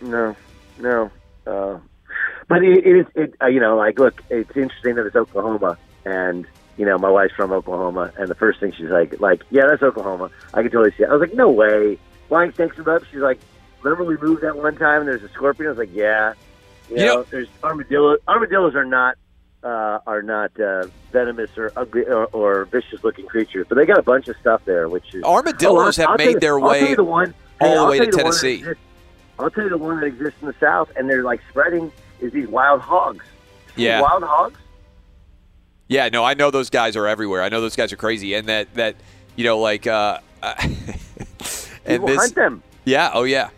No, 0.00 0.36
no. 0.78 1.10
Uh, 1.46 1.78
but 2.48 2.62
it, 2.62 2.86
it 2.86 2.96
is, 3.00 3.06
it, 3.16 3.34
uh, 3.42 3.46
you 3.46 3.58
know, 3.60 3.76
like, 3.76 3.98
look, 3.98 4.22
it's 4.30 4.56
interesting 4.56 4.94
that 4.96 5.06
it's 5.06 5.16
Oklahoma, 5.16 5.78
and 6.04 6.46
you 6.76 6.86
know, 6.86 6.96
my 6.96 7.10
wife's 7.10 7.34
from 7.34 7.52
Oklahoma, 7.52 8.12
and 8.16 8.28
the 8.28 8.34
first 8.34 8.60
thing 8.60 8.72
she's 8.72 8.88
like, 8.88 9.20
like, 9.20 9.42
yeah, 9.50 9.62
that's 9.68 9.82
Oklahoma. 9.82 10.30
I 10.54 10.62
can 10.62 10.70
totally 10.70 10.92
see 10.96 11.02
it. 11.02 11.08
I 11.10 11.12
was 11.12 11.20
like, 11.20 11.34
no 11.34 11.50
way, 11.50 11.98
flying 12.28 12.52
snakes 12.54 12.78
are 12.78 12.88
up. 12.96 13.04
She's 13.10 13.20
like, 13.20 13.38
remember 13.82 14.04
we 14.04 14.16
moved 14.16 14.42
that 14.42 14.56
one 14.56 14.76
time 14.76 15.00
and 15.00 15.08
there's 15.08 15.22
a 15.22 15.28
scorpion. 15.30 15.66
I 15.66 15.70
was 15.70 15.78
like, 15.78 15.94
yeah, 15.94 16.32
you, 16.88 16.96
You 16.96 17.04
know, 17.06 17.14
know- 17.16 17.22
there's 17.24 17.48
armadillo. 17.62 18.16
Armadillos 18.28 18.74
are 18.74 18.84
not 18.84 19.16
uh, 19.62 19.98
are 20.06 20.22
not 20.22 20.58
uh, 20.60 20.86
venomous 21.12 21.50
or 21.56 21.72
ugly 21.76 22.04
or, 22.04 22.26
or 22.26 22.64
vicious 22.66 23.02
looking 23.04 23.26
creatures, 23.26 23.66
but 23.68 23.76
they 23.76 23.86
got 23.86 23.98
a 23.98 24.02
bunch 24.02 24.28
of 24.28 24.36
stuff 24.40 24.62
there, 24.64 24.88
which 24.88 25.14
is 25.14 25.22
Armadillos 25.24 25.98
Oh, 25.98 26.02
I'll- 26.02 26.08
have 26.08 26.20
I'll 26.20 26.26
made 26.26 26.34
you- 26.34 26.40
their 26.40 26.58
way 26.58 26.94
the 26.94 27.04
one, 27.04 27.34
all 27.60 27.68
the 27.74 27.80
I'll 27.80 27.88
way 27.88 27.98
to 28.00 28.06
the 28.06 28.12
Tennessee. 28.16 28.54
exists- 28.58 28.80
I'll 29.38 29.50
tell 29.50 29.64
you 29.64 29.70
the 29.70 29.78
one 29.78 29.98
that 30.00 30.06
exists 30.06 30.38
in 30.42 30.46
the 30.48 30.54
South, 30.60 30.90
and 30.96 31.08
they're 31.08 31.22
like 31.22 31.40
spreading 31.50 31.90
is 32.20 32.32
these 32.32 32.48
wild 32.48 32.80
hogs. 32.82 33.24
Yeah. 33.76 34.00
wild 34.02 34.22
hogs. 34.22 34.58
Yeah, 35.88 36.08
no, 36.10 36.24
I 36.24 36.34
know 36.34 36.50
those 36.50 36.70
guys 36.70 36.94
are 36.96 37.06
everywhere. 37.06 37.42
I 37.42 37.48
know 37.48 37.60
those 37.60 37.74
guys 37.76 37.92
are 37.92 37.96
crazy, 37.96 38.34
and 38.34 38.48
that 38.48 38.74
that 38.74 38.96
you 39.36 39.44
know, 39.44 39.58
like, 39.58 39.86
uh, 39.86 40.18
and 40.42 40.76
People 41.86 42.06
this, 42.08 42.16
hunt 42.18 42.34
them. 42.34 42.62
Yeah. 42.84 43.10
Oh 43.14 43.24
yeah. 43.24 43.48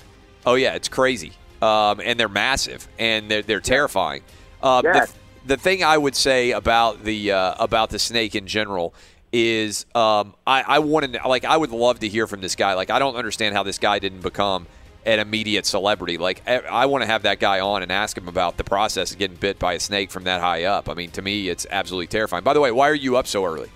Oh 0.46 0.54
yeah. 0.54 0.74
It's 0.74 0.88
crazy. 0.88 1.32
Um, 1.60 2.00
and 2.04 2.18
they're 2.18 2.28
massive 2.28 2.88
and 2.98 3.30
they're 3.30 3.42
they're 3.42 3.60
terrifying. 3.60 4.22
Um, 4.62 4.82
Yes. 4.84 5.12
the, 5.12 5.18
the 5.46 5.56
thing 5.56 5.82
I 5.84 5.96
would 5.98 6.14
say 6.16 6.52
about 6.52 7.04
the 7.04 7.32
uh, 7.32 7.54
about 7.58 7.90
the 7.90 7.98
snake 7.98 8.34
in 8.34 8.46
general 8.46 8.94
is 9.32 9.86
um, 9.94 10.34
I 10.46 10.62
I 10.62 10.78
want 10.80 11.12
to 11.14 11.28
like 11.28 11.44
I 11.44 11.56
would 11.56 11.70
love 11.70 12.00
to 12.00 12.08
hear 12.08 12.26
from 12.26 12.40
this 12.40 12.54
guy. 12.54 12.74
Like 12.74 12.90
I 12.90 12.98
don't 12.98 13.16
understand 13.16 13.54
how 13.54 13.62
this 13.62 13.78
guy 13.78 13.98
didn't 13.98 14.20
become 14.20 14.66
an 15.04 15.18
immediate 15.18 15.66
celebrity. 15.66 16.16
Like 16.18 16.42
I, 16.46 16.58
I 16.58 16.86
want 16.86 17.02
to 17.02 17.06
have 17.06 17.22
that 17.22 17.40
guy 17.40 17.60
on 17.60 17.82
and 17.82 17.90
ask 17.90 18.16
him 18.16 18.28
about 18.28 18.56
the 18.56 18.64
process 18.64 19.10
of 19.12 19.18
getting 19.18 19.36
bit 19.36 19.58
by 19.58 19.72
a 19.74 19.80
snake 19.80 20.10
from 20.10 20.24
that 20.24 20.40
high 20.40 20.64
up. 20.64 20.88
I 20.88 20.94
mean, 20.94 21.10
to 21.12 21.22
me, 21.22 21.48
it's 21.48 21.66
absolutely 21.70 22.06
terrifying. 22.06 22.44
By 22.44 22.54
the 22.54 22.60
way, 22.60 22.70
why 22.70 22.88
are 22.88 22.94
you 22.94 23.16
up 23.16 23.26
so 23.26 23.44
early? 23.44 23.70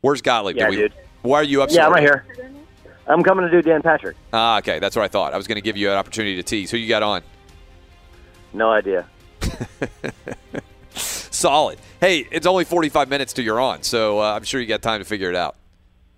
Where's 0.00 0.20
Gottlieb? 0.22 0.56
Yeah, 0.56 0.68
we- 0.70 0.76
dude. 0.76 0.92
Why 1.22 1.38
are 1.38 1.44
you 1.44 1.62
up 1.62 1.70
so 1.70 1.76
Yeah, 1.76 1.86
I'm 1.86 1.92
right 1.92 2.02
early? 2.08 2.20
here. 2.36 2.50
I'm 3.06 3.22
coming 3.22 3.44
to 3.48 3.50
do 3.50 3.62
Dan 3.62 3.82
Patrick. 3.82 4.16
Ah, 4.32 4.58
okay. 4.58 4.80
That's 4.80 4.96
what 4.96 5.04
I 5.04 5.08
thought. 5.08 5.34
I 5.34 5.36
was 5.36 5.46
going 5.46 5.56
to 5.56 5.60
give 5.62 5.76
you 5.76 5.90
an 5.90 5.96
opportunity 5.96 6.34
to 6.36 6.42
tease. 6.42 6.70
Who 6.70 6.78
you 6.78 6.88
got 6.88 7.02
on? 7.04 7.22
No 8.52 8.70
idea. 8.70 9.06
Solid. 10.94 11.78
Hey, 12.00 12.26
it's 12.30 12.46
only 12.46 12.64
45 12.64 13.08
minutes 13.08 13.32
till 13.32 13.44
you're 13.44 13.60
on, 13.60 13.82
so 13.82 14.20
uh, 14.20 14.34
I'm 14.34 14.44
sure 14.44 14.60
you 14.60 14.66
got 14.66 14.82
time 14.82 15.00
to 15.00 15.04
figure 15.04 15.30
it 15.30 15.36
out. 15.36 15.56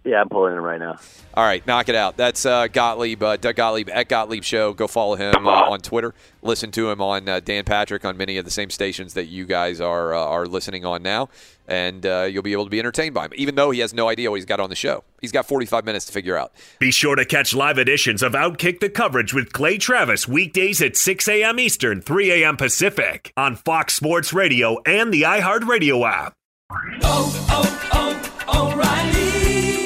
Yeah, 0.04 0.20
I'm 0.20 0.28
pulling 0.28 0.52
in 0.52 0.60
right 0.60 0.78
now. 0.78 0.98
All 1.32 1.44
right, 1.44 1.66
knock 1.66 1.88
it 1.88 1.94
out. 1.94 2.18
That's 2.18 2.44
uh, 2.44 2.68
Gottlieb, 2.68 3.22
uh, 3.22 3.38
Doug 3.38 3.56
Gottlieb 3.56 3.88
at 3.90 4.06
Gottlieb 4.06 4.44
Show. 4.44 4.74
Go 4.74 4.86
follow 4.86 5.16
him 5.16 5.46
uh, 5.46 5.50
on 5.50 5.80
Twitter. 5.80 6.12
Listen 6.42 6.70
to 6.72 6.90
him 6.90 7.00
on 7.00 7.26
uh, 7.26 7.40
Dan 7.40 7.64
Patrick 7.64 8.04
on 8.04 8.16
many 8.18 8.36
of 8.36 8.44
the 8.44 8.50
same 8.50 8.68
stations 8.68 9.14
that 9.14 9.26
you 9.26 9.46
guys 9.46 9.80
are 9.80 10.14
uh, 10.14 10.18
are 10.18 10.46
listening 10.46 10.84
on 10.84 11.02
now, 11.02 11.30
and 11.66 12.04
uh, 12.04 12.28
you'll 12.30 12.42
be 12.42 12.52
able 12.52 12.64
to 12.64 12.70
be 12.70 12.78
entertained 12.78 13.14
by 13.14 13.26
him, 13.26 13.32
even 13.36 13.54
though 13.54 13.70
he 13.70 13.80
has 13.80 13.94
no 13.94 14.08
idea 14.08 14.30
what 14.30 14.36
he's 14.36 14.44
got 14.44 14.60
on 14.60 14.70
the 14.70 14.76
show. 14.76 15.04
He's 15.20 15.32
got 15.32 15.46
45 15.46 15.84
minutes 15.84 16.06
to 16.06 16.12
figure 16.12 16.36
out. 16.36 16.52
Be 16.78 16.90
sure 16.90 17.16
to 17.16 17.24
catch 17.24 17.54
live 17.54 17.78
editions 17.78 18.22
of 18.22 18.32
Outkick 18.32 18.80
the 18.80 18.90
coverage 18.90 19.32
with 19.32 19.52
Clay 19.52 19.78
Travis 19.78 20.28
weekdays 20.28 20.82
at 20.82 20.96
6 20.96 21.28
a.m. 21.28 21.58
Eastern, 21.58 22.00
3 22.00 22.42
a.m. 22.42 22.56
Pacific 22.56 23.32
on 23.36 23.56
Fox 23.56 23.94
Sports 23.94 24.32
Radio 24.32 24.78
and 24.86 25.12
the 25.12 25.22
iHeartRadio 25.22 26.08
app. 26.08 26.34